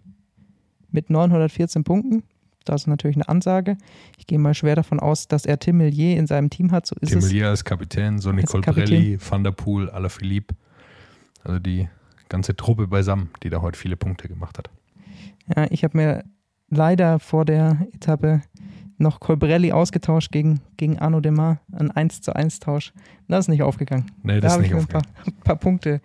mit 0.91 1.10
914 1.10 1.84
Punkten. 1.84 2.24
Das 2.65 2.82
ist 2.82 2.88
natürlich 2.88 3.17
eine 3.17 3.30
Ansage. 3.30 3.78
Ich 4.17 4.28
gehe 4.28 4.39
mal 4.39 4.54
schwer 4.54 4.76
davon 4.76 4.99
aus, 4.99 5.28
dass 5.28 5.45
er 5.45 5.60
Tim 5.60 5.78
Millier 5.78 6.17
in 6.17 6.28
seinem 6.28 6.49
Team 6.49 6.71
hat. 6.71 6.86
So 6.86 6.95
ist 6.99 7.10
Tim. 7.10 7.19
Millier 7.19 7.49
als 7.49 7.63
Kapitän, 7.63 8.19
Sonny 8.19 8.41
Als 8.41 8.52
Colbrelli, 8.52 9.17
Van 9.19 9.43
der 9.43 9.52
Poel, 9.52 9.89
Alaphilippe. 9.89 10.56
Also 11.43 11.60
die 11.60 11.89
ganze 12.30 12.56
Truppe 12.56 12.88
beisammen, 12.88 13.30
die 13.43 13.49
da 13.49 13.62
heute 13.62 13.78
viele 13.78 13.97
Punkte 13.97 14.28
gemacht 14.28 14.58
hat. 14.58 14.69
Ja, 15.56 15.67
ich 15.69 15.84
habe 15.84 15.97
mir 15.97 16.23
leider 16.69 17.19
vor 17.19 17.45
der 17.45 17.86
Etappe 17.93 18.41
noch 18.97 19.19
Colbrelli 19.19 19.71
ausgetauscht 19.71 20.32
gegen, 20.32 20.62
gegen 20.78 20.99
Arno 20.99 21.19
Demar. 21.19 21.60
Ein 21.71 21.91
1 21.91 22.21
zu 22.21 22.36
1 22.36 22.60
Tausch. 22.60 22.93
Das 23.28 23.45
ist 23.45 23.49
nicht 23.49 23.63
aufgegangen. 23.63 24.12
Nee, 24.23 24.36
da 24.36 24.41
das 24.41 24.52
ist 24.52 24.54
habe 24.54 24.65
ich 24.65 24.73
nicht 24.73 24.91
mir 24.91 24.97
ein 24.99 25.04
paar, 25.04 25.26
ein 25.26 25.43
paar 25.43 25.56
Punkte 25.58 26.02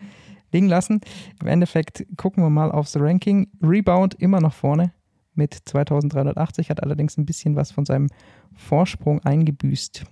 liegen 0.53 0.69
lassen. 0.69 1.01
Im 1.41 1.47
Endeffekt 1.47 2.05
gucken 2.17 2.43
wir 2.43 2.51
mal 2.51 2.73
aufs 2.73 2.97
Ranking. 2.97 3.49
Rebound 3.63 4.15
immer 4.15 4.41
noch 4.41 4.55
vorne 4.55 4.93
mit 5.39 5.55
2380, 5.55 6.69
hat 6.69 6.83
allerdings 6.83 7.17
ein 7.17 7.25
bisschen 7.25 7.57
was 7.57 7.71
von 7.73 7.87
seinem 7.87 8.09
Vorsprung 8.55 9.21
eingebüßt. 9.21 10.05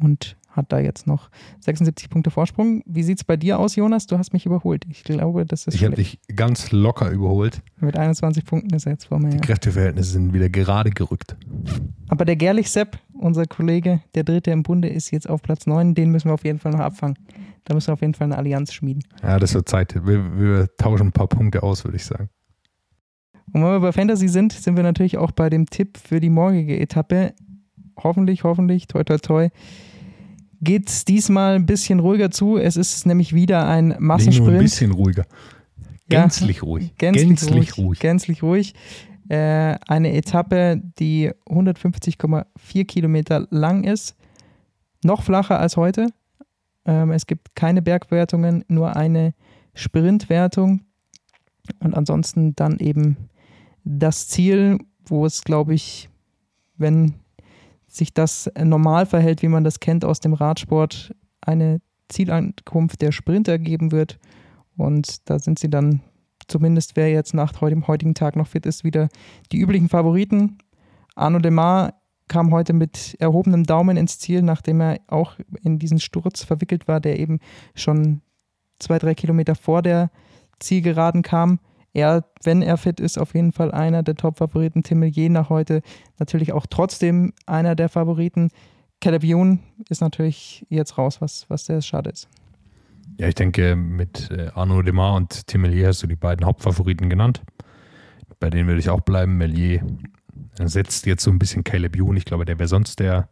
Und 0.00 0.36
hat 0.48 0.70
da 0.70 0.78
jetzt 0.80 1.06
noch 1.06 1.30
76 1.60 2.10
Punkte 2.10 2.30
Vorsprung. 2.30 2.82
Wie 2.84 3.02
sieht 3.02 3.18
es 3.18 3.24
bei 3.24 3.38
dir 3.38 3.58
aus, 3.58 3.74
Jonas? 3.76 4.06
Du 4.06 4.18
hast 4.18 4.34
mich 4.34 4.44
überholt. 4.44 4.84
Ich 4.90 5.02
glaube, 5.02 5.46
das 5.46 5.66
ist 5.66 5.74
Ich 5.74 5.84
habe 5.84 5.94
dich 5.94 6.18
ganz 6.36 6.72
locker 6.72 7.08
überholt. 7.10 7.62
Mit 7.80 7.96
21 7.96 8.44
Punkten 8.44 8.74
ist 8.74 8.84
er 8.86 8.92
jetzt 8.92 9.06
vor 9.06 9.18
mir. 9.18 9.30
Die 9.30 9.36
Ja. 9.36 9.40
Kräfteverhältnisse 9.42 10.10
sind 10.12 10.34
wieder 10.34 10.50
gerade 10.50 10.90
gerückt. 10.90 11.36
Aber 12.08 12.26
der 12.26 12.36
Gerlich 12.36 12.70
Sepp, 12.70 12.98
unser 13.14 13.46
Kollege, 13.46 14.02
der 14.14 14.24
Dritte 14.24 14.50
im 14.50 14.62
Bunde, 14.62 14.88
ist 14.88 15.10
jetzt 15.10 15.26
auf 15.30 15.40
Platz 15.40 15.66
9. 15.66 15.94
Den 15.94 16.10
müssen 16.10 16.28
wir 16.28 16.34
auf 16.34 16.44
jeden 16.44 16.58
Fall 16.58 16.72
noch 16.72 16.80
abfangen. 16.80 17.16
Da 17.64 17.72
müssen 17.74 17.86
wir 17.88 17.94
auf 17.94 18.00
jeden 18.02 18.14
Fall 18.14 18.26
eine 18.26 18.36
Allianz 18.36 18.74
schmieden. 18.74 19.04
Ja, 19.22 19.38
das 19.38 19.54
wird 19.54 19.68
Zeit. 19.70 19.94
Wir, 20.04 20.38
wir 20.38 20.68
tauschen 20.76 21.06
ein 21.08 21.12
paar 21.12 21.28
Punkte 21.28 21.62
aus, 21.62 21.84
würde 21.84 21.96
ich 21.96 22.04
sagen. 22.04 22.28
Und 23.52 23.62
wenn 23.62 23.70
wir 23.70 23.80
bei 23.80 23.92
Fantasy 23.92 24.28
sind, 24.28 24.52
sind 24.52 24.76
wir 24.76 24.82
natürlich 24.82 25.18
auch 25.18 25.30
bei 25.30 25.50
dem 25.50 25.66
Tipp 25.66 25.98
für 25.98 26.20
die 26.20 26.30
morgige 26.30 26.78
Etappe. 26.78 27.34
Hoffentlich, 28.02 28.44
hoffentlich, 28.44 28.86
toi, 28.86 29.04
toi, 29.04 29.18
toi, 29.18 29.48
geht 30.62 30.88
es 30.88 31.04
diesmal 31.04 31.56
ein 31.56 31.66
bisschen 31.66 32.00
ruhiger 32.00 32.30
zu. 32.30 32.56
Es 32.56 32.76
ist 32.76 33.04
nämlich 33.04 33.34
wieder 33.34 33.68
ein 33.68 33.94
Massensprint. 33.98 34.46
Nee, 34.46 34.52
nur 34.52 34.60
ein 34.60 34.64
bisschen 34.64 34.92
ruhiger. 34.92 35.26
Gänzlich 36.08 36.56
ja, 36.58 36.62
ruhig. 36.62 36.94
Gänzlich, 36.96 37.28
gänzlich 37.28 37.54
ruhig, 37.54 37.78
ruhig. 37.78 37.98
Gänzlich 37.98 38.42
ruhig. 38.42 38.74
Äh, 39.28 39.76
eine 39.86 40.12
Etappe, 40.14 40.80
die 40.98 41.30
150,4 41.48 42.84
Kilometer 42.86 43.46
lang 43.50 43.84
ist. 43.84 44.16
Noch 45.04 45.22
flacher 45.22 45.58
als 45.58 45.76
heute. 45.76 46.08
Ähm, 46.84 47.10
es 47.12 47.26
gibt 47.26 47.54
keine 47.54 47.82
Bergwertungen, 47.82 48.64
nur 48.68 48.96
eine 48.96 49.34
Sprintwertung. 49.74 50.82
Und 51.80 51.94
ansonsten 51.94 52.54
dann 52.56 52.78
eben 52.78 53.16
das 53.84 54.28
Ziel, 54.28 54.78
wo 55.04 55.26
es, 55.26 55.42
glaube 55.42 55.74
ich, 55.74 56.08
wenn 56.76 57.14
sich 57.88 58.14
das 58.14 58.50
normal 58.62 59.06
verhält, 59.06 59.42
wie 59.42 59.48
man 59.48 59.64
das 59.64 59.80
kennt 59.80 60.04
aus 60.04 60.20
dem 60.20 60.32
Radsport, 60.32 61.14
eine 61.40 61.80
Zielankunft 62.08 63.02
der 63.02 63.12
Sprinter 63.12 63.58
geben 63.58 63.92
wird. 63.92 64.18
Und 64.76 65.28
da 65.28 65.38
sind 65.38 65.58
sie 65.58 65.68
dann, 65.68 66.00
zumindest 66.48 66.96
wer 66.96 67.10
jetzt 67.10 67.34
nach 67.34 67.52
dem 67.52 67.86
heutigen 67.86 68.14
Tag 68.14 68.36
noch 68.36 68.46
fit 68.46 68.66
ist, 68.66 68.84
wieder 68.84 69.08
die 69.50 69.58
üblichen 69.58 69.88
Favoriten. 69.88 70.58
Arno 71.14 71.38
Demar 71.38 71.94
kam 72.28 72.52
heute 72.52 72.72
mit 72.72 73.16
erhobenem 73.18 73.64
Daumen 73.64 73.98
ins 73.98 74.18
Ziel, 74.18 74.40
nachdem 74.42 74.80
er 74.80 75.00
auch 75.08 75.36
in 75.62 75.78
diesen 75.78 76.00
Sturz 76.00 76.44
verwickelt 76.44 76.88
war, 76.88 77.00
der 77.00 77.18
eben 77.18 77.40
schon 77.74 78.22
zwei, 78.78 78.98
drei 78.98 79.14
Kilometer 79.14 79.54
vor 79.54 79.82
der 79.82 80.10
Zielgeraden 80.58 81.22
kam 81.22 81.58
er, 81.92 82.24
wenn 82.42 82.62
er 82.62 82.76
fit 82.76 83.00
ist, 83.00 83.18
auf 83.18 83.34
jeden 83.34 83.52
Fall 83.52 83.70
einer 83.70 84.02
der 84.02 84.14
Top-Favoriten. 84.14 84.82
Timelier 84.82 85.30
nach 85.30 85.50
heute 85.50 85.82
natürlich 86.18 86.52
auch 86.52 86.66
trotzdem 86.68 87.32
einer 87.46 87.74
der 87.74 87.88
Favoriten. 87.88 88.50
Calabion 89.00 89.60
ist 89.88 90.00
natürlich 90.00 90.64
jetzt 90.68 90.96
raus, 90.96 91.20
was, 91.20 91.46
was 91.48 91.66
sehr 91.66 91.82
schade 91.82 92.10
ist. 92.10 92.28
Ja, 93.18 93.28
ich 93.28 93.34
denke, 93.34 93.76
mit 93.76 94.30
äh, 94.30 94.50
Arnaud 94.54 94.86
Demar 94.86 95.14
und 95.14 95.46
Timelier 95.46 95.88
hast 95.88 96.02
du 96.02 96.06
die 96.06 96.16
beiden 96.16 96.46
Hauptfavoriten 96.46 97.10
genannt. 97.10 97.42
Bei 98.40 98.48
denen 98.48 98.68
würde 98.68 98.80
ich 98.80 98.88
auch 98.88 99.00
bleiben. 99.00 99.36
Melier 99.36 99.84
setzt 100.64 101.06
jetzt 101.06 101.22
so 101.22 101.30
ein 101.30 101.38
bisschen 101.38 101.62
Caleb 101.62 101.96
Youn. 101.96 102.16
Ich 102.16 102.24
glaube, 102.24 102.44
der 102.44 102.58
wäre 102.58 102.68
sonst 102.68 103.00
der 103.00 103.28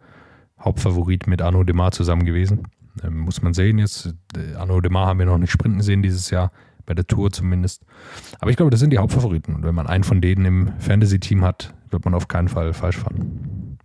Hauptfavorit 0.60 1.26
mit 1.26 1.40
Arnaud 1.40 1.68
Demar 1.68 1.92
zusammen 1.92 2.24
gewesen. 2.24 2.64
Ähm, 3.02 3.18
muss 3.18 3.40
man 3.40 3.54
sehen 3.54 3.78
jetzt. 3.78 4.14
Äh, 4.36 4.54
Arnaud 4.56 4.84
Demar 4.84 5.06
haben 5.06 5.18
wir 5.18 5.26
noch 5.26 5.38
nicht 5.38 5.50
sprinten 5.50 5.80
sehen 5.80 6.02
dieses 6.02 6.30
Jahr 6.30 6.52
bei 6.86 6.94
der 6.94 7.06
Tour 7.06 7.30
zumindest. 7.30 7.84
Aber 8.40 8.50
ich 8.50 8.56
glaube, 8.56 8.70
das 8.70 8.80
sind 8.80 8.90
die 8.90 8.98
Hauptfavoriten. 8.98 9.54
Und 9.54 9.64
wenn 9.64 9.74
man 9.74 9.86
einen 9.86 10.04
von 10.04 10.20
denen 10.20 10.44
im 10.44 10.72
Fantasy-Team 10.78 11.44
hat, 11.44 11.74
wird 11.90 12.04
man 12.04 12.14
auf 12.14 12.28
keinen 12.28 12.48
Fall 12.48 12.72
falsch 12.72 12.98
fahren. 12.98 13.78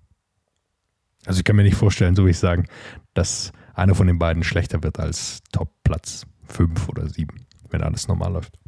Also 1.25 1.39
ich 1.39 1.43
kann 1.43 1.55
mir 1.55 1.63
nicht 1.63 1.75
vorstellen, 1.75 2.15
so 2.15 2.25
wie 2.25 2.31
ich 2.31 2.39
sagen, 2.39 2.65
dass 3.13 3.51
einer 3.73 3.95
von 3.95 4.07
den 4.07 4.19
beiden 4.19 4.43
schlechter 4.43 4.83
wird 4.83 4.99
als 4.99 5.39
Top-Platz 5.51 6.25
5 6.47 6.87
oder 6.89 7.09
7, 7.09 7.45
wenn 7.69 7.81
alles 7.81 8.07
normal 8.07 8.33
läuft. 8.33 8.59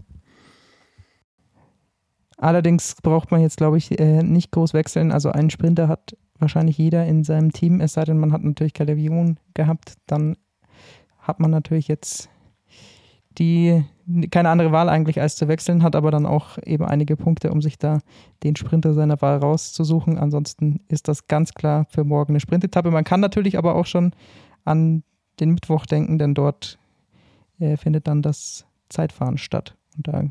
Allerdings 2.37 2.95
braucht 3.01 3.31
man 3.31 3.41
jetzt, 3.41 3.57
glaube 3.57 3.77
ich, 3.77 3.99
äh, 3.99 4.21
nicht 4.21 4.51
groß 4.51 4.73
wechseln. 4.73 5.11
Also 5.11 5.31
einen 5.31 5.49
Sprinter 5.49 5.87
hat 5.87 6.15
wahrscheinlich 6.37 6.77
jeder 6.77 7.05
in 7.05 7.23
seinem 7.23 7.51
Team, 7.51 7.81
es 7.81 7.93
sei 7.93 8.03
denn, 8.03 8.19
man 8.19 8.31
hat 8.31 8.43
natürlich 8.43 8.73
Calavion 8.73 9.39
gehabt, 9.55 9.95
dann 10.05 10.37
hat 11.17 11.39
man 11.39 11.49
natürlich 11.51 11.87
jetzt 11.87 12.29
die 13.37 13.83
keine 14.31 14.49
andere 14.49 14.71
Wahl 14.71 14.87
eigentlich 14.89 15.19
als 15.19 15.35
zu 15.35 15.47
wechseln, 15.47 15.83
hat 15.83 15.95
aber 15.95 16.11
dann 16.11 16.25
auch 16.25 16.57
eben 16.63 16.85
einige 16.85 17.17
Punkte, 17.17 17.51
um 17.51 17.61
sich 17.61 17.77
da 17.77 17.99
den 18.43 18.55
Sprinter 18.55 18.93
seiner 18.93 19.21
Wahl 19.21 19.37
rauszusuchen. 19.37 20.17
Ansonsten 20.17 20.79
ist 20.87 21.09
das 21.09 21.27
ganz 21.27 21.53
klar 21.53 21.85
für 21.89 22.05
morgen 22.05 22.31
eine 22.31 22.39
Sprintetappe. 22.39 22.89
Man 22.89 23.03
kann 23.03 23.19
natürlich 23.19 23.57
aber 23.57 23.75
auch 23.75 23.85
schon 23.85 24.13
an 24.63 25.03
den 25.39 25.51
Mittwoch 25.51 25.85
denken, 25.85 26.19
denn 26.19 26.33
dort 26.33 26.79
äh, 27.59 27.75
findet 27.75 28.07
dann 28.07 28.21
das 28.21 28.65
Zeitfahren 28.89 29.37
statt. 29.37 29.75
Und 29.97 30.07
da 30.07 30.23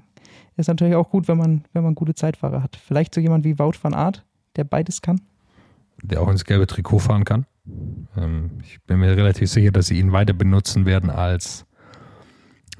ist 0.57 0.69
natürlich 0.69 0.95
auch 0.95 1.11
gut, 1.11 1.29
wenn 1.29 1.37
man, 1.37 1.65
wenn 1.73 1.85
man 1.85 1.95
gute 1.95 2.15
Zeitfahrer 2.15 2.63
hat. 2.63 2.77
Vielleicht 2.77 3.15
so 3.15 3.21
jemand 3.21 3.45
wie 3.45 3.59
Wout 3.59 3.75
van 3.81 3.95
Aert, 3.95 4.25
der 4.57 4.65
beides 4.65 5.03
kann. 5.03 5.21
Der 6.03 6.23
auch 6.23 6.29
ins 6.29 6.45
gelbe 6.45 6.67
Trikot 6.67 7.01
fahren 7.01 7.25
kann. 7.25 7.47
Ähm, 8.17 8.61
ich 8.63 8.81
bin 8.83 9.01
mir 9.01 9.17
relativ 9.17 9.51
sicher, 9.51 9.71
dass 9.71 9.89
sie 9.89 9.99
ihn 9.99 10.13
weiter 10.13 10.33
benutzen 10.33 10.87
werden 10.87 11.11
als 11.11 11.66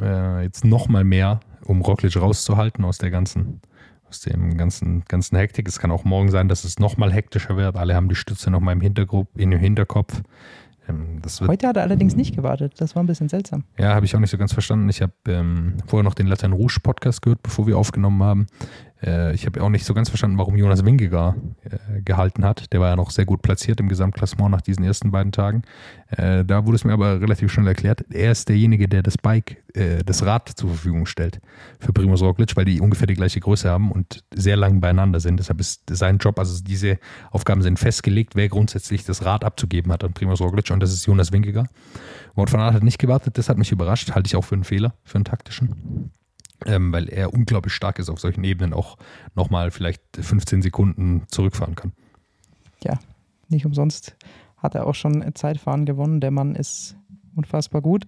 äh, 0.01 0.43
jetzt 0.43 0.65
nochmal 0.65 1.05
mehr, 1.05 1.41
um 1.65 1.81
Roglic 1.83 2.17
rauszuhalten 2.17 2.85
aus 2.85 2.99
der 2.99 3.11
ganzen, 3.11 3.61
aus 4.09 4.21
dem 4.21 4.57
ganzen, 4.57 5.05
ganzen 5.07 5.37
Hektik. 5.37 5.69
Es 5.69 5.79
kann 5.79 5.91
auch 5.91 6.05
morgen 6.05 6.31
sein, 6.31 6.49
dass 6.49 6.65
es 6.65 6.79
nochmal 6.79 7.13
hektischer 7.13 7.57
wird. 7.57 7.77
Alle 7.77 7.95
haben 7.95 8.09
die 8.09 8.15
Stütze 8.15 8.51
nochmal 8.51 8.75
im, 8.75 8.81
Hintergrupp, 8.81 9.29
im 9.37 9.53
Hinterkopf. 9.53 10.23
Ähm, 10.89 11.21
Heute 11.47 11.69
hat 11.69 11.77
er 11.77 11.83
allerdings 11.83 12.15
nicht 12.15 12.37
gewartet. 12.37 12.75
Das 12.79 12.95
war 12.95 13.03
ein 13.03 13.07
bisschen 13.07 13.29
seltsam. 13.29 13.65
Ja, 13.79 13.95
habe 13.95 14.07
ich 14.07 14.15
auch 14.15 14.21
nicht 14.21 14.31
so 14.31 14.39
ganz 14.39 14.53
verstanden. 14.53 14.89
Ich 14.89 15.03
habe 15.03 15.13
ähm, 15.29 15.75
vorher 15.87 16.05
noch 16.05 16.15
den 16.15 16.27
Latin 16.27 16.53
Rouge 16.53 16.79
Podcast 16.83 17.23
gehört, 17.23 17.43
bevor 17.43 17.67
wir 17.67 17.77
aufgenommen 17.77 18.23
haben. 18.23 18.47
Äh, 19.03 19.35
ich 19.35 19.47
habe 19.47 19.63
auch 19.63 19.69
nicht 19.69 19.85
so 19.85 19.95
ganz 19.95 20.09
verstanden, 20.09 20.39
warum 20.39 20.57
Jonas 20.57 20.85
Wingegar 20.85 21.37
äh, 21.65 22.01
gehalten 22.03 22.45
hat. 22.45 22.73
Der 22.73 22.81
war 22.81 22.91
ja 22.91 22.97
noch 22.97 23.11
sehr 23.11 23.25
gut 23.25 23.43
platziert 23.43 23.81
im 23.81 23.89
Gesamtklassement 23.89 24.51
nach 24.51 24.63
diesen 24.63 24.85
ersten 24.85 25.11
beiden 25.11 25.33
Tagen. 25.33 25.63
Äh, 26.09 26.45
da 26.45 26.67
wurde 26.67 26.77
es 26.77 26.85
mir 26.85 26.93
aber 26.93 27.21
relativ 27.21 27.53
schnell 27.53 27.67
erklärt, 27.67 28.05
er 28.11 28.33
ist 28.33 28.49
derjenige, 28.49 28.89
der 28.89 29.03
das 29.03 29.19
Bike, 29.19 29.63
das 30.07 30.25
Rad 30.25 30.49
zur 30.49 30.71
Verfügung 30.71 31.05
stellt 31.05 31.41
für 31.81 31.93
Primoz 31.93 32.23
Roglic, 32.23 32.57
weil 32.57 32.65
die 32.65 32.81
ungefähr 32.81 33.07
die 33.07 33.15
gleiche 33.15 33.41
Größe 33.41 33.69
haben 33.69 33.93
und 33.93 34.25
sehr 34.35 34.57
lang 34.57 34.81
beieinander 34.81 35.21
sind. 35.21 35.39
Deshalb 35.39 35.61
ist 35.61 35.83
sein 35.91 36.17
Job, 36.17 36.39
also 36.39 36.65
diese 36.65 36.99
Aufgaben 37.31 37.61
sind 37.61 37.79
festgelegt, 37.79 38.37
wer 38.37 38.49
grundsätzlich 38.49 39.05
das 39.05 39.27
Rad 39.27 39.45
abzugeben 39.45 39.93
hat 39.93 40.03
an 40.03 40.15
Primoz 40.15 40.41
Roglic 40.41 40.71
und 40.71 40.81
das 40.81 40.95
ist 40.95 41.05
Jonas 41.05 41.31
Wingegar. 41.31 41.69
Wort 42.35 42.49
von 42.49 42.61
Art 42.61 42.73
hat 42.73 42.85
nicht 42.85 42.99
gewartet, 42.99 43.37
das 43.37 43.51
hat 43.51 43.59
mich 43.59 43.71
überrascht, 43.71 44.13
halte 44.13 44.29
ich 44.29 44.37
auch 44.37 44.45
für 44.45 44.55
einen 44.55 44.65
Fehler, 44.65 44.95
für 45.05 45.17
einen 45.17 45.27
taktischen 45.27 46.11
ähm, 46.65 46.93
weil 46.93 47.09
er 47.09 47.33
unglaublich 47.33 47.75
stark 47.75 47.99
ist 47.99 48.09
auf 48.09 48.21
solchen 48.21 48.45
Ebenen, 48.45 48.73
auch 48.73 48.97
nochmal 49.35 49.71
vielleicht 49.71 50.03
15 50.19 50.63
Sekunden 50.63 51.25
zurückfahren 51.29 51.75
kann. 51.75 51.93
Ja, 52.83 52.99
nicht 53.49 53.67
umsonst 53.67 54.17
hat 54.57 54.75
er 54.75 54.87
auch 54.87 54.95
schon 54.95 55.25
Zeitfahren 55.35 55.85
gewonnen. 55.85 56.21
Der 56.21 56.31
Mann 56.31 56.55
ist 56.55 56.97
unfassbar 57.35 57.83
gut. 57.83 58.05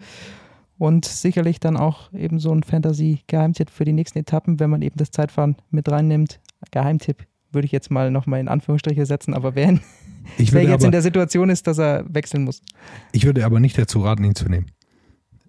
Und 0.79 1.05
sicherlich 1.05 1.61
dann 1.61 1.77
auch 1.77 2.13
eben 2.13 2.39
so 2.39 2.53
ein 2.53 2.63
Fantasy-Geheimtipp 2.63 3.71
für 3.71 3.85
die 3.85 3.93
nächsten 3.93 4.19
Etappen, 4.19 4.61
wenn 4.61 4.71
man 4.71 4.83
eben 4.83 4.97
das 4.97 5.11
Zeitfahren 5.11 5.57
mit 5.71 5.91
reinnimmt. 5.91 6.41
Geheimtipp 6.71 7.27
würde 7.51 7.67
ich 7.67 7.73
jetzt 7.73 7.91
mal 7.91 8.11
nochmal 8.11 8.41
in 8.41 8.49
Anführungsstriche 8.49 9.05
setzen, 9.05 9.35
aber 9.35 9.55
wer, 9.55 9.79
wer 10.37 10.63
jetzt 10.63 10.73
aber, 10.73 10.85
in 10.85 10.93
der 10.93 11.03
Situation 11.03 11.51
ist, 11.51 11.67
dass 11.67 11.79
er 11.79 12.05
wechseln 12.09 12.45
muss. 12.45 12.63
Ich 13.13 13.25
würde 13.25 13.45
aber 13.45 13.59
nicht 13.59 13.77
dazu 13.77 14.01
raten, 14.01 14.25
ihn 14.25 14.35
zu 14.35 14.49
nehmen. 14.49 14.67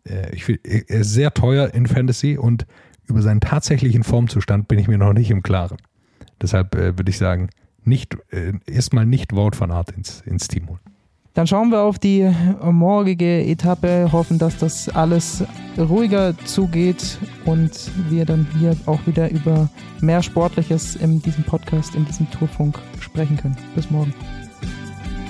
Äh, 0.04 0.34
ich 0.34 0.48
will, 0.48 0.60
er 0.64 1.02
ist 1.02 1.14
sehr 1.14 1.34
teuer 1.34 1.74
in 1.74 1.86
Fantasy 1.86 2.38
und 2.38 2.66
über 3.10 3.22
seinen 3.22 3.42
tatsächlichen 3.42 4.04
Formzustand 4.04 4.68
bin 4.68 4.80
ich 4.80 4.88
mir 4.88 4.98
noch 4.98 5.14
nicht 5.14 5.32
im 5.32 5.44
Klaren. 5.44 5.78
Deshalb 6.42 6.76
äh, 6.76 6.98
würde 6.98 7.10
ich 7.10 7.18
sagen, 7.18 7.50
nicht, 7.84 8.18
äh, 8.32 8.54
erstmal 8.66 9.06
nicht 9.06 9.34
Wort 9.34 9.56
von 9.56 9.72
Art 9.72 9.92
ins, 9.92 10.22
ins 10.22 10.48
Team 10.48 10.68
holen. 10.68 10.80
Dann 11.34 11.48
schauen 11.48 11.70
wir 11.70 11.82
auf 11.82 12.00
die 12.00 12.30
morgige 12.64 13.46
Etappe, 13.46 14.12
hoffen, 14.12 14.40
dass 14.40 14.58
das 14.58 14.90
alles 14.90 15.44
ruhiger 15.78 16.38
zugeht 16.46 17.18
und 17.46 17.72
wir 18.10 18.26
dann 18.26 18.46
hier 18.58 18.76
auch 18.88 19.00
wieder 19.06 19.30
über 19.30 19.70
mehr 20.02 20.22
Sportliches 20.22 20.96
in 20.96 21.22
diesem 21.22 21.44
Podcast, 21.44 21.96
in 21.96 22.04
diesem 22.06 22.30
Tourfunk 22.32 22.80
sprechen 23.00 23.38
können. 23.38 23.56
Bis 23.76 23.90
morgen. 23.90 24.14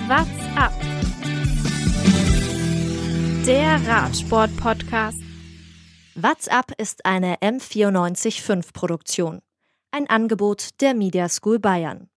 What's 0.07 0.29
up? 0.55 0.73
Der 3.45 3.79
Radsport-Podcast. 3.87 5.28
WhatsApp 6.21 6.73
ist 6.77 7.05
eine 7.05 7.37
M945 7.37 8.73
Produktion. 8.73 9.39
Ein 9.91 10.09
Angebot 10.09 10.81
der 10.81 10.93
Media 10.93 11.29
School 11.29 11.59
Bayern. 11.59 12.09